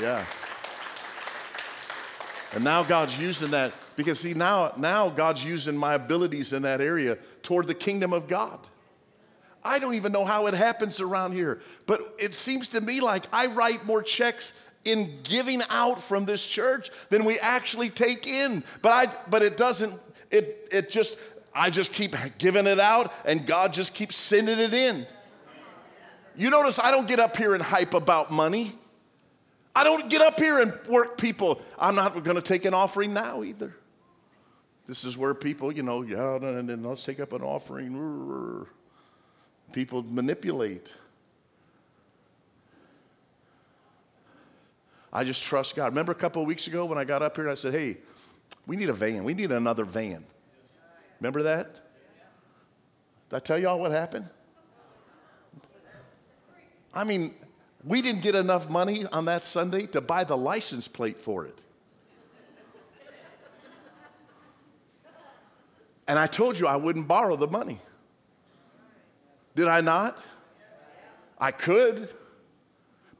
Yeah. 0.00 0.24
And 2.54 2.64
now 2.64 2.82
God's 2.82 3.18
using 3.18 3.50
that 3.52 3.72
because 3.96 4.20
see 4.20 4.34
now 4.34 4.72
now 4.76 5.08
God's 5.08 5.44
using 5.44 5.76
my 5.76 5.94
abilities 5.94 6.52
in 6.52 6.62
that 6.62 6.80
area 6.80 7.18
toward 7.42 7.66
the 7.66 7.74
kingdom 7.74 8.12
of 8.12 8.28
God. 8.28 8.58
I 9.64 9.78
don't 9.78 9.94
even 9.94 10.12
know 10.12 10.24
how 10.24 10.46
it 10.48 10.54
happens 10.54 11.00
around 11.00 11.32
here, 11.32 11.60
but 11.86 12.14
it 12.18 12.34
seems 12.34 12.68
to 12.68 12.80
me 12.80 13.00
like 13.00 13.26
I 13.32 13.46
write 13.46 13.86
more 13.86 14.02
checks 14.02 14.52
in 14.84 15.18
giving 15.22 15.62
out 15.70 16.02
from 16.02 16.24
this 16.24 16.44
church 16.44 16.90
than 17.10 17.24
we 17.24 17.38
actually 17.38 17.90
take 17.90 18.26
in. 18.26 18.64
But 18.80 18.92
I 18.92 19.14
but 19.28 19.42
it 19.42 19.56
doesn't 19.56 19.98
it 20.30 20.68
it 20.70 20.90
just 20.90 21.18
I 21.54 21.70
just 21.70 21.92
keep 21.92 22.16
giving 22.38 22.66
it 22.66 22.80
out 22.80 23.12
and 23.24 23.46
God 23.46 23.72
just 23.72 23.94
keeps 23.94 24.16
sending 24.16 24.58
it 24.58 24.74
in. 24.74 25.06
You 26.36 26.50
notice 26.50 26.78
I 26.78 26.90
don't 26.90 27.06
get 27.06 27.20
up 27.20 27.36
here 27.36 27.54
and 27.54 27.62
hype 27.62 27.94
about 27.94 28.30
money. 28.30 28.78
I 29.74 29.84
don't 29.84 30.10
get 30.10 30.20
up 30.20 30.38
here 30.38 30.60
and 30.60 30.72
work 30.86 31.18
people. 31.18 31.60
I'm 31.78 31.94
not 31.94 32.24
going 32.24 32.36
to 32.36 32.42
take 32.42 32.64
an 32.64 32.74
offering 32.74 33.14
now 33.14 33.42
either. 33.42 33.74
This 34.86 35.04
is 35.04 35.16
where 35.16 35.32
people, 35.32 35.72
you 35.72 35.82
know, 35.82 36.02
yeah, 36.02 36.36
and 36.36 36.68
then 36.68 36.82
let's 36.82 37.04
take 37.04 37.20
up 37.20 37.32
an 37.32 37.42
offering. 37.42 38.66
People 39.72 40.02
manipulate. 40.02 40.92
I 45.12 45.24
just 45.24 45.42
trust 45.42 45.76
God. 45.76 45.86
Remember 45.86 46.12
a 46.12 46.16
couple 46.16 46.40
of 46.40 46.48
weeks 46.48 46.66
ago 46.66 46.86
when 46.86 46.96
I 46.96 47.04
got 47.04 47.22
up 47.22 47.36
here 47.36 47.44
and 47.44 47.52
I 47.52 47.54
said, 47.54 47.74
hey, 47.74 47.98
we 48.66 48.76
need 48.76 48.88
a 48.88 48.94
van. 48.94 49.24
We 49.24 49.34
need 49.34 49.52
another 49.52 49.84
van. 49.84 50.24
Remember 51.20 51.42
that? 51.42 51.74
Did 53.28 53.36
I 53.36 53.38
tell 53.40 53.58
y'all 53.58 53.78
what 53.78 53.92
happened? 53.92 54.28
I 56.94 57.04
mean, 57.04 57.34
we 57.84 58.00
didn't 58.00 58.22
get 58.22 58.34
enough 58.34 58.68
money 58.68 59.06
on 59.06 59.26
that 59.26 59.44
Sunday 59.44 59.86
to 59.88 60.00
buy 60.00 60.24
the 60.24 60.36
license 60.36 60.88
plate 60.88 61.18
for 61.18 61.46
it. 61.46 61.58
And 66.06 66.18
I 66.18 66.26
told 66.26 66.58
you 66.58 66.66
I 66.66 66.76
wouldn't 66.76 67.08
borrow 67.08 67.36
the 67.36 67.46
money. 67.46 67.80
Did 69.54 69.68
I 69.68 69.80
not? 69.80 70.22
I 71.38 71.50
could. 71.50 72.08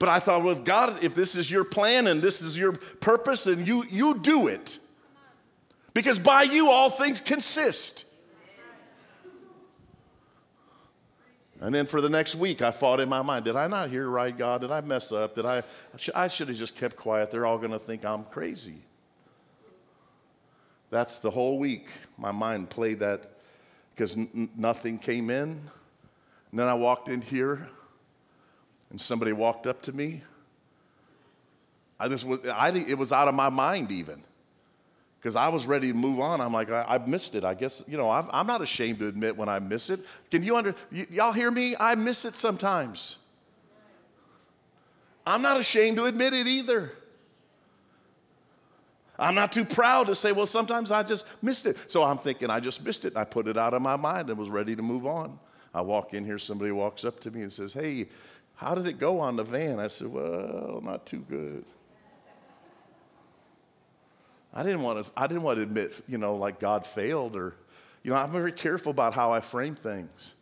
But 0.03 0.09
I 0.09 0.19
thought, 0.19 0.43
well, 0.43 0.57
God, 0.57 1.05
if 1.05 1.15
this 1.15 1.37
is 1.37 1.49
your 1.49 1.63
plan 1.63 2.09
and 2.09 2.21
this 2.21 2.43
is 2.43 2.59
your 2.59 2.73
purpose, 2.73 3.45
then 3.45 3.65
you, 3.65 3.85
you 3.85 4.19
do 4.19 4.49
it. 4.49 4.81
Because 5.95 6.19
by 6.19 6.43
you 6.43 6.71
all 6.71 6.91
things 6.91 7.21
consist. 7.21 8.05
And 11.61 11.73
then 11.73 11.87
for 11.87 12.01
the 12.01 12.09
next 12.09 12.35
week, 12.35 12.63
I 12.63 12.73
fought 12.73 12.99
in 12.99 13.09
my 13.09 13.23
mind 13.23 13.45
Did 13.45 13.55
I 13.55 13.69
not 13.69 13.91
hear 13.91 14.09
right, 14.09 14.37
God? 14.37 14.63
Did 14.63 14.73
I 14.73 14.81
mess 14.81 15.13
up? 15.13 15.37
Did 15.37 15.47
I? 15.47 15.63
I 16.13 16.27
should 16.27 16.49
have 16.49 16.57
just 16.57 16.75
kept 16.75 16.97
quiet. 16.97 17.31
They're 17.31 17.47
all 17.47 17.59
going 17.59 17.71
to 17.71 17.79
think 17.79 18.05
I'm 18.05 18.25
crazy. 18.25 18.81
That's 20.91 21.19
the 21.19 21.31
whole 21.31 21.61
week. 21.61 21.87
My 22.19 22.33
mind 22.33 22.71
played 22.71 22.99
that 22.99 23.37
because 23.95 24.17
n- 24.17 24.51
nothing 24.57 24.99
came 24.99 25.31
in. 25.31 25.51
And 26.51 26.59
then 26.59 26.67
I 26.67 26.75
walked 26.75 27.09
in 27.09 27.21
here 27.21 27.69
and 28.93 29.01
somebody 29.01 29.33
walked 29.33 29.67
up 29.67 29.83
to 29.83 29.93
me, 29.93 30.23
I 31.99 32.09
just 32.09 32.25
was, 32.25 32.41
I, 32.47 32.69
it 32.71 32.99
was 32.99 33.11
out 33.11 33.27
of 33.27 33.35
my 33.35 33.49
mind 33.49 33.91
even 33.91 34.23
because 35.19 35.35
I 35.35 35.49
was 35.49 35.67
ready 35.67 35.89
to 35.89 35.95
move 35.95 36.21
on. 36.21 36.41
I'm 36.41 36.53
like, 36.53 36.71
I, 36.71 36.85
I 36.87 36.99
missed 36.99 37.35
it. 37.35 37.43
I 37.43 37.55
guess, 37.55 37.83
you 37.89 37.97
know, 37.97 38.11
i 38.11 38.41
am 38.41 38.47
not 38.47 38.61
ashamed 38.61 38.99
to 38.99 39.07
admit 39.07 39.37
when 39.37 39.49
I 39.49 39.61
miss 39.61 39.89
it. 39.89 40.01
Can 40.31 40.43
you 40.43 40.57
under, 40.57 40.75
y- 40.93 41.07
y'all 41.11 41.33
hear 41.33 41.51
me? 41.51 41.75
I 41.79 41.95
miss 41.95 42.25
it 42.25 42.37
sometimes. 42.37 43.17
I'm 45.25 45.41
not 45.41 45.59
ashamed 45.59 45.97
to 45.97 46.05
admit 46.05 46.35
it 46.35 46.47
either. 46.47 46.93
I'm 49.19 49.37
not 49.37 49.53
too 49.53 49.65
proud 49.65 50.09
to 50.09 50.15
say, 50.15 50.33
well, 50.33 50.47
sometimes 50.47 50.91
I 50.91 51.03
just 51.05 51.25
missed 51.41 51.67
it. 51.67 51.77
So 51.87 52.03
I'm 52.03 52.19
thinking 52.19 52.51
I 52.51 52.59
just 52.59 52.85
missed 52.85 53.05
it. 53.05 53.17
I 53.17 53.25
put 53.25 53.47
it 53.47 53.57
out 53.57 53.73
of 53.73 53.81
my 53.81 53.97
mind 53.97 54.29
and 54.29 54.39
was 54.39 54.51
ready 54.51 54.75
to 54.75 54.83
move 54.83 55.07
on. 55.07 55.39
I 55.75 55.81
walk 55.81 56.13
in 56.13 56.25
here, 56.25 56.39
somebody 56.39 56.73
walks 56.73 57.05
up 57.05 57.21
to 57.21 57.31
me 57.31 57.43
and 57.43 57.53
says, 57.53 57.73
hey, 57.73 58.09
how 58.63 58.77
did 58.77 58.87
it 58.87 58.99
go 58.99 59.19
on 59.19 59.35
the 59.37 59.43
van? 59.43 59.81
I 59.81 59.89
said, 59.89 60.07
Well, 60.07 60.81
not 60.85 61.05
too 61.05 61.25
good. 61.29 61.65
I 64.55 64.63
didn't 64.63 64.83
want 64.83 65.05
to, 65.05 65.13
I 65.17 65.27
didn't 65.27 65.43
want 65.43 65.57
to 65.57 65.63
admit, 65.63 66.03
you 66.07 66.19
know, 66.19 66.37
like 66.37 66.61
God 66.61 66.87
failed 66.87 67.35
or, 67.37 67.55
you 68.03 68.11
know, 68.11 68.17
I'm 68.17 68.31
very 68.31 68.53
careful 68.53 68.91
about 68.91 69.15
how 69.15 69.33
I 69.33 69.41
frame 69.41 69.75
things. 69.75 70.35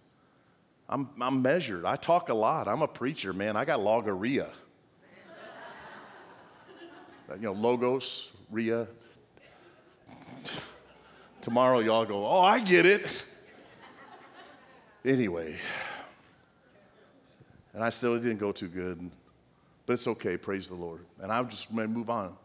I'm, 0.89 1.09
I'm 1.21 1.41
measured. 1.41 1.85
I 1.85 1.95
talk 1.95 2.29
a 2.29 2.35
lot. 2.35 2.67
I'm 2.67 2.83
a 2.83 2.89
preacher, 2.89 3.33
man. 3.33 3.57
I 3.57 3.65
got 3.65 3.79
logorrhea. 3.79 4.49
you 7.31 7.41
know, 7.41 7.53
logos, 7.53 8.33
Ria. 8.51 8.89
Tomorrow, 11.41 11.79
y'all 11.79 12.05
go, 12.05 12.27
oh, 12.27 12.41
I 12.41 12.59
get 12.61 12.85
it. 12.85 13.07
Anyway, 15.05 15.57
and 17.75 17.85
I 17.85 17.91
still 17.91 18.17
didn't 18.19 18.39
go 18.39 18.53
too 18.53 18.69
good, 18.69 19.11
but 19.87 19.95
it's 19.95 20.07
okay, 20.07 20.37
praise 20.37 20.69
the 20.69 20.75
Lord. 20.75 21.05
And 21.21 21.31
I 21.31 21.43
just 21.45 21.73
move 21.73 22.11
on. 22.11 22.37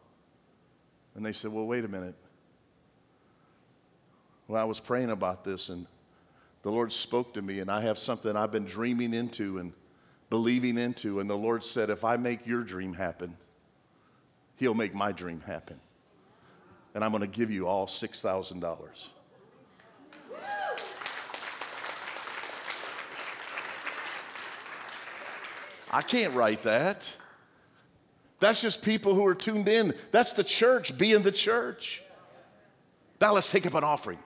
And 1.15 1.25
they 1.25 1.31
said, 1.31 1.51
well, 1.51 1.65
wait 1.65 1.85
a 1.85 1.87
minute. 1.87 2.15
Well, 4.47 4.61
I 4.61 4.65
was 4.65 4.79
praying 4.79 5.09
about 5.09 5.43
this, 5.43 5.69
and 5.69 5.87
the 6.61 6.71
Lord 6.71 6.91
spoke 6.91 7.33
to 7.33 7.41
me, 7.41 7.59
and 7.59 7.71
I 7.71 7.81
have 7.81 7.97
something 7.97 8.35
I've 8.35 8.51
been 8.51 8.65
dreaming 8.65 9.13
into 9.13 9.57
and 9.57 9.73
believing 10.29 10.77
into. 10.77 11.19
And 11.19 11.29
the 11.29 11.37
Lord 11.37 11.63
said, 11.63 11.89
If 11.89 12.03
I 12.03 12.17
make 12.17 12.45
your 12.45 12.63
dream 12.63 12.93
happen, 12.93 13.37
He'll 14.57 14.73
make 14.73 14.93
my 14.93 15.11
dream 15.11 15.41
happen. 15.41 15.79
And 16.93 17.03
I'm 17.03 17.11
going 17.11 17.21
to 17.21 17.27
give 17.27 17.51
you 17.51 17.67
all 17.67 17.87
$6,000. 17.87 19.07
I 25.95 26.01
can't 26.01 26.33
write 26.33 26.63
that. 26.63 27.09
That's 28.41 28.61
just 28.61 28.81
people 28.81 29.15
who 29.15 29.25
are 29.25 29.33
tuned 29.33 29.69
in. 29.69 29.95
That's 30.11 30.33
the 30.33 30.43
church 30.43 30.97
being 30.97 31.21
the 31.21 31.31
church. 31.31 32.03
Now 33.21 33.33
let's 33.33 33.49
take 33.49 33.65
up 33.65 33.75
an 33.75 33.85
offering. 33.85 34.19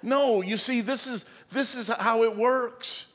No, 0.00 0.42
you 0.42 0.56
see, 0.56 0.80
this 0.80 1.08
is, 1.08 1.24
this 1.50 1.74
is 1.74 1.88
how 1.88 2.22
it 2.22 2.36
works. 2.36 3.06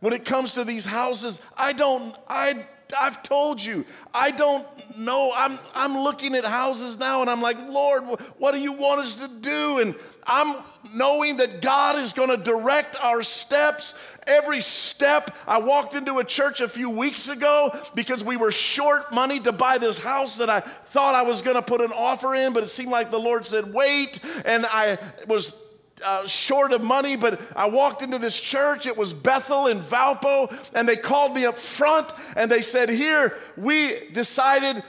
When 0.00 0.12
it 0.12 0.24
comes 0.24 0.54
to 0.54 0.64
these 0.64 0.84
houses, 0.84 1.40
I 1.56 1.74
don't, 1.74 2.12
I 2.26 2.66
I've 2.98 3.22
told 3.22 3.62
you, 3.62 3.84
I 4.12 4.30
don't 4.30 4.66
know. 4.98 5.32
I'm, 5.34 5.58
I'm 5.74 5.98
looking 5.98 6.34
at 6.34 6.44
houses 6.44 6.98
now 6.98 7.20
and 7.20 7.30
I'm 7.30 7.40
like, 7.40 7.56
Lord, 7.68 8.04
what 8.38 8.52
do 8.52 8.60
you 8.60 8.72
want 8.72 9.00
us 9.00 9.14
to 9.16 9.28
do? 9.28 9.78
And 9.80 9.94
I'm 10.26 10.62
knowing 10.94 11.38
that 11.38 11.62
God 11.62 11.98
is 11.98 12.12
going 12.12 12.30
to 12.30 12.36
direct 12.36 12.96
our 13.02 13.22
steps. 13.22 13.94
Every 14.26 14.60
step. 14.60 15.34
I 15.46 15.58
walked 15.58 15.94
into 15.94 16.18
a 16.18 16.24
church 16.24 16.60
a 16.60 16.68
few 16.68 16.90
weeks 16.90 17.28
ago 17.28 17.76
because 17.94 18.24
we 18.24 18.36
were 18.36 18.52
short 18.52 19.12
money 19.12 19.40
to 19.40 19.52
buy 19.52 19.78
this 19.78 19.98
house 19.98 20.38
that 20.38 20.48
I 20.48 20.60
thought 20.60 21.14
I 21.14 21.22
was 21.22 21.42
going 21.42 21.56
to 21.56 21.62
put 21.62 21.80
an 21.80 21.92
offer 21.92 22.34
in, 22.34 22.52
but 22.52 22.62
it 22.62 22.68
seemed 22.68 22.90
like 22.90 23.10
the 23.10 23.20
Lord 23.20 23.46
said, 23.46 23.72
wait. 23.72 24.20
And 24.44 24.64
I 24.66 24.98
was 25.26 25.56
uh, 26.04 26.26
short 26.26 26.72
of 26.72 26.82
money, 26.82 27.16
but 27.16 27.40
I 27.56 27.68
walked 27.68 28.02
into 28.02 28.18
this 28.18 28.38
church. 28.38 28.86
It 28.86 28.96
was 28.96 29.14
Bethel 29.14 29.66
in 29.66 29.80
Valpo, 29.80 30.54
and 30.74 30.88
they 30.88 30.96
called 30.96 31.34
me 31.34 31.46
up 31.46 31.58
front 31.58 32.12
and 32.36 32.50
they 32.50 32.62
said, 32.62 32.88
Here, 32.88 33.36
we 33.56 34.10
decided 34.10 34.82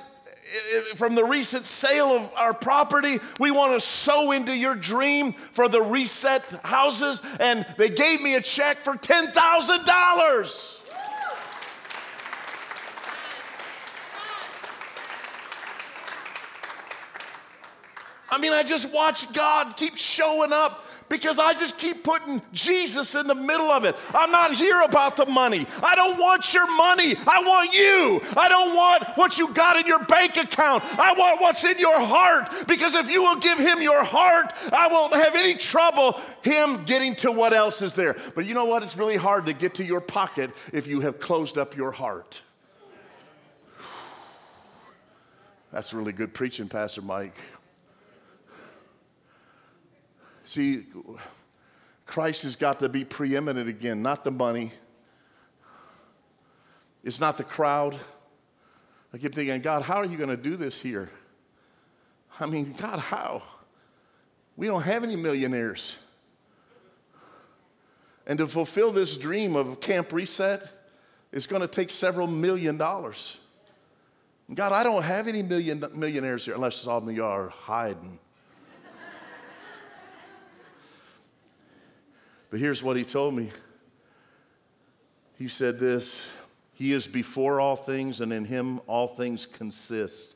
from 0.95 1.16
the 1.16 1.24
recent 1.24 1.66
sale 1.66 2.16
of 2.16 2.32
our 2.36 2.53
property, 2.53 3.20
we 3.39 3.51
want 3.51 3.74
to 3.74 3.80
sow 3.80 4.32
into 4.32 4.55
your 4.55 4.76
dream 4.76 5.34
for 5.34 5.68
the 5.68 5.82
reset 5.82 6.43
houses. 6.63 7.22
And 7.39 7.66
they 7.78 7.89
gave 7.89 8.22
me 8.22 8.36
a 8.36 8.41
check 8.41 8.78
for 8.78 8.93
$10,000. 8.93 10.80
I 18.28 18.38
mean, 18.38 18.51
I 18.51 18.63
just 18.63 18.91
watched 18.91 19.34
God 19.34 19.78
keep 19.78 19.95
showing 19.95 20.51
up 20.51 20.86
because 21.10 21.39
I 21.39 21.53
just 21.53 21.78
keep 21.78 22.03
putting 22.03 22.41
Jesus 22.51 23.16
in 23.16 23.28
the 23.28 23.36
middle 23.36 23.70
of 23.70 23.86
it. 23.86 23.95
I'm 24.14 24.32
not 24.32 24.53
here 24.53 24.82
about 24.82 25.18
the 25.18 25.26
money. 25.26 25.66
I 25.84 25.95
don't 25.95 26.20
want 26.20 26.53
your 26.53 26.68
money. 26.76 27.16
I 27.28 27.41
want 27.41 27.74
you. 27.74 28.22
I 28.38 28.49
don't 28.49 28.76
want 28.76 29.03
what 29.16 29.38
you 29.38 29.53
got 29.53 29.78
in 29.78 29.86
your 29.86 30.03
bank 30.06 30.38
account. 30.38 30.84
I 30.84 31.14
want 31.14 31.41
what's 31.41 31.64
in 31.64 31.78
your 31.78 31.99
heart 31.99 32.49
because 32.68 32.93
if 32.95 33.10
you 33.10 33.22
will 33.22 33.39
give 33.39 33.60
him 33.60 33.82
your 33.82 34.03
heart, 34.03 34.53
I 34.72 34.88
won't 34.88 35.14
have 35.14 35.36
any 35.36 35.56
trouble 35.56 36.20
him 36.41 36.86
getting 36.86 37.16
to 37.16 37.32
what 37.32 37.53
else 37.53 37.82
is 37.82 37.93
there. 37.93 38.16
But 38.34 38.45
you 38.45 38.53
know 38.53 38.66
what? 38.66 38.84
It's 38.84 38.97
really 38.97 39.18
hard 39.18 39.45
to 39.47 39.53
get 39.53 39.76
to 39.76 39.84
your 39.84 40.01
pocket 40.01 40.51
if 40.74 40.88
you 40.88 41.01
have 41.01 41.20
closed 41.20 41.58
up 41.58 41.76
your 41.76 41.91
heart. 41.91 42.41
That's 45.72 45.93
really 45.93 46.14
good 46.14 46.34
preaching, 46.34 46.70
Pastor 46.70 47.01
Mike. 47.01 47.36
See, 50.56 50.86
Christ 52.06 52.43
has 52.43 52.56
got 52.56 52.80
to 52.80 52.88
be 52.88 53.03
preeminent 53.03 53.68
again, 53.68 54.01
not 54.01 54.24
the 54.24 54.32
money. 54.32 54.72
It's 57.03 57.20
not 57.20 57.36
the 57.36 57.43
crowd. 57.43 57.99
I 59.14 59.18
keep 59.18 59.36
thinking, 59.36 59.60
God, 59.60 59.82
how 59.82 59.95
are 59.95 60.06
you 60.06 60.16
going 60.16 60.30
to 60.30 60.38
do 60.38 60.56
this 60.56 60.80
here? 60.80 61.10
I 62.39 62.45
mean, 62.45 62.74
God, 62.80 62.99
how? 62.99 63.43
We 64.56 64.68
don't 64.68 64.84
have 64.84 65.03
any 65.03 65.18
millionaires. 65.18 65.97
And 68.26 68.38
to 68.38 68.47
fulfill 68.47 68.93
this 68.93 69.18
dream 69.18 69.58
of 69.58 69.82
Camp 69.82 70.14
Reset, 70.14 70.70
it's 71.34 71.47
going 71.47 71.64
to 71.64 71.68
take 71.68 71.89
several 71.89 72.28
million 72.28 72.78
dollars. 72.78 73.39
God, 74.53 74.72
I 74.72 74.84
don't 74.84 75.03
have 75.03 75.28
any 75.28 75.43
million, 75.43 75.84
millionaires 75.93 76.45
here, 76.45 76.56
unless 76.56 76.78
some 76.78 76.93
of 76.93 77.06
them 77.06 77.22
are 77.22 77.49
hiding. 77.49 78.20
But 82.50 82.60
here's 82.60 82.84
what 82.84 82.98
he 82.98 83.04
told 83.04 83.34
me 83.34 83.52
He 85.38 85.48
said 85.48 85.80
this 85.80 86.28
He 86.74 86.93
is 86.93 87.08
before 87.08 87.60
all 87.60 87.76
things, 87.76 88.22
and 88.22 88.32
in 88.32 88.46
him 88.46 88.80
all 88.88 89.08
things 89.08 89.46
consist. 89.46 90.36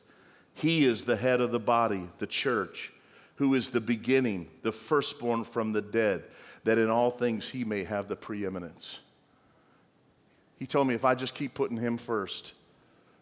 He 0.54 0.84
is 0.84 1.06
the 1.06 1.16
head 1.16 1.40
of 1.40 1.52
the 1.52 1.60
body, 1.60 2.10
the 2.18 2.28
church, 2.28 2.92
who 3.36 3.56
is 3.56 3.70
the 3.70 3.80
beginning, 3.80 4.50
the 4.62 4.74
firstborn 4.74 5.46
from 5.46 5.72
the 5.72 5.82
dead, 5.82 6.24
that 6.66 6.78
in 6.78 6.90
all 6.90 7.12
things 7.12 7.48
he 7.48 7.64
may 7.64 7.86
have 7.86 8.10
the 8.10 8.16
preeminence. 8.18 9.00
He 10.58 10.68
told 10.68 10.88
me 10.88 10.94
if 10.94 11.06
I 11.06 11.16
just 11.16 11.34
keep 11.34 11.54
putting 11.54 11.78
him 11.78 11.98
first, 11.98 12.54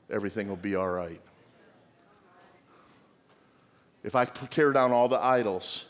everything 0.09 0.49
will 0.49 0.55
be 0.55 0.75
all 0.75 0.89
right. 0.89 1.21
If 4.03 4.15
I 4.15 4.25
tear 4.25 4.71
down 4.71 4.91
all 4.91 5.07
the 5.07 5.21
idols, 5.21 5.85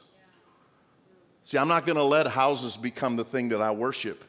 See, 1.47 1.57
I'm 1.57 1.69
not 1.69 1.85
going 1.85 1.95
to 1.95 2.03
let 2.03 2.27
houses 2.27 2.75
become 2.75 3.15
the 3.15 3.23
thing 3.23 3.47
that 3.49 3.61
I 3.61 3.71
worship. 3.71 4.21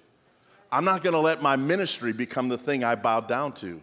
I'm 0.71 0.85
not 0.85 1.03
going 1.03 1.15
to 1.15 1.19
let 1.19 1.43
my 1.43 1.57
ministry 1.57 2.13
become 2.13 2.49
the 2.49 2.57
thing 2.57 2.85
I 2.85 2.95
bow 2.95 3.19
down 3.19 3.55
to. 3.55 3.83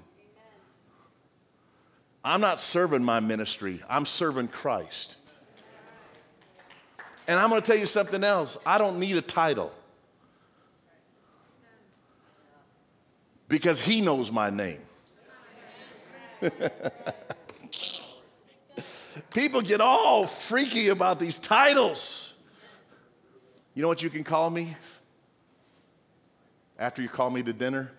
I'm 2.23 2.39
not 2.39 2.61
serving 2.61 3.03
my 3.03 3.19
ministry, 3.19 3.83
I'm 3.89 4.05
serving 4.05 4.47
Christ. 4.47 5.17
And 7.27 7.37
I'm 7.37 7.49
going 7.49 7.61
to 7.61 7.67
tell 7.67 7.75
you 7.75 7.87
something 7.87 8.23
else 8.23 8.57
I 8.65 8.77
don't 8.77 8.99
need 8.99 9.17
a 9.17 9.21
title 9.21 9.73
because 13.49 13.81
He 13.81 13.99
knows 13.99 14.31
my 14.31 14.49
name. 14.49 14.79
People 19.33 19.61
get 19.61 19.81
all 19.81 20.25
freaky 20.25 20.87
about 20.87 21.19
these 21.19 21.37
titles. 21.37 22.24
You 23.75 23.81
know 23.81 23.89
what 23.89 24.01
you 24.01 24.09
can 24.09 24.23
call 24.23 24.49
me 24.49 24.73
after 26.79 27.01
you 27.01 27.09
call 27.09 27.29
me 27.29 27.43
to 27.43 27.51
dinner? 27.51 27.91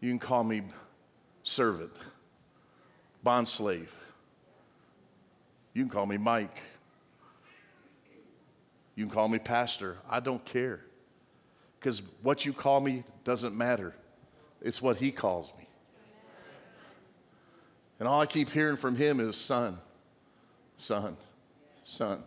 You 0.00 0.10
can 0.10 0.18
call 0.18 0.42
me 0.42 0.62
servant, 1.44 1.92
bond 3.22 3.48
slave. 3.48 3.94
You 5.74 5.84
can 5.84 5.90
call 5.90 6.06
me 6.06 6.16
Mike. 6.16 6.60
You 8.96 9.04
can 9.04 9.14
call 9.14 9.28
me 9.28 9.38
pastor. 9.38 9.96
I 10.10 10.18
don't 10.18 10.44
care. 10.44 10.80
Because 11.78 12.02
what 12.20 12.44
you 12.44 12.52
call 12.52 12.80
me 12.80 13.04
doesn't 13.22 13.56
matter. 13.56 13.94
It's 14.60 14.82
what 14.82 14.96
he 14.96 15.12
calls 15.12 15.52
me. 15.56 15.63
And 18.04 18.10
all 18.10 18.20
I 18.20 18.26
keep 18.26 18.50
hearing 18.50 18.76
from 18.76 18.96
him 18.96 19.18
is 19.18 19.34
son, 19.34 19.78
son, 20.76 21.16
son. 21.84 22.22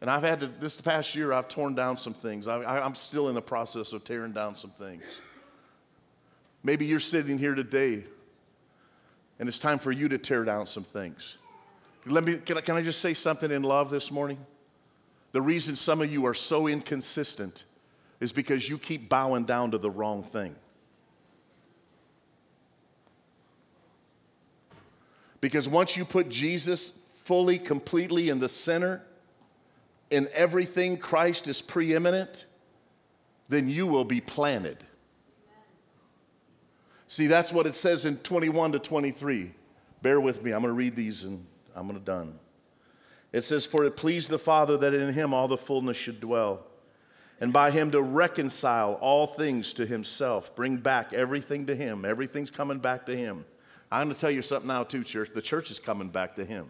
And 0.00 0.10
I've 0.10 0.24
had 0.24 0.40
to, 0.40 0.48
this 0.48 0.80
past 0.80 1.14
year, 1.14 1.32
I've 1.32 1.46
torn 1.46 1.76
down 1.76 1.96
some 1.96 2.12
things. 2.12 2.48
I, 2.48 2.84
am 2.84 2.96
still 2.96 3.28
in 3.28 3.36
the 3.36 3.40
process 3.40 3.92
of 3.92 4.02
tearing 4.02 4.32
down 4.32 4.56
some 4.56 4.70
things. 4.70 5.04
Maybe 6.64 6.86
you're 6.86 6.98
sitting 6.98 7.38
here 7.38 7.54
today 7.54 8.02
and 9.38 9.48
it's 9.48 9.60
time 9.60 9.78
for 9.78 9.92
you 9.92 10.08
to 10.08 10.18
tear 10.18 10.42
down 10.42 10.66
some 10.66 10.82
things. 10.82 11.38
Let 12.04 12.24
me, 12.24 12.38
can 12.38 12.58
I, 12.58 12.62
can 12.62 12.74
I 12.74 12.82
just 12.82 13.00
say 13.00 13.14
something 13.14 13.52
in 13.52 13.62
love 13.62 13.90
this 13.90 14.10
morning? 14.10 14.44
The 15.30 15.40
reason 15.40 15.76
some 15.76 16.02
of 16.02 16.12
you 16.12 16.26
are 16.26 16.34
so 16.34 16.66
inconsistent 16.66 17.62
is 18.18 18.32
because 18.32 18.68
you 18.68 18.76
keep 18.76 19.08
bowing 19.08 19.44
down 19.44 19.70
to 19.70 19.78
the 19.78 19.88
wrong 19.88 20.24
thing. 20.24 20.56
Because 25.44 25.68
once 25.68 25.94
you 25.94 26.06
put 26.06 26.30
Jesus 26.30 26.94
fully, 27.12 27.58
completely 27.58 28.30
in 28.30 28.38
the 28.40 28.48
center, 28.48 29.02
in 30.08 30.26
everything 30.32 30.96
Christ 30.96 31.46
is 31.48 31.60
preeminent, 31.60 32.46
then 33.50 33.68
you 33.68 33.86
will 33.86 34.06
be 34.06 34.22
planted. 34.22 34.78
See, 37.08 37.26
that's 37.26 37.52
what 37.52 37.66
it 37.66 37.74
says 37.74 38.06
in 38.06 38.16
21 38.16 38.72
to 38.72 38.78
23. 38.78 39.50
Bear 40.00 40.18
with 40.18 40.42
me. 40.42 40.52
I'm 40.52 40.62
going 40.62 40.70
to 40.70 40.78
read 40.78 40.96
these 40.96 41.24
and 41.24 41.44
I'm 41.76 41.88
going 41.88 42.00
to 42.00 42.06
done. 42.06 42.38
It 43.30 43.44
says, 43.44 43.66
For 43.66 43.84
it 43.84 43.98
pleased 43.98 44.30
the 44.30 44.38
Father 44.38 44.78
that 44.78 44.94
in 44.94 45.12
him 45.12 45.34
all 45.34 45.46
the 45.46 45.58
fullness 45.58 45.98
should 45.98 46.20
dwell, 46.20 46.64
and 47.38 47.52
by 47.52 47.70
him 47.70 47.90
to 47.90 48.00
reconcile 48.00 48.94
all 48.94 49.26
things 49.26 49.74
to 49.74 49.84
himself, 49.84 50.56
bring 50.56 50.78
back 50.78 51.12
everything 51.12 51.66
to 51.66 51.76
him. 51.76 52.06
Everything's 52.06 52.50
coming 52.50 52.78
back 52.78 53.04
to 53.04 53.14
him. 53.14 53.44
I'm 53.94 54.08
going 54.08 54.16
to 54.16 54.20
tell 54.20 54.30
you 54.30 54.42
something 54.42 54.66
now, 54.66 54.82
too, 54.82 55.04
church. 55.04 55.30
The 55.32 55.40
church 55.40 55.70
is 55.70 55.78
coming 55.78 56.08
back 56.08 56.34
to 56.34 56.44
him. 56.44 56.68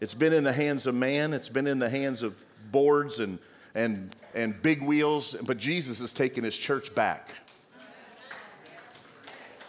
It's 0.00 0.12
been 0.12 0.32
in 0.32 0.42
the 0.42 0.52
hands 0.52 0.88
of 0.88 0.94
man, 0.96 1.32
it's 1.32 1.48
been 1.48 1.68
in 1.68 1.78
the 1.78 1.88
hands 1.88 2.24
of 2.24 2.34
boards 2.72 3.20
and, 3.20 3.38
and, 3.76 4.16
and 4.34 4.60
big 4.60 4.82
wheels, 4.82 5.36
but 5.42 5.56
Jesus 5.56 6.00
is 6.00 6.12
taking 6.12 6.42
his 6.42 6.58
church 6.58 6.92
back. 6.96 7.28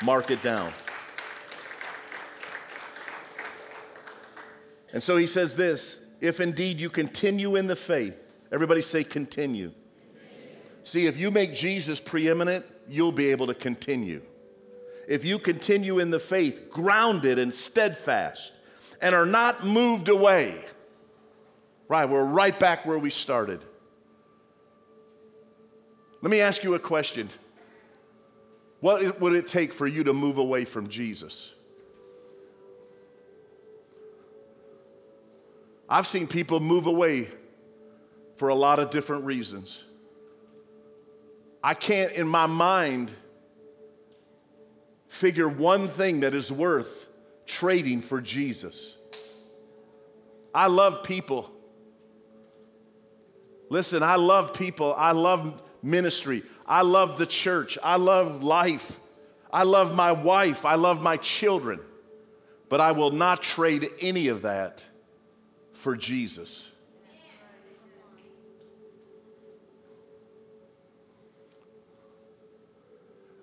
Mark 0.04 0.32
it 0.32 0.42
down. 0.42 0.74
And 4.94 5.04
so 5.04 5.18
he 5.18 5.28
says 5.28 5.56
this 5.56 6.04
if 6.22 6.40
indeed 6.40 6.80
you 6.80 6.90
continue 6.90 7.56
in 7.56 7.68
the 7.68 7.76
faith, 7.76 8.18
everybody 8.52 8.82
say 8.82 9.04
continue. 9.04 9.70
continue. 9.70 10.58
See, 10.84 11.06
if 11.06 11.18
you 11.18 11.30
make 11.30 11.54
Jesus 11.54 12.00
preeminent, 12.00 12.66
you'll 12.90 13.12
be 13.12 13.30
able 13.30 13.46
to 13.46 13.54
continue. 13.54 14.24
If 15.08 15.26
you 15.26 15.40
continue 15.40 16.00
in 16.00 16.12
the 16.12 16.20
faith, 16.20 16.70
grounded 16.70 17.40
and 17.40 17.54
steadfast, 17.54 18.52
and 19.02 19.14
are 19.14 19.26
not 19.26 19.66
moved 19.66 20.08
away, 20.10 20.64
right, 21.88 22.08
we're 22.08 22.24
right 22.24 22.58
back 22.58 22.86
where 22.86 22.98
we 22.98 23.10
started. 23.10 23.64
Let 26.22 26.32
me 26.32 26.40
ask 26.40 26.64
you 26.64 26.74
a 26.76 26.80
question. 26.80 27.30
What 28.80 29.20
would 29.20 29.34
it 29.34 29.48
take 29.48 29.74
for 29.74 29.88
you 29.88 30.04
to 30.06 30.14
move 30.14 30.38
away 30.38 30.66
from 30.66 30.88
Jesus? 30.88 31.54
I've 35.90 36.08
seen 36.08 36.28
people 36.28 36.60
move 36.60 36.88
away 36.88 37.30
for 38.38 38.50
a 38.50 38.56
lot 38.56 38.80
of 38.80 38.90
different 38.90 39.26
reasons. 39.26 39.84
I 41.64 41.74
can't, 41.74 42.12
in 42.14 42.28
my 42.28 42.46
mind, 42.46 43.12
figure 45.14 45.48
one 45.48 45.88
thing 45.88 46.22
that 46.22 46.34
is 46.34 46.52
worth 46.52 47.08
trading 47.46 48.02
for 48.02 48.20
Jesus. 48.20 48.96
I 50.56 50.66
love 50.66 51.04
people. 51.04 51.52
Listen, 53.70 54.02
I 54.02 54.16
love 54.16 54.56
people. 54.56 54.96
I 54.98 55.12
love 55.12 55.62
ministry. 55.84 56.42
I 56.66 56.82
love 56.82 57.20
the 57.20 57.28
church. 57.28 57.78
I 57.84 57.98
love 57.98 58.44
life. 58.44 59.00
I 59.52 59.64
love 59.64 59.94
my 59.94 60.12
wife. 60.12 60.66
I 60.66 60.76
love 60.76 61.00
my 61.00 61.18
children. 61.18 61.80
But 62.68 62.82
I 62.82 62.92
will 62.92 63.12
not 63.12 63.44
trade 63.44 63.88
any 64.02 64.30
of 64.30 64.42
that 64.42 64.84
for 65.74 65.96
Jesus. 65.96 66.68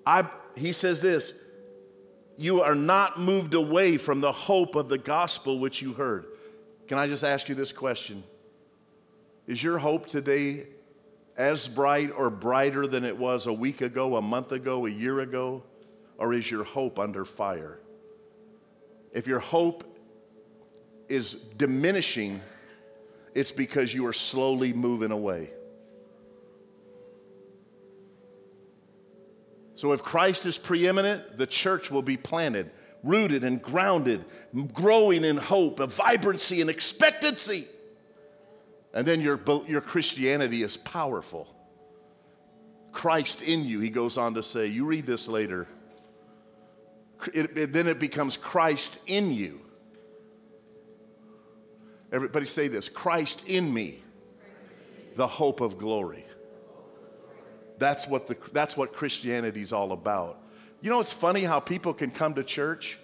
I, 0.04 0.28
he 0.56 0.72
says 0.72 1.00
this 1.00 1.39
you 2.40 2.62
are 2.62 2.74
not 2.74 3.20
moved 3.20 3.52
away 3.52 3.98
from 3.98 4.22
the 4.22 4.32
hope 4.32 4.74
of 4.74 4.88
the 4.88 4.96
gospel 4.96 5.58
which 5.58 5.82
you 5.82 5.92
heard. 5.92 6.24
Can 6.88 6.96
I 6.96 7.06
just 7.06 7.22
ask 7.22 7.50
you 7.50 7.54
this 7.54 7.70
question? 7.70 8.24
Is 9.46 9.62
your 9.62 9.76
hope 9.76 10.06
today 10.06 10.66
as 11.36 11.68
bright 11.68 12.10
or 12.16 12.30
brighter 12.30 12.86
than 12.86 13.04
it 13.04 13.18
was 13.18 13.46
a 13.46 13.52
week 13.52 13.82
ago, 13.82 14.16
a 14.16 14.22
month 14.22 14.52
ago, 14.52 14.86
a 14.86 14.90
year 14.90 15.20
ago? 15.20 15.62
Or 16.16 16.32
is 16.32 16.50
your 16.50 16.64
hope 16.64 16.98
under 16.98 17.26
fire? 17.26 17.78
If 19.12 19.26
your 19.26 19.40
hope 19.40 19.84
is 21.10 21.34
diminishing, 21.34 22.40
it's 23.34 23.52
because 23.52 23.92
you 23.92 24.06
are 24.06 24.14
slowly 24.14 24.72
moving 24.72 25.10
away. 25.10 25.50
So 29.80 29.92
if 29.92 30.02
Christ 30.02 30.44
is 30.44 30.58
preeminent, 30.58 31.38
the 31.38 31.46
church 31.46 31.90
will 31.90 32.02
be 32.02 32.18
planted, 32.18 32.70
rooted 33.02 33.44
and 33.44 33.62
grounded, 33.62 34.26
growing 34.74 35.24
in 35.24 35.38
hope, 35.38 35.80
a 35.80 35.86
vibrancy 35.86 36.60
and 36.60 36.68
expectancy. 36.68 37.66
And 38.92 39.06
then 39.06 39.22
your, 39.22 39.40
your 39.66 39.80
Christianity 39.80 40.62
is 40.64 40.76
powerful. 40.76 41.48
Christ 42.92 43.40
in 43.40 43.64
you, 43.64 43.80
he 43.80 43.88
goes 43.88 44.18
on 44.18 44.34
to 44.34 44.42
say. 44.42 44.66
You 44.66 44.84
read 44.84 45.06
this 45.06 45.28
later. 45.28 45.66
It, 47.32 47.56
it, 47.56 47.72
then 47.72 47.86
it 47.86 47.98
becomes 47.98 48.36
Christ 48.36 48.98
in 49.06 49.32
you. 49.32 49.62
Everybody 52.12 52.44
say 52.44 52.68
this 52.68 52.90
Christ 52.90 53.48
in 53.48 53.72
me, 53.72 54.02
the 55.16 55.26
hope 55.26 55.62
of 55.62 55.78
glory. 55.78 56.26
That's 57.80 58.06
what, 58.06 58.28
the, 58.28 58.36
that's 58.52 58.76
what 58.76 58.92
Christianity 58.92 59.62
is 59.62 59.72
all 59.72 59.92
about. 59.92 60.38
You 60.82 60.90
know, 60.90 61.00
it's 61.00 61.14
funny 61.14 61.44
how 61.44 61.60
people 61.60 61.94
can 61.94 62.10
come 62.10 62.34
to 62.34 62.44
church 62.44 62.98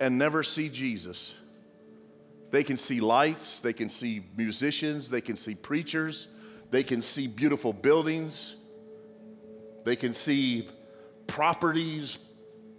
and 0.00 0.18
never 0.18 0.42
see 0.42 0.70
Jesus. 0.70 1.34
They 2.50 2.64
can 2.64 2.78
see 2.78 3.00
lights, 3.00 3.60
they 3.60 3.74
can 3.74 3.90
see 3.90 4.24
musicians, 4.34 5.10
they 5.10 5.20
can 5.20 5.36
see 5.36 5.54
preachers, 5.54 6.28
they 6.70 6.82
can 6.82 7.02
see 7.02 7.26
beautiful 7.26 7.74
buildings, 7.74 8.56
they 9.84 9.94
can 9.94 10.14
see 10.14 10.70
properties, 11.26 12.16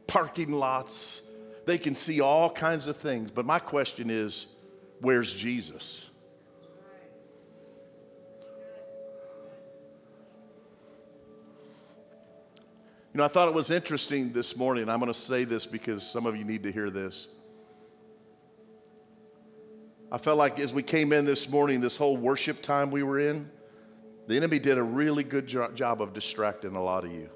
parking 0.08 0.52
lots, 0.52 1.22
they 1.66 1.78
can 1.78 1.94
see 1.94 2.22
all 2.22 2.50
kinds 2.50 2.88
of 2.88 2.98
things. 2.98 3.30
But 3.30 3.46
my 3.46 3.60
question 3.60 4.10
is 4.10 4.48
where's 5.00 5.32
Jesus? 5.32 6.10
You 13.16 13.20
know, 13.20 13.24
I 13.24 13.30
thought 13.30 13.48
it 13.48 13.54
was 13.54 13.72
interesting 13.72 14.34
this 14.34 14.58
morning. 14.58 14.90
I'm 14.90 15.00
going 15.00 15.08
to 15.10 15.18
say 15.18 15.46
this 15.46 15.66
because 15.66 16.04
some 16.04 16.26
of 16.26 16.36
you 16.36 16.44
need 16.44 16.64
to 16.64 16.72
hear 16.74 16.90
this. 16.90 17.30
I 20.12 20.18
felt 20.18 20.38
like 20.38 20.60
as 20.60 20.74
we 20.74 20.84
came 20.84 21.14
in 21.14 21.24
this 21.24 21.48
morning, 21.48 21.80
this 21.80 21.96
whole 21.96 22.18
worship 22.18 22.62
time 22.62 22.92
we 22.92 23.04
were 23.04 23.18
in, 23.18 23.50
the 24.28 24.36
enemy 24.36 24.60
did 24.60 24.78
a 24.78 24.84
really 24.84 25.24
good 25.24 25.48
jo- 25.48 25.72
job 25.72 26.02
of 26.02 26.12
distracting 26.12 26.76
a 26.76 26.84
lot 26.84 27.06
of 27.06 27.14
you. 27.14 27.30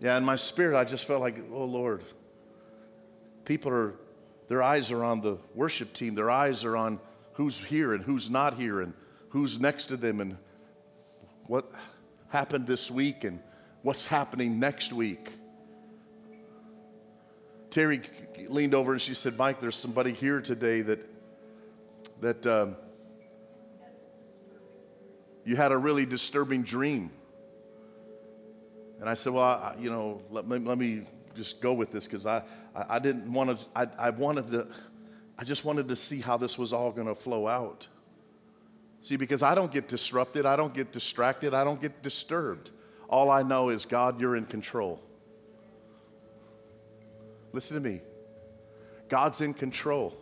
Yeah, 0.00 0.16
in 0.16 0.24
my 0.24 0.36
spirit, 0.36 0.74
I 0.74 0.84
just 0.84 1.04
felt 1.04 1.20
like, 1.20 1.36
oh 1.52 1.66
Lord, 1.66 2.02
people 3.44 3.70
are, 3.70 3.94
their 4.48 4.62
eyes 4.62 4.90
are 4.90 5.04
on 5.04 5.20
the 5.20 5.36
worship 5.54 5.92
team, 5.92 6.14
their 6.14 6.30
eyes 6.30 6.64
are 6.64 6.78
on 6.78 6.98
who's 7.34 7.58
here 7.58 7.92
and 7.92 8.02
who's 8.02 8.30
not 8.30 8.54
here, 8.54 8.80
and 8.80 8.94
who's 9.34 9.58
next 9.58 9.86
to 9.86 9.96
them 9.96 10.20
and 10.20 10.36
what 11.48 11.68
happened 12.28 12.68
this 12.68 12.88
week 12.88 13.24
and 13.24 13.40
what's 13.82 14.06
happening 14.06 14.60
next 14.60 14.92
week. 14.92 15.28
Terry 17.68 18.00
leaned 18.48 18.76
over 18.76 18.92
and 18.92 19.02
she 19.02 19.12
said, 19.12 19.36
Mike, 19.36 19.60
there's 19.60 19.74
somebody 19.74 20.12
here 20.12 20.40
today 20.40 20.82
that, 20.82 21.00
that 22.20 22.46
um, 22.46 22.76
you 25.44 25.56
had 25.56 25.72
a 25.72 25.78
really 25.78 26.06
disturbing 26.06 26.62
dream. 26.62 27.10
And 29.00 29.08
I 29.08 29.14
said, 29.14 29.32
well, 29.32 29.42
I, 29.42 29.74
you 29.80 29.90
know, 29.90 30.22
let 30.30 30.46
me, 30.46 30.58
let 30.58 30.78
me 30.78 31.02
just 31.34 31.60
go 31.60 31.72
with 31.72 31.90
this 31.90 32.04
because 32.04 32.24
I, 32.24 32.44
I, 32.72 32.84
I, 32.88 32.98
didn't 33.00 33.32
want 33.32 33.58
to, 33.58 33.66
I, 33.74 33.88
I 33.98 34.10
wanted 34.10 34.52
to, 34.52 34.68
I 35.36 35.42
just 35.42 35.64
wanted 35.64 35.88
to 35.88 35.96
see 35.96 36.20
how 36.20 36.36
this 36.36 36.56
was 36.56 36.72
all 36.72 36.92
going 36.92 37.08
to 37.08 37.16
flow 37.16 37.48
out. 37.48 37.88
See, 39.04 39.16
because 39.16 39.42
I 39.42 39.54
don't 39.54 39.70
get 39.70 39.86
disrupted, 39.86 40.46
I 40.46 40.56
don't 40.56 40.72
get 40.72 40.90
distracted, 40.90 41.52
I 41.52 41.62
don't 41.62 41.78
get 41.78 42.02
disturbed. 42.02 42.70
All 43.06 43.30
I 43.30 43.42
know 43.42 43.68
is, 43.68 43.84
God, 43.84 44.18
you're 44.18 44.34
in 44.34 44.46
control. 44.46 44.98
Listen 47.52 47.76
to 47.80 47.86
me. 47.86 48.00
God's 49.10 49.42
in 49.42 49.52
control. 49.52 50.16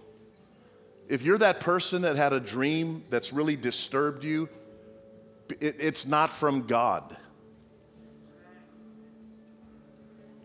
If 1.09 1.22
you're 1.22 1.39
that 1.39 1.61
person 1.61 2.03
that 2.03 2.16
had 2.16 2.33
a 2.33 2.41
dream 2.41 3.05
that's 3.09 3.33
really 3.33 3.55
disturbed 3.55 4.24
you, 4.24 4.49
it, 5.61 5.76
it's 5.78 6.05
not 6.05 6.30
from 6.30 6.66
God. 6.66 7.16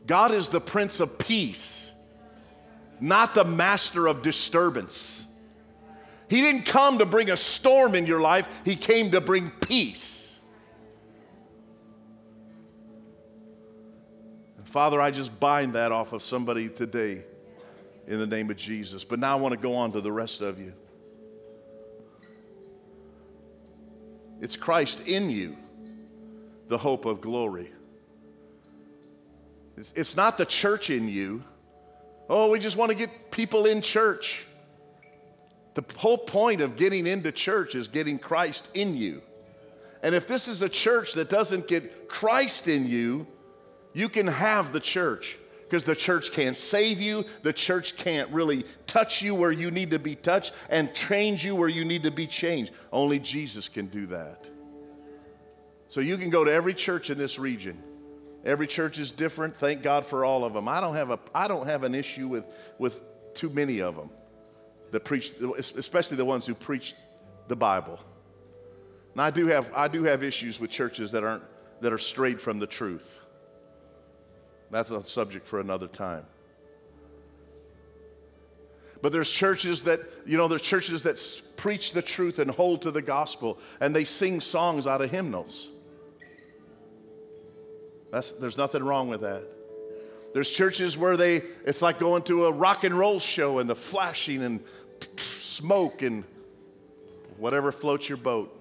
God 0.06 0.32
is 0.32 0.50
the 0.50 0.62
Prince 0.62 1.00
of 1.00 1.18
Peace, 1.18 1.92
not 3.02 3.34
the 3.34 3.46
master 3.46 4.06
of 4.06 4.22
disturbance. 4.22 5.27
He 6.30 6.42
didn't 6.42 6.66
come 6.66 6.98
to 6.98 7.06
bring 7.06 7.30
a 7.30 7.38
storm 7.38 7.96
in 7.96 8.06
your 8.06 8.22
life, 8.22 8.48
He 8.66 8.76
came 8.76 9.12
to 9.12 9.22
bring 9.22 9.50
peace. 9.50 10.40
And 14.58 14.68
Father, 14.68 15.00
I 15.00 15.12
just 15.12 15.40
bind 15.40 15.74
that 15.74 15.92
off 15.92 16.14
of 16.14 16.22
somebody 16.22 16.68
today 16.68 17.24
in 18.08 18.20
the 18.20 18.28
name 18.28 18.50
of 18.50 18.58
Jesus. 18.58 19.04
But 19.04 19.20
now 19.20 19.38
I 19.38 19.40
want 19.40 19.54
to 19.54 19.60
go 19.60 19.76
on 19.76 19.92
to 19.94 20.02
the 20.02 20.12
rest 20.12 20.42
of 20.42 20.60
you. 20.60 20.74
It's 24.40 24.56
Christ 24.56 25.02
in 25.02 25.30
you, 25.30 25.58
the 26.68 26.78
hope 26.78 27.06
of 27.06 27.22
glory. 27.22 27.72
It's 29.96 30.16
not 30.16 30.38
the 30.38 30.46
church 30.46 30.90
in 30.90 31.08
you. 31.08 31.44
Oh, 32.30 32.50
we 32.50 32.60
just 32.60 32.78
want 32.78 32.90
to 32.90 32.98
get 32.98 33.32
people 33.32 33.66
in 33.66 33.82
church. 33.82 34.47
The 35.78 35.86
whole 35.96 36.18
point 36.18 36.62
of 36.62 36.76
getting 36.76 37.06
into 37.06 37.32
church 37.32 37.76
is 37.76 37.88
getting 37.88 38.18
Christ 38.18 38.68
in 38.74 38.98
you. 38.98 39.22
And 40.02 40.16
if 40.16 40.28
this 40.28 40.48
is 40.48 40.64
a 40.64 40.70
church 40.70 41.14
that 41.14 41.30
doesn't 41.30 41.68
get 41.68 42.10
Christ 42.10 42.68
in 42.68 42.88
you, 42.88 43.28
you 43.94 44.10
can 44.10 44.26
have 44.26 44.74
the 44.74 44.80
church 44.80 45.38
because 45.66 45.84
the 45.84 45.96
church 45.96 46.32
can't 46.32 46.58
save 46.58 47.00
you. 47.00 47.26
The 47.44 47.54
church 47.54 47.96
can't 47.96 48.28
really 48.32 48.66
touch 48.88 49.22
you 49.22 49.36
where 49.36 49.52
you 49.52 49.70
need 49.70 49.92
to 49.92 50.00
be 50.00 50.16
touched 50.16 50.52
and 50.72 50.92
change 50.96 51.46
you 51.46 51.56
where 51.56 51.70
you 51.70 51.86
need 51.86 52.02
to 52.04 52.12
be 52.12 52.26
changed. 52.26 52.72
Only 52.92 53.20
Jesus 53.20 53.70
can 53.70 53.86
do 53.86 54.08
that. 54.08 54.50
So 55.90 56.02
you 56.02 56.18
can 56.18 56.32
go 56.32 56.44
to 56.44 56.52
every 56.52 56.74
church 56.74 57.12
in 57.12 57.20
this 57.20 57.38
region. 57.38 57.78
Every 58.44 58.66
church 58.66 58.98
is 58.98 59.12
different. 59.12 59.56
Thank 59.58 59.84
God 59.84 60.08
for 60.08 60.26
all 60.26 60.44
of 60.44 60.54
them. 60.54 60.68
I 60.68 60.82
don't 60.82 60.96
have, 60.96 61.12
a, 61.12 61.20
I 61.36 61.48
don't 61.48 61.68
have 61.68 61.84
an 61.84 61.94
issue 61.94 62.28
with, 62.28 62.46
with 62.80 63.00
too 63.36 63.52
many 63.52 63.80
of 63.80 63.96
them 63.96 64.10
that 64.92 65.04
preach, 65.04 65.34
especially 65.78 66.18
the 66.18 66.26
ones 66.26 66.46
who 66.46 66.56
preach 66.56 66.96
the 67.48 67.56
Bible. 67.56 68.00
And 69.14 69.22
I 69.22 69.32
do 69.32 69.48
have, 69.48 69.72
I 69.76 69.88
do 69.88 70.04
have 70.04 70.24
issues 70.24 70.60
with 70.60 70.70
churches 70.70 71.12
that 71.12 71.24
aren't 71.24 71.44
that 71.82 71.94
are 71.94 71.98
strayed 71.98 72.42
from 72.42 72.60
the 72.60 72.68
truth. 72.68 73.22
That's 74.72 74.92
a 74.92 75.04
subject 75.04 75.48
for 75.48 75.60
another 75.60 75.88
time. 75.88 76.26
But 79.02 79.12
there's 79.12 79.30
churches 79.30 79.84
that, 79.84 80.00
you 80.26 80.38
know, 80.38 80.48
there's 80.48 80.64
churches 80.64 81.04
that 81.04 81.22
preach 81.56 81.94
the 81.94 82.02
truth 82.02 82.40
and 82.40 82.50
hold 82.50 82.82
to 82.82 82.92
the 82.92 83.02
gospel, 83.02 83.60
and 83.80 83.96
they 83.96 84.06
sing 84.06 84.42
songs 84.42 84.88
out 84.88 85.02
of 85.02 85.12
hymnals. 85.12 85.70
That's, 88.12 88.32
there's 88.34 88.58
nothing 88.58 88.84
wrong 88.84 89.08
with 89.10 89.22
that. 89.22 89.48
There's 90.34 90.50
churches 90.50 90.98
where 90.98 91.16
they, 91.16 91.42
it's 91.66 91.82
like 91.82 92.00
going 92.00 92.24
to 92.24 92.46
a 92.48 92.52
rock 92.52 92.84
and 92.84 92.98
roll 92.98 93.20
show 93.20 93.60
and 93.60 93.70
the 93.70 93.76
flashing 93.76 94.44
and 94.44 94.64
smoke 95.40 96.02
and 96.02 96.24
whatever 97.38 97.72
floats 97.72 98.08
your 98.08 98.18
boat. 98.18 98.54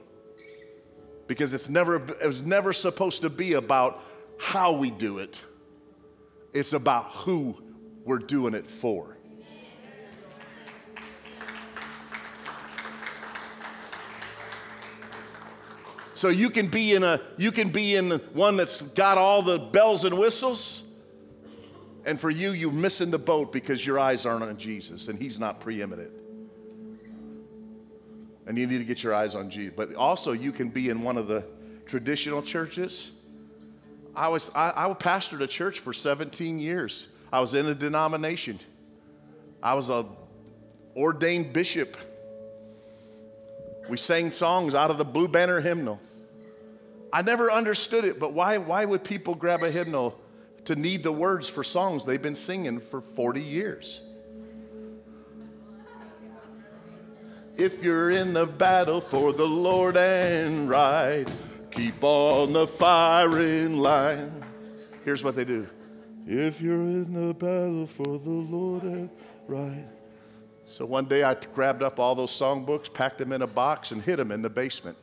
Because 1.26 1.52
it's 1.52 1.68
never, 1.68 1.96
it 1.96 2.26
was 2.26 2.42
never 2.42 2.72
supposed 2.72 3.22
to 3.22 3.30
be 3.30 3.54
about 3.54 4.02
how 4.38 4.72
we 4.72 4.90
do 4.90 5.18
it, 5.18 5.42
it's 6.52 6.72
about 6.72 7.10
who 7.12 7.56
we're 8.04 8.18
doing 8.18 8.54
it 8.54 8.70
for. 8.70 9.16
So 16.14 16.28
you 16.28 16.48
can 16.48 16.68
be 16.68 16.94
in 16.94 17.02
a 17.02 17.20
you 17.36 17.52
can 17.52 17.68
be 17.68 17.94
in 17.94 18.10
one 18.32 18.56
that's 18.56 18.80
got 18.80 19.18
all 19.18 19.42
the 19.42 19.58
bells 19.58 20.06
and 20.06 20.16
whistles 20.16 20.82
and 22.06 22.20
for 22.20 22.30
you, 22.30 22.52
you're 22.52 22.70
missing 22.70 23.10
the 23.10 23.18
boat 23.18 23.52
because 23.52 23.84
your 23.84 23.98
eyes 23.98 24.24
aren't 24.24 24.44
on 24.44 24.56
Jesus 24.56 25.08
and 25.08 25.18
He's 25.18 25.40
not 25.40 25.60
preeminent. 25.60 26.12
And 28.46 28.56
you 28.56 28.66
need 28.66 28.78
to 28.78 28.84
get 28.84 29.02
your 29.02 29.14
eyes 29.14 29.34
on 29.34 29.50
Jesus. 29.50 29.74
But 29.76 29.94
also, 29.94 30.32
you 30.32 30.52
can 30.52 30.68
be 30.68 30.88
in 30.88 31.02
one 31.02 31.16
of 31.16 31.26
the 31.26 31.44
traditional 31.86 32.42
churches. 32.42 33.10
I 34.14 34.28
was 34.28 34.50
I, 34.54 34.72
I 34.76 34.92
pastored 34.94 35.42
a 35.42 35.46
church 35.46 35.80
for 35.80 35.92
17 35.92 36.58
years. 36.58 37.08
I 37.32 37.40
was 37.40 37.54
in 37.54 37.66
a 37.66 37.74
denomination. 37.74 38.60
I 39.62 39.74
was 39.74 39.88
a 39.88 40.06
ordained 40.96 41.52
bishop. 41.52 41.96
We 43.88 43.96
sang 43.96 44.30
songs 44.30 44.74
out 44.74 44.90
of 44.90 44.98
the 44.98 45.04
Blue 45.04 45.28
Banner 45.28 45.60
hymnal. 45.60 46.00
I 47.12 47.22
never 47.22 47.50
understood 47.50 48.04
it, 48.04 48.18
but 48.18 48.32
why, 48.32 48.58
why 48.58 48.84
would 48.84 49.04
people 49.04 49.34
grab 49.34 49.62
a 49.62 49.70
hymnal 49.70 50.18
to 50.66 50.76
need 50.76 51.02
the 51.02 51.12
words 51.12 51.48
for 51.48 51.64
songs 51.64 52.04
they've 52.04 52.20
been 52.20 52.34
singing 52.34 52.80
for 52.80 53.00
40 53.00 53.40
years. 53.40 54.00
If 57.56 57.82
you're 57.82 58.10
in 58.10 58.34
the 58.34 58.46
battle 58.46 59.00
for 59.00 59.32
the 59.32 59.46
Lord 59.46 59.96
and 59.96 60.68
right, 60.68 61.24
keep 61.70 62.02
on 62.02 62.52
the 62.52 62.66
firing 62.66 63.78
line. 63.78 64.44
Here's 65.04 65.24
what 65.24 65.36
they 65.36 65.44
do. 65.44 65.66
If 66.26 66.60
you're 66.60 66.74
in 66.74 67.28
the 67.28 67.32
battle 67.32 67.86
for 67.86 68.18
the 68.18 68.28
Lord 68.28 68.82
and 68.82 69.08
right. 69.46 69.86
So 70.64 70.84
one 70.84 71.06
day 71.06 71.22
I 71.22 71.34
grabbed 71.54 71.82
up 71.82 71.98
all 71.98 72.14
those 72.14 72.32
songbooks, 72.32 72.92
packed 72.92 73.18
them 73.18 73.32
in 73.32 73.40
a 73.40 73.46
box, 73.46 73.90
and 73.90 74.02
hid 74.02 74.16
them 74.16 74.32
in 74.32 74.42
the 74.42 74.50
basement. 74.50 74.98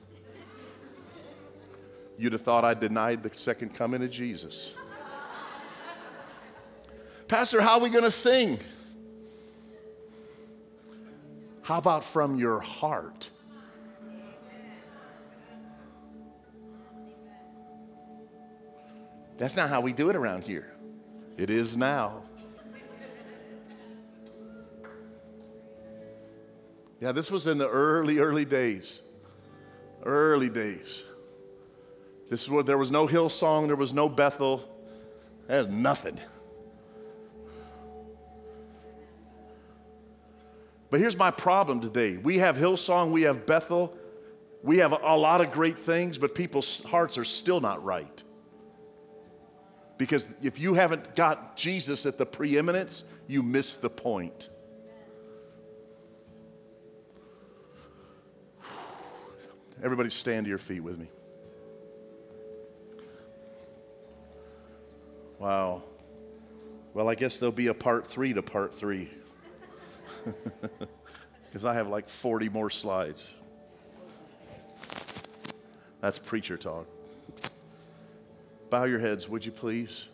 You'd 2.18 2.34
have 2.34 2.41
thought 2.41 2.64
I 2.64 2.74
denied 2.74 3.24
the 3.24 3.34
second 3.34 3.74
coming 3.74 4.04
of 4.04 4.12
Jesus. 4.12 4.74
Pastor, 7.28 7.62
how 7.62 7.76
are 7.76 7.80
we 7.80 7.89
going 7.89 8.04
to 8.04 8.12
sing? 8.12 8.60
How 11.64 11.78
about 11.78 12.03
from 12.03 12.38
your 12.38 12.59
heart? 12.59 13.30
That's 19.38 19.55
not 19.55 19.70
how 19.70 19.82
we 19.82 19.93
do 19.93 20.09
it 20.09 20.16
around 20.16 20.43
here. 20.43 20.74
It 21.38 21.49
is 21.49 21.76
now. 21.76 22.24
Yeah, 26.99 27.11
this 27.11 27.32
was 27.32 27.47
in 27.47 27.57
the 27.57 27.68
early, 27.68 28.20
early 28.20 28.45
days. 28.45 29.01
Early 30.05 30.49
days. 30.49 31.03
This 32.30 32.43
is 32.43 32.49
where 32.49 32.64
there 32.64 32.78
was 32.78 32.91
no 32.91 33.07
Hillsong, 33.07 33.68
there 33.68 33.76
was 33.76 33.93
no 33.93 34.07
Bethel, 34.07 34.70
there's 35.47 35.68
nothing. 35.68 36.20
But 40.94 41.00
here's 41.00 41.18
my 41.18 41.32
problem 41.32 41.82
today 41.82 42.18
we 42.18 42.38
have 42.38 42.56
Hillsong, 42.56 43.10
we 43.10 43.24
have 43.24 43.48
Bethel, 43.48 43.98
we 44.62 44.78
have 44.78 44.91
a 44.91 45.18
lot 45.18 45.41
of 45.41 45.52
great 45.52 45.80
things, 45.80 46.20
but 46.20 46.36
people's 46.36 46.84
hearts 46.84 47.18
are 47.18 47.26
still 47.26 47.60
not 47.60 47.84
right. 47.84 48.22
Because 49.98 50.28
if 50.44 50.60
you 50.60 50.76
haven't 50.76 51.16
got 51.16 51.58
Jesus 51.58 52.06
at 52.06 52.20
the 52.20 52.28
preeminence, 52.28 53.06
you 53.26 53.41
miss 53.41 53.76
the 53.76 53.89
point. 53.89 54.50
Everybody 59.84 60.12
stand 60.12 60.46
to 60.46 60.50
your 60.50 60.60
feet 60.60 60.82
with 60.82 61.00
me. 61.00 61.08
Wow. 65.39 65.82
Well, 66.94 67.10
I 67.10 67.16
guess 67.16 67.39
there'll 67.39 67.52
be 67.52 67.66
a 67.66 67.74
part 67.74 68.06
three 68.06 68.34
to 68.34 68.44
part 68.44 68.76
three 68.76 69.10
because 71.46 71.66
I 71.66 71.74
have 71.74 71.88
like 71.88 72.10
40 72.10 72.50
more 72.50 72.70
slides. 72.70 73.32
That's 76.02 76.20
preacher 76.20 76.58
talk. 76.58 76.88
Bow 78.70 78.86
your 78.86 79.00
heads, 79.00 79.30
would 79.30 79.46
you 79.46 79.52
please? 79.52 80.08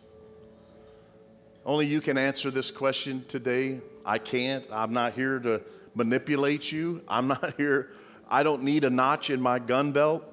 Only 1.65 1.87
you 1.87 2.01
can 2.01 2.17
answer 2.17 2.51
this 2.51 2.71
question 2.71 3.23
today. 3.27 3.81
I 4.05 4.17
can't. 4.17 4.65
I'm 4.71 4.93
not 4.93 5.13
here 5.13 5.39
to 5.39 5.61
manipulate 5.95 6.71
you. 6.71 7.01
I'm 7.07 7.27
not 7.27 7.53
here. 7.57 7.91
I 8.29 8.43
don't 8.43 8.63
need 8.63 8.83
a 8.83 8.89
notch 8.89 9.29
in 9.29 9.41
my 9.41 9.59
gun 9.59 9.91
belt. 9.91 10.23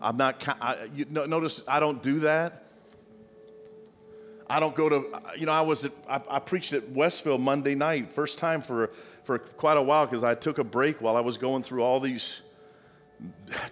I'm 0.00 0.16
not, 0.16 0.42
I, 0.60 0.88
you, 0.92 1.06
notice 1.08 1.62
I 1.68 1.78
don't 1.78 2.02
do 2.02 2.20
that. 2.20 2.66
I 4.52 4.60
don't 4.60 4.74
go 4.74 4.90
to, 4.90 5.22
you 5.38 5.46
know, 5.46 5.52
I 5.52 5.62
was 5.62 5.86
at, 5.86 5.92
I, 6.06 6.20
I 6.28 6.38
preached 6.38 6.74
at 6.74 6.86
Westville 6.90 7.38
Monday 7.38 7.74
night, 7.74 8.10
first 8.10 8.36
time 8.36 8.60
for, 8.60 8.90
for 9.24 9.38
quite 9.38 9.78
a 9.78 9.82
while 9.82 10.04
because 10.04 10.22
I 10.22 10.34
took 10.34 10.58
a 10.58 10.64
break 10.64 11.00
while 11.00 11.16
I 11.16 11.20
was 11.20 11.38
going 11.38 11.62
through 11.62 11.82
all 11.82 12.00
these 12.00 12.42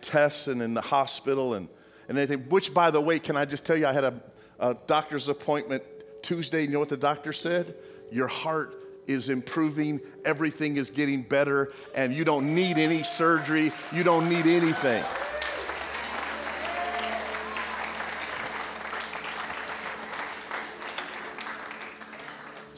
tests 0.00 0.48
and 0.48 0.62
in 0.62 0.72
the 0.72 0.80
hospital 0.80 1.52
and, 1.52 1.68
and 2.08 2.16
anything. 2.16 2.48
Which, 2.48 2.72
by 2.72 2.90
the 2.90 3.00
way, 3.00 3.18
can 3.18 3.36
I 3.36 3.44
just 3.44 3.66
tell 3.66 3.76
you, 3.76 3.86
I 3.86 3.92
had 3.92 4.04
a, 4.04 4.22
a 4.58 4.74
doctor's 4.86 5.28
appointment 5.28 5.82
Tuesday. 6.22 6.62
You 6.62 6.68
know 6.68 6.78
what 6.78 6.88
the 6.88 6.96
doctor 6.96 7.34
said? 7.34 7.74
Your 8.10 8.28
heart 8.28 8.82
is 9.06 9.28
improving, 9.28 10.00
everything 10.24 10.78
is 10.78 10.88
getting 10.88 11.20
better, 11.20 11.74
and 11.94 12.14
you 12.14 12.24
don't 12.24 12.54
need 12.54 12.78
any 12.78 13.02
surgery, 13.02 13.70
you 13.92 14.02
don't 14.02 14.30
need 14.30 14.46
anything. 14.46 15.04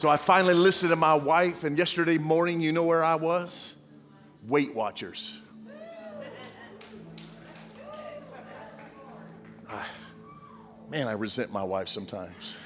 So 0.03 0.09
I 0.09 0.17
finally 0.17 0.53
listened 0.53 0.89
to 0.89 0.97
my 0.97 1.13
wife, 1.13 1.63
and 1.63 1.77
yesterday 1.77 2.17
morning, 2.17 2.59
you 2.59 2.73
know 2.73 2.83
where 2.83 3.05
I 3.05 3.15
was? 3.15 3.75
Weight 4.45 4.75
Watchers. 4.75 5.39
Ah, 9.69 9.89
man, 10.89 11.07
I 11.07 11.13
resent 11.13 11.53
my 11.53 11.63
wife 11.63 11.87
sometimes. 11.87 12.57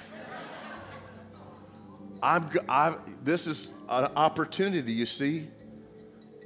I'm, 2.23 2.49
i 2.67 2.95
this 3.23 3.45
is 3.45 3.71
an 3.87 4.05
opportunity, 4.15 4.93
you 4.93 5.05
see. 5.05 5.47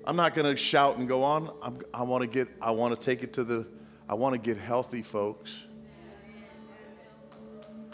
I'm 0.04 0.18
not 0.18 0.36
going 0.36 0.54
to 0.54 0.58
shout 0.58 0.98
and 0.98 1.08
go 1.08 1.24
on. 1.24 1.54
I'm, 1.62 1.80
I 1.94 2.04
want 2.04 2.24
to 2.24 2.28
get, 2.28 2.50
I 2.62 2.72
want 2.72 3.00
to 3.00 3.00
take 3.00 3.24
it 3.24 3.32
to 3.36 3.46
the, 3.46 3.66
I 4.10 4.16
want 4.16 4.34
to 4.34 4.40
get 4.40 4.58
healthy, 4.58 5.04
folks. 5.04 5.56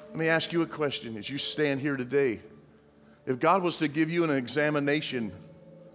Let 0.08 0.16
me 0.16 0.30
ask 0.30 0.52
you 0.52 0.64
a 0.64 0.66
question 0.66 1.16
as 1.16 1.30
you 1.30 1.38
stand 1.38 1.80
here 1.80 1.96
today. 1.96 2.40
If 3.28 3.40
God 3.40 3.62
was 3.62 3.76
to 3.78 3.90
give 3.90 4.10
you 4.10 4.24
an 4.24 4.30
examination 4.30 5.34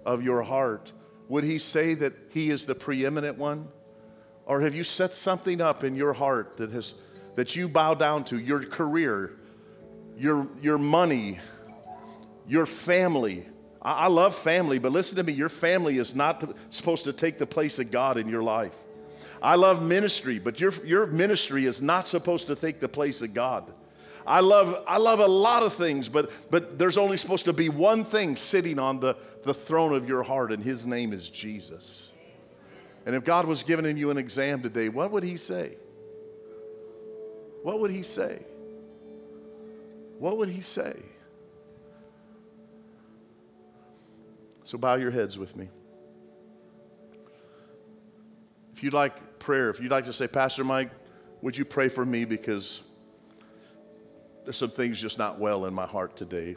of 0.04 0.22
your 0.22 0.42
heart, 0.42 0.92
would 1.28 1.44
He 1.44 1.58
say 1.58 1.94
that 1.94 2.12
He 2.28 2.50
is 2.50 2.66
the 2.66 2.74
preeminent 2.74 3.38
one? 3.38 3.68
Or 4.44 4.60
have 4.60 4.74
you 4.74 4.84
set 4.84 5.14
something 5.14 5.62
up 5.62 5.82
in 5.82 5.96
your 5.96 6.12
heart 6.12 6.58
that, 6.58 6.70
has, 6.72 6.94
that 7.36 7.56
you 7.56 7.68
bow 7.68 7.94
down 7.94 8.24
to, 8.24 8.38
your 8.38 8.62
career, 8.62 9.38
your, 10.18 10.46
your 10.60 10.76
money, 10.76 11.40
your 12.46 12.66
family? 12.66 13.46
I, 13.80 13.92
I 13.92 14.06
love 14.08 14.34
family, 14.34 14.78
but 14.78 14.92
listen 14.92 15.16
to 15.16 15.22
me 15.22 15.32
your 15.32 15.48
family 15.48 15.96
is 15.96 16.14
not 16.14 16.40
to, 16.40 16.54
supposed 16.68 17.04
to 17.04 17.14
take 17.14 17.38
the 17.38 17.46
place 17.46 17.78
of 17.78 17.90
God 17.90 18.18
in 18.18 18.28
your 18.28 18.42
life. 18.42 18.74
I 19.40 19.54
love 19.54 19.82
ministry, 19.82 20.38
but 20.38 20.60
your, 20.60 20.72
your 20.84 21.06
ministry 21.06 21.64
is 21.64 21.80
not 21.80 22.08
supposed 22.08 22.46
to 22.48 22.56
take 22.56 22.78
the 22.78 22.88
place 22.88 23.22
of 23.22 23.32
God. 23.32 23.72
I 24.26 24.40
love, 24.40 24.82
I 24.86 24.98
love 24.98 25.20
a 25.20 25.26
lot 25.26 25.62
of 25.62 25.72
things, 25.72 26.08
but, 26.08 26.30
but 26.50 26.78
there's 26.78 26.96
only 26.96 27.16
supposed 27.16 27.44
to 27.46 27.52
be 27.52 27.68
one 27.68 28.04
thing 28.04 28.36
sitting 28.36 28.78
on 28.78 29.00
the, 29.00 29.16
the 29.44 29.54
throne 29.54 29.94
of 29.94 30.08
your 30.08 30.22
heart, 30.22 30.52
and 30.52 30.62
his 30.62 30.86
name 30.86 31.12
is 31.12 31.28
Jesus. 31.28 32.12
And 33.04 33.16
if 33.16 33.24
God 33.24 33.46
was 33.46 33.62
giving 33.62 33.96
you 33.96 34.10
an 34.10 34.18
exam 34.18 34.62
today, 34.62 34.88
what 34.88 35.10
would 35.10 35.24
he 35.24 35.36
say? 35.36 35.76
What 37.62 37.80
would 37.80 37.90
he 37.90 38.02
say? 38.02 38.44
What 40.18 40.36
would 40.38 40.48
he 40.48 40.60
say? 40.60 40.94
So 44.62 44.78
bow 44.78 44.94
your 44.94 45.10
heads 45.10 45.38
with 45.38 45.56
me. 45.56 45.68
If 48.72 48.82
you'd 48.82 48.94
like 48.94 49.38
prayer, 49.38 49.68
if 49.70 49.80
you'd 49.80 49.90
like 49.90 50.04
to 50.04 50.12
say, 50.12 50.28
Pastor 50.28 50.62
Mike, 50.62 50.90
would 51.40 51.56
you 51.56 51.64
pray 51.64 51.88
for 51.88 52.06
me 52.06 52.24
because 52.24 52.82
there's 54.44 54.56
some 54.56 54.70
things 54.70 55.00
just 55.00 55.18
not 55.18 55.38
well 55.38 55.66
in 55.66 55.74
my 55.74 55.86
heart 55.86 56.16
today. 56.16 56.56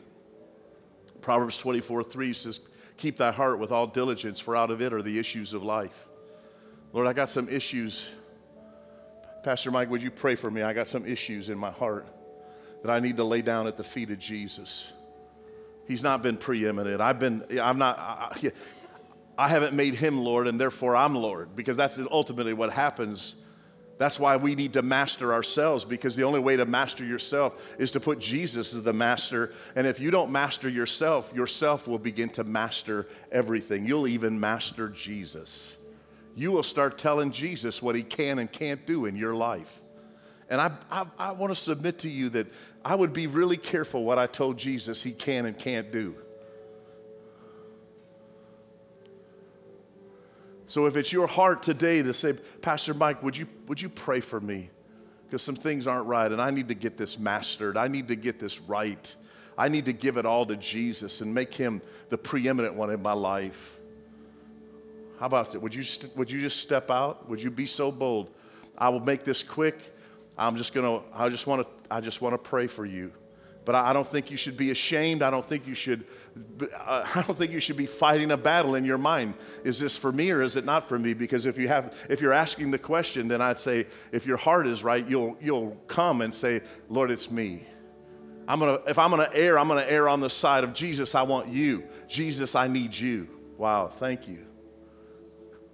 Proverbs 1.22 1.58
24 1.58 2.04
3 2.04 2.34
says, 2.34 2.60
Keep 2.98 3.18
thy 3.18 3.32
heart 3.32 3.60
with 3.60 3.72
all 3.72 3.88
diligence, 3.88 4.40
for 4.40 4.56
out 4.56 4.72
of 4.72 4.82
it 4.82 4.94
are 4.94 5.02
the 5.02 5.20
issues 5.20 5.54
of 5.54 5.64
life. 5.64 6.08
Lord, 6.94 7.08
I 7.08 7.14
got 7.14 7.30
some 7.30 7.50
issues. 7.50 8.08
Pastor 9.44 9.70
Mike, 9.70 9.90
would 9.90 10.02
you 10.02 10.12
pray 10.12 10.36
for 10.36 10.50
me? 10.50 10.62
I 10.62 10.74
got 10.74 10.88
some 10.88 11.06
issues 11.06 11.50
in 11.50 11.58
my 11.58 11.72
heart 11.72 12.08
that 12.82 12.92
I 12.92 13.00
need 13.00 13.18
to 13.18 13.24
lay 13.24 13.42
down 13.42 13.68
at 13.68 13.78
the 13.78 13.84
feet 13.84 14.10
of 14.12 14.20
Jesus. 14.20 14.94
He's 15.88 16.02
not 16.02 16.24
been 16.24 16.38
preeminent. 16.38 17.02
I've 17.02 17.20
been, 17.20 17.46
I'm 17.62 17.78
not, 17.78 18.00
I, 18.00 18.52
I 19.38 19.48
haven't 19.50 19.74
made 19.74 19.96
him 19.96 20.18
Lord, 20.18 20.48
and 20.48 20.60
therefore 20.60 20.96
I'm 20.96 21.16
Lord, 21.16 21.56
because 21.56 21.78
that's 21.78 22.00
ultimately 22.10 22.54
what 22.54 22.72
happens 22.72 23.36
that's 23.98 24.20
why 24.20 24.36
we 24.36 24.56
need 24.56 24.74
to 24.74 24.82
master 24.82 25.34
ourselves 25.34 25.86
because 25.86 26.16
the 26.16 26.24
only 26.24 26.40
way 26.40 26.58
to 26.58 26.66
master 26.66 27.06
yourself 27.06 27.54
is 27.80 27.92
to 27.92 28.00
put 28.00 28.20
Jesus 28.20 28.74
as 28.74 28.84
the 28.84 28.94
master. 28.94 29.54
And 29.76 29.88
if 29.88 30.00
you 30.00 30.12
don't 30.12 30.32
master 30.32 30.68
yourself, 30.68 31.32
yourself 31.34 31.88
will 31.88 32.00
begin 32.00 32.30
to 32.32 32.44
master 32.44 33.08
everything. 33.32 33.86
You'll 33.86 34.08
even 34.08 34.40
master 34.40 34.90
Jesus. 34.90 35.78
You 36.36 36.52
will 36.52 36.64
start 36.64 36.98
telling 36.98 37.32
Jesus 37.32 37.82
what 37.82 37.96
he 37.96 38.04
can 38.04 38.40
and 38.40 38.52
can't 38.52 38.86
do 38.86 39.06
in 39.06 39.16
your 39.16 39.34
life. 39.34 39.82
And 40.50 40.60
I, 40.60 40.72
I, 40.92 41.06
I 41.18 41.32
want 41.32 41.52
to 41.52 41.60
submit 41.60 42.00
to 42.00 42.10
you 42.10 42.30
that 42.30 42.48
I 42.84 42.96
would 42.96 43.14
be 43.14 43.28
really 43.28 43.58
careful 43.58 44.04
what 44.04 44.20
I 44.20 44.28
told 44.28 44.58
Jesus 44.58 45.02
he 45.02 45.12
can 45.12 45.46
and 45.46 45.58
can't 45.58 45.92
do. 45.92 46.16
So 50.68 50.88
if 50.88 50.96
it's 50.96 51.12
your 51.12 51.28
heart 51.28 51.62
today 51.62 52.02
to 52.02 52.14
say, 52.14 52.34
Pastor 52.62 52.94
Mike, 52.94 53.22
would 53.22 53.38
you, 53.38 53.48
would 53.68 53.82
you 53.82 53.90
pray 53.90 54.20
for 54.20 54.40
me? 54.40 54.70
Because 55.26 55.42
some 55.42 55.56
things 55.56 55.88
aren't 55.88 56.08
right 56.08 56.32
and 56.32 56.42
I 56.42 56.52
need 56.52 56.70
to 56.70 56.76
get 56.76 56.98
this 56.98 57.20
mastered. 57.20 57.78
I 57.78 57.88
need 57.88 58.08
to 58.08 58.16
get 58.16 58.40
this 58.40 58.62
right. 58.62 59.16
I 59.58 59.70
need 59.70 59.86
to 59.86 59.94
give 59.94 60.18
it 60.18 60.26
all 60.26 60.46
to 60.48 60.56
Jesus 60.56 61.22
and 61.22 61.34
make 61.34 61.54
him 61.54 61.82
the 62.10 62.18
preeminent 62.18 62.74
one 62.74 62.92
in 62.92 63.02
my 63.02 63.14
life. 63.14 63.78
How 65.20 65.28
about 65.28 65.52
that? 65.54 65.62
Would 65.62 65.74
you, 65.74 65.84
would 66.16 66.30
you 66.30 66.42
just 66.42 66.60
step 66.60 66.92
out? 66.92 67.30
Would 67.30 67.42
you 67.42 67.50
be 67.50 67.66
so 67.66 67.92
bold? 67.92 68.30
I 68.78 68.90
will 68.90 69.00
make 69.00 69.24
this 69.24 69.44
quick. 69.44 69.80
I'm 70.38 70.58
just 70.58 70.74
going 70.74 71.00
to, 71.00 71.06
I 71.14 71.30
just 71.30 71.48
want 71.48 71.64
to, 71.64 71.70
I 71.90 72.02
just 72.02 72.22
want 72.22 72.34
to 72.34 72.38
pray 72.38 72.68
for 72.68 72.86
you. 72.86 73.14
But 73.66 73.74
I 73.76 73.94
don't 73.94 74.08
think 74.08 74.30
you 74.30 74.38
should 74.38 74.56
be 74.56 74.70
ashamed. 74.70 75.24
I 75.24 75.32
don't 75.32 75.44
think 75.44 75.68
you 75.68 75.74
should. 75.74 76.06
Uh, 76.62 77.06
I 77.16 77.24
don't 77.24 77.38
think 77.38 77.52
you 77.52 77.60
should 77.60 77.78
be 77.78 77.88
fighting 77.88 78.32
a 78.32 78.38
battle 78.38 78.76
in 78.76 78.86
your 78.86 79.00
mind. 79.00 79.34
Is 79.64 79.80
this 79.80 79.98
for 79.98 80.12
me 80.12 80.30
or 80.32 80.42
is 80.42 80.56
it 80.56 80.66
not 80.66 80.88
for 80.88 81.00
me? 81.00 81.16
Because 81.16 81.48
if 81.48 81.58
you 81.58 81.68
have, 81.68 81.98
if 82.10 82.22
you're 82.22 82.34
asking 82.34 82.72
the 82.72 82.78
question, 82.78 83.28
then 83.28 83.42
I'd 83.42 83.60
say, 83.60 83.88
if 84.12 84.26
your 84.26 84.38
heart 84.38 84.68
is 84.68 84.84
right, 84.84 85.06
you'll 85.08 85.36
you'll 85.42 85.72
come 85.88 86.22
and 86.22 86.34
say, 86.34 86.62
Lord, 86.90 87.10
it's 87.10 87.32
me. 87.32 87.66
I'm 88.48 88.60
gonna. 88.60 88.80
If 88.88 89.00
I'm 89.00 89.10
gonna 89.10 89.30
err, 89.34 89.58
I'm 89.58 89.68
gonna 89.68 89.86
err 89.88 90.08
on 90.08 90.20
the 90.20 90.30
side 90.30 90.64
of 90.64 90.74
Jesus. 90.74 91.16
I 91.16 91.24
want 91.24 91.48
you, 91.48 91.84
Jesus. 92.08 92.54
I 92.54 92.68
need 92.68 92.94
you. 92.94 93.28
Wow. 93.58 93.88
Thank 93.88 94.28
you. 94.28 94.46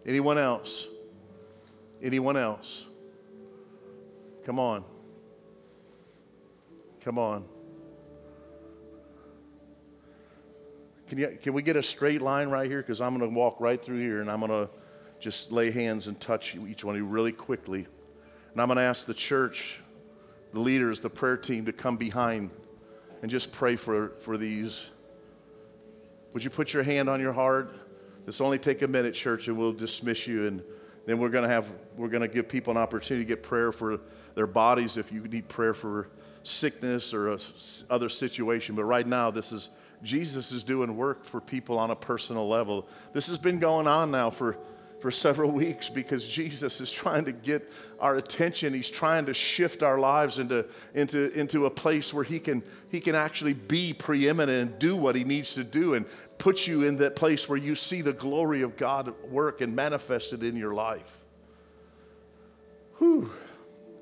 Anyone 0.06 0.38
else? 0.38 0.88
Anyone 2.02 2.38
else? 2.38 2.88
Come 4.46 4.60
on. 4.60 4.84
Come 7.04 7.20
on. 7.20 7.46
Can, 11.12 11.18
you, 11.18 11.38
can 11.41 11.51
we 11.51 11.62
get 11.62 11.76
a 11.76 11.84
straight 11.84 12.22
line 12.22 12.47
right 12.47 12.72
here? 12.72 12.82
Because 12.82 13.01
I'm 13.01 13.18
going 13.18 13.30
to 13.30 13.38
walk 13.38 13.59
right 13.59 13.84
through 13.84 13.99
here 13.99 14.22
and 14.22 14.32
I'm 14.32 14.39
going 14.39 14.49
to 14.49 14.70
just 15.20 15.51
lay 15.51 15.70
hands 15.70 16.07
and 16.07 16.18
touch 16.22 16.55
each 16.55 16.86
one 16.86 16.95
of 16.95 17.01
you 17.01 17.05
really 17.05 17.34
quickly. 17.34 17.86
And 18.53 18.62
I'm 18.62 18.70
going 18.70 18.78
to 18.78 18.84
ask 18.84 19.05
the 19.05 19.14
church, 19.14 19.82
the 20.53 20.62
leaders, 20.62 21.01
the 21.01 21.09
prayer 21.09 21.36
team 21.36 21.66
to 21.66 21.74
come 21.74 21.97
behind 21.97 22.49
and 23.22 23.30
just 23.30 23.51
pray 23.51 23.76
for, 23.76 24.14
for 24.22 24.38
these. 24.38 24.89
Would 26.32 26.45
you 26.45 26.49
put 26.49 26.72
your 26.72 26.84
hand 26.84 27.09
on 27.09 27.20
your 27.20 27.34
heart? 27.34 27.76
This 28.26 28.39
only 28.39 28.57
take 28.57 28.82
a 28.82 28.88
minute, 28.88 29.14
church, 29.14 29.49
and 29.49 29.57
we'll 29.57 29.74
dismiss 29.74 30.28
you. 30.28 30.47
And 30.47 30.64
then 31.07 31.20
we're 31.20 31.28
going 31.28 31.43
to 31.43 31.49
have 31.49 31.70
we're 31.97 32.07
going 32.07 32.22
to 32.22 32.30
give 32.30 32.47
people 32.47 32.72
an 32.72 32.78
opportunity 32.78 33.26
to 33.26 33.28
get 33.28 33.43
prayer 33.43 33.74
for 33.74 33.99
their 34.34 34.47
bodies 34.47 34.95
if 34.95 35.12
you 35.12 35.20
need 35.28 35.49
prayer 35.49 35.74
for 35.74 36.07
sickness 36.43 37.14
or 37.14 37.34
a, 37.34 37.39
other 37.89 38.07
situation. 38.07 38.76
But 38.76 38.86
right 38.86 39.05
now, 39.05 39.30
this 39.30 39.51
is 39.51 39.72
Jesus 40.04 40.52
is 40.52 40.64
doing 40.64 40.95
work 40.97 41.26
for 41.26 41.39
people 41.39 41.78
on 41.78 41.91
a 41.91 41.95
personal 41.95 42.47
level. 42.47 42.88
This 43.14 43.28
has 43.28 43.38
been 43.38 43.60
going 43.60 43.88
on 43.88 44.12
now 44.12 44.30
for, 44.30 44.58
for 44.99 45.12
several 45.12 45.52
weeks 45.52 45.89
because 45.89 46.28
Jesus 46.28 46.82
is 46.82 46.91
trying 46.91 47.26
to 47.26 47.32
get 47.32 47.72
our 47.99 48.18
attention. 48.18 48.74
He's 48.74 48.89
trying 48.89 49.28
to 49.28 49.34
shift 49.34 49.84
our 49.84 49.99
lives 49.99 50.39
into, 50.39 50.66
into, 50.93 51.32
into 51.39 51.66
a 51.66 51.70
place 51.70 52.14
where 52.14 52.24
he 52.24 52.39
can, 52.39 52.64
he 52.89 52.99
can 52.99 53.16
actually 53.16 53.54
be 53.54 53.93
preeminent 53.93 54.70
and 54.70 54.80
do 54.80 54.95
what 54.95 55.16
he 55.16 55.24
needs 55.24 55.54
to 55.54 55.64
do 55.64 55.93
and 55.93 56.06
put 56.38 56.68
you 56.68 56.84
in 56.84 56.97
that 56.97 57.16
place 57.16 57.47
where 57.47 57.58
you 57.58 57.76
see 57.76 58.02
the 58.02 58.14
glory 58.14 58.64
of 58.64 58.78
God 58.78 59.14
work 59.30 59.62
and 59.62 59.76
manifested 59.76 60.43
in 60.43 60.56
your 60.56 60.74
life. 60.74 61.18
Whew. 62.97 63.32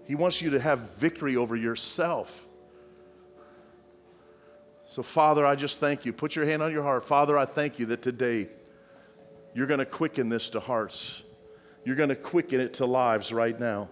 He 0.05 0.15
wants 0.15 0.41
you 0.41 0.49
to 0.49 0.59
have 0.59 0.79
victory 0.97 1.37
over 1.37 1.55
yourself. 1.55 2.48
So, 4.99 5.03
Father, 5.03 5.45
I 5.45 5.55
just 5.55 5.79
thank 5.79 6.03
you. 6.03 6.11
Put 6.11 6.35
your 6.35 6.45
hand 6.45 6.61
on 6.61 6.73
your 6.73 6.83
heart. 6.83 7.05
Father, 7.05 7.37
I 7.37 7.45
thank 7.45 7.79
you 7.79 7.85
that 7.85 8.01
today 8.01 8.49
you're 9.55 9.65
going 9.65 9.79
to 9.79 9.85
quicken 9.85 10.27
this 10.27 10.49
to 10.49 10.59
hearts. 10.59 11.23
You're 11.85 11.95
going 11.95 12.09
to 12.09 12.17
quicken 12.17 12.59
it 12.59 12.73
to 12.73 12.85
lives 12.85 13.31
right 13.31 13.57
now. 13.57 13.87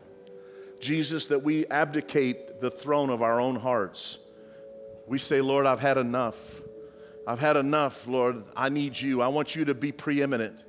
Jesus, 0.81 1.27
that 1.27 1.43
we 1.43 1.65
abdicate 1.67 2.59
the 2.59 2.69
throne 2.69 3.09
of 3.09 3.21
our 3.21 3.39
own 3.39 3.55
hearts. 3.55 4.17
We 5.07 5.17
say, 5.17 5.39
Lord, 5.39 5.65
I've 5.65 5.79
had 5.79 5.97
enough. 5.97 6.61
I've 7.25 7.39
had 7.39 7.55
enough, 7.55 8.05
Lord. 8.05 8.43
I 8.53 8.67
need 8.67 8.99
you. 8.99 9.21
I 9.21 9.29
want 9.29 9.55
you 9.55 9.63
to 9.63 9.73
be 9.73 9.93
preeminent. 9.93 10.61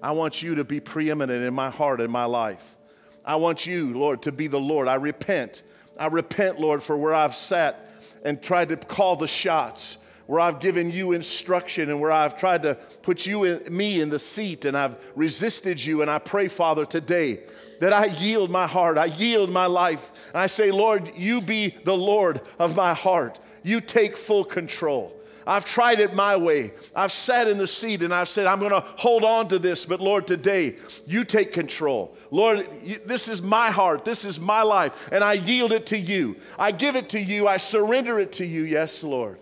I 0.00 0.12
want 0.12 0.40
you 0.40 0.54
to 0.54 0.62
be 0.62 0.78
preeminent 0.78 1.42
in 1.42 1.52
my 1.52 1.70
heart 1.70 2.00
and 2.00 2.12
my 2.12 2.26
life. 2.26 2.76
I 3.24 3.34
want 3.34 3.66
you, 3.66 3.92
Lord, 3.92 4.22
to 4.22 4.30
be 4.30 4.46
the 4.46 4.60
Lord. 4.60 4.86
I 4.86 4.94
repent. 4.94 5.64
I 5.98 6.06
repent, 6.06 6.60
Lord, 6.60 6.80
for 6.80 6.96
where 6.96 7.12
I've 7.12 7.34
sat 7.34 7.89
and 8.24 8.42
tried 8.42 8.68
to 8.70 8.76
call 8.76 9.16
the 9.16 9.28
shots, 9.28 9.98
where 10.26 10.40
I've 10.40 10.60
given 10.60 10.90
you 10.90 11.12
instruction 11.12 11.90
and 11.90 12.00
where 12.00 12.12
I've 12.12 12.36
tried 12.36 12.62
to 12.62 12.76
put 13.02 13.26
you 13.26 13.44
in, 13.44 13.76
me 13.76 14.00
in 14.00 14.10
the 14.10 14.18
seat 14.18 14.64
and 14.64 14.76
I've 14.76 14.96
resisted 15.16 15.84
you. 15.84 16.02
And 16.02 16.10
I 16.10 16.18
pray, 16.18 16.46
Father, 16.46 16.86
today 16.86 17.40
that 17.80 17.92
I 17.92 18.06
yield 18.06 18.50
my 18.50 18.66
heart, 18.66 18.96
I 18.96 19.06
yield 19.06 19.50
my 19.50 19.66
life. 19.66 20.10
I 20.32 20.46
say, 20.46 20.70
Lord, 20.70 21.10
you 21.16 21.40
be 21.40 21.74
the 21.84 21.96
Lord 21.96 22.42
of 22.58 22.76
my 22.76 22.94
heart. 22.94 23.40
You 23.62 23.80
take 23.80 24.16
full 24.16 24.44
control. 24.44 25.19
I've 25.50 25.64
tried 25.64 25.98
it 25.98 26.14
my 26.14 26.36
way. 26.36 26.72
I've 26.94 27.10
sat 27.10 27.48
in 27.48 27.58
the 27.58 27.66
seat 27.66 28.04
and 28.04 28.14
I've 28.14 28.28
said, 28.28 28.46
I'm 28.46 28.60
going 28.60 28.70
to 28.70 28.84
hold 28.86 29.24
on 29.24 29.48
to 29.48 29.58
this. 29.58 29.84
But 29.84 30.00
Lord, 30.00 30.28
today, 30.28 30.76
you 31.08 31.24
take 31.24 31.52
control. 31.52 32.16
Lord, 32.30 32.68
you, 32.84 33.00
this 33.04 33.26
is 33.26 33.42
my 33.42 33.72
heart. 33.72 34.04
This 34.04 34.24
is 34.24 34.38
my 34.38 34.62
life. 34.62 34.92
And 35.10 35.24
I 35.24 35.32
yield 35.32 35.72
it 35.72 35.86
to 35.86 35.98
you. 35.98 36.36
I 36.56 36.70
give 36.70 36.94
it 36.94 37.08
to 37.10 37.20
you. 37.20 37.48
I 37.48 37.56
surrender 37.56 38.20
it 38.20 38.30
to 38.34 38.46
you. 38.46 38.62
Yes, 38.62 39.02
Lord. 39.02 39.40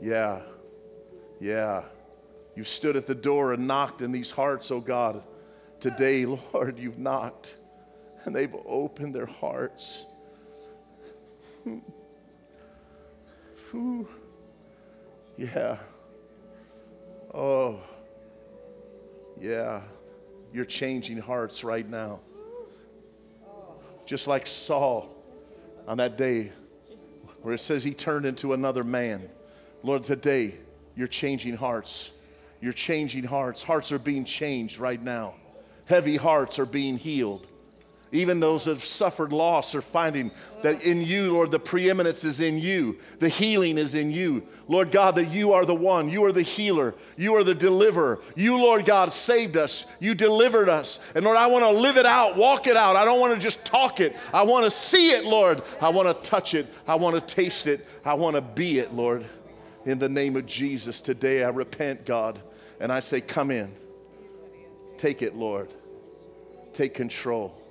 Yeah. 0.00 0.42
Yeah. 1.40 1.86
You've 2.54 2.68
stood 2.68 2.96
at 2.96 3.08
the 3.08 3.14
door 3.16 3.52
and 3.52 3.66
knocked 3.66 4.00
in 4.00 4.12
these 4.12 4.30
hearts, 4.30 4.70
oh 4.70 4.78
God. 4.78 5.24
Today, 5.80 6.24
Lord, 6.54 6.78
you've 6.78 7.00
knocked 7.00 7.56
and 8.24 8.32
they've 8.32 8.54
opened 8.64 9.12
their 9.12 9.26
hearts. 9.26 10.06
Whew. 13.72 14.06
Yeah. 15.36 15.78
Oh. 17.32 17.80
Yeah. 19.40 19.82
You're 20.52 20.64
changing 20.64 21.18
hearts 21.18 21.64
right 21.64 21.88
now. 21.88 22.20
Just 24.04 24.26
like 24.26 24.46
Saul 24.46 25.14
on 25.86 25.98
that 25.98 26.16
day 26.16 26.52
where 27.42 27.54
it 27.54 27.60
says 27.60 27.82
he 27.82 27.94
turned 27.94 28.26
into 28.26 28.52
another 28.52 28.84
man. 28.84 29.28
Lord, 29.82 30.04
today 30.04 30.54
you're 30.94 31.08
changing 31.08 31.56
hearts. 31.56 32.10
You're 32.60 32.72
changing 32.72 33.24
hearts. 33.24 33.62
Hearts 33.62 33.90
are 33.90 33.98
being 33.98 34.24
changed 34.24 34.78
right 34.78 35.02
now. 35.02 35.34
Heavy 35.86 36.16
hearts 36.16 36.58
are 36.58 36.66
being 36.66 36.98
healed. 36.98 37.46
Even 38.14 38.40
those 38.40 38.66
that 38.66 38.72
have 38.72 38.84
suffered 38.84 39.32
loss 39.32 39.74
are 39.74 39.80
finding 39.80 40.30
that 40.60 40.84
in 40.84 41.00
you, 41.00 41.32
Lord, 41.32 41.50
the 41.50 41.58
preeminence 41.58 42.24
is 42.24 42.40
in 42.40 42.58
you. 42.58 42.98
The 43.20 43.30
healing 43.30 43.78
is 43.78 43.94
in 43.94 44.10
you. 44.10 44.42
Lord 44.68 44.92
God, 44.92 45.14
that 45.14 45.30
you 45.30 45.54
are 45.54 45.64
the 45.64 45.74
one. 45.74 46.10
You 46.10 46.22
are 46.26 46.32
the 46.32 46.42
healer. 46.42 46.94
You 47.16 47.34
are 47.36 47.42
the 47.42 47.54
deliverer. 47.54 48.20
You, 48.36 48.58
Lord 48.58 48.84
God, 48.84 49.14
saved 49.14 49.56
us. 49.56 49.86
You 49.98 50.14
delivered 50.14 50.68
us. 50.68 51.00
And 51.14 51.24
Lord, 51.24 51.38
I 51.38 51.46
want 51.46 51.64
to 51.64 51.70
live 51.70 51.96
it 51.96 52.04
out, 52.04 52.36
walk 52.36 52.66
it 52.66 52.76
out. 52.76 52.96
I 52.96 53.06
don't 53.06 53.18
want 53.18 53.32
to 53.32 53.40
just 53.40 53.64
talk 53.64 53.98
it. 53.98 54.14
I 54.30 54.42
want 54.42 54.66
to 54.66 54.70
see 54.70 55.12
it, 55.12 55.24
Lord. 55.24 55.62
I 55.80 55.88
want 55.88 56.06
to 56.06 56.30
touch 56.30 56.52
it. 56.52 56.66
I 56.86 56.96
want 56.96 57.14
to 57.14 57.34
taste 57.34 57.66
it. 57.66 57.86
I 58.04 58.12
want 58.12 58.36
to 58.36 58.42
be 58.42 58.78
it, 58.78 58.92
Lord. 58.92 59.24
In 59.86 59.98
the 59.98 60.10
name 60.10 60.36
of 60.36 60.44
Jesus, 60.44 61.00
today 61.00 61.44
I 61.44 61.48
repent, 61.48 62.04
God, 62.04 62.38
and 62.78 62.92
I 62.92 63.00
say, 63.00 63.22
Come 63.22 63.50
in. 63.50 63.74
Take 64.98 65.22
it, 65.22 65.34
Lord. 65.34 65.70
Take 66.74 66.92
control. 66.92 67.61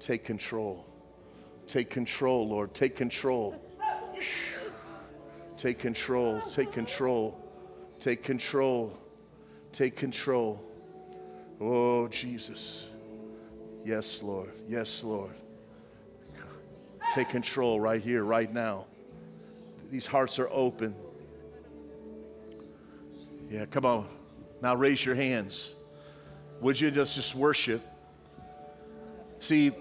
Take 0.00 0.24
control. 0.24 0.86
Take 1.66 1.90
control, 1.90 2.48
Lord. 2.48 2.74
Take 2.74 2.96
control. 2.96 3.60
Take 5.56 5.78
control. 5.78 6.40
Take 6.50 6.72
control. 6.72 7.38
Take 8.00 8.22
control. 8.22 8.98
Take 9.72 9.96
control. 9.96 10.62
Oh, 11.60 12.08
Jesus. 12.08 12.88
Yes, 13.84 14.22
Lord. 14.22 14.52
Yes, 14.68 15.02
Lord. 15.02 15.34
Take 17.12 17.28
control 17.30 17.80
right 17.80 18.00
here, 18.00 18.22
right 18.22 18.52
now. 18.52 18.86
These 19.90 20.06
hearts 20.06 20.38
are 20.38 20.48
open. 20.50 20.94
Yeah, 23.50 23.64
come 23.64 23.86
on. 23.86 24.06
Now 24.60 24.74
raise 24.74 25.04
your 25.04 25.14
hands. 25.14 25.74
Would 26.60 26.80
you 26.80 26.90
just, 26.90 27.14
just 27.14 27.34
worship? 27.34 27.82
See, 29.38 29.72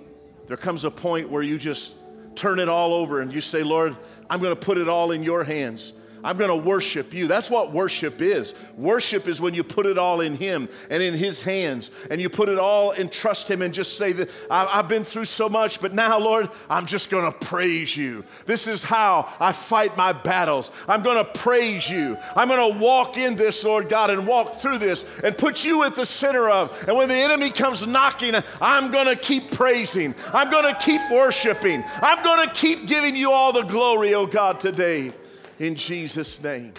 there 0.47 0.57
comes 0.57 0.83
a 0.83 0.91
point 0.91 1.29
where 1.29 1.43
you 1.43 1.57
just 1.57 1.93
turn 2.35 2.59
it 2.59 2.69
all 2.69 2.93
over 2.93 3.21
and 3.21 3.33
you 3.33 3.41
say, 3.41 3.63
Lord, 3.63 3.97
I'm 4.29 4.39
going 4.39 4.55
to 4.55 4.59
put 4.59 4.77
it 4.77 4.87
all 4.87 5.11
in 5.11 5.23
your 5.23 5.43
hands. 5.43 5.93
I'm 6.23 6.37
going 6.37 6.49
to 6.49 6.67
worship 6.67 7.13
you. 7.13 7.27
That's 7.27 7.49
what 7.49 7.71
worship 7.71 8.21
is. 8.21 8.53
Worship 8.75 9.27
is 9.27 9.39
when 9.39 9.53
you 9.53 9.63
put 9.63 9.85
it 9.85 9.97
all 9.97 10.21
in 10.21 10.35
Him 10.35 10.69
and 10.89 11.01
in 11.03 11.13
His 11.13 11.41
hands, 11.41 11.91
and 12.09 12.19
you 12.19 12.29
put 12.29 12.49
it 12.49 12.59
all 12.59 12.91
and 12.91 13.11
trust 13.11 13.49
Him 13.49 13.61
and 13.61 13.73
just 13.73 13.97
say 13.97 14.11
that 14.13 14.29
I've 14.49 14.87
been 14.87 15.03
through 15.03 15.25
so 15.25 15.49
much, 15.49 15.81
but 15.81 15.93
now, 15.93 16.19
Lord, 16.19 16.49
I'm 16.69 16.85
just 16.85 17.09
going 17.09 17.31
to 17.31 17.37
praise 17.37 17.95
you. 17.95 18.23
This 18.45 18.67
is 18.67 18.83
how 18.83 19.29
I 19.39 19.51
fight 19.51 19.97
my 19.97 20.13
battles. 20.13 20.71
I'm 20.87 21.03
going 21.03 21.17
to 21.17 21.31
praise 21.31 21.89
you. 21.89 22.17
I'm 22.35 22.47
going 22.47 22.73
to 22.73 22.79
walk 22.79 23.17
in 23.17 23.35
this, 23.35 23.63
Lord 23.63 23.89
God, 23.89 24.09
and 24.09 24.27
walk 24.27 24.55
through 24.55 24.79
this 24.79 25.05
and 25.23 25.37
put 25.37 25.63
you 25.63 25.83
at 25.83 25.95
the 25.95 26.05
center 26.05 26.49
of. 26.49 26.75
And 26.87 26.97
when 26.97 27.09
the 27.09 27.15
enemy 27.15 27.49
comes 27.49 27.85
knocking, 27.85 28.35
I'm 28.61 28.91
going 28.91 29.07
to 29.07 29.15
keep 29.15 29.51
praising. 29.51 30.15
I'm 30.33 30.49
going 30.49 30.73
to 30.73 30.79
keep 30.79 31.01
worshiping. 31.11 31.83
I'm 32.01 32.23
going 32.23 32.47
to 32.47 32.53
keep 32.53 32.87
giving 32.87 33.15
you 33.15 33.31
all 33.31 33.53
the 33.53 33.63
glory, 33.63 34.13
oh 34.13 34.25
God, 34.25 34.59
today 34.59 35.13
in 35.59 35.75
Jesus' 35.75 36.41
name. 36.41 36.73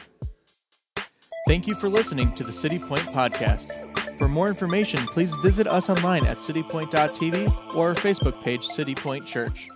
Thank 1.47 1.67
you 1.67 1.75
for 1.75 1.89
listening 1.89 2.35
to 2.35 2.45
the 2.45 2.53
City 2.53 2.79
Point 2.79 3.05
Podcast. 3.05 3.73
For 4.19 4.29
more 4.29 4.49
information, 4.49 5.01
please 5.07 5.35
visit 5.37 5.67
us 5.67 5.89
online 5.89 6.27
at 6.27 6.39
citypoint.tv 6.39 7.75
or 7.75 7.89
our 7.89 7.95
Facebook 7.95 8.43
page, 8.43 8.65
City 8.67 8.95
Point 8.95 9.25
Church. 9.25 9.69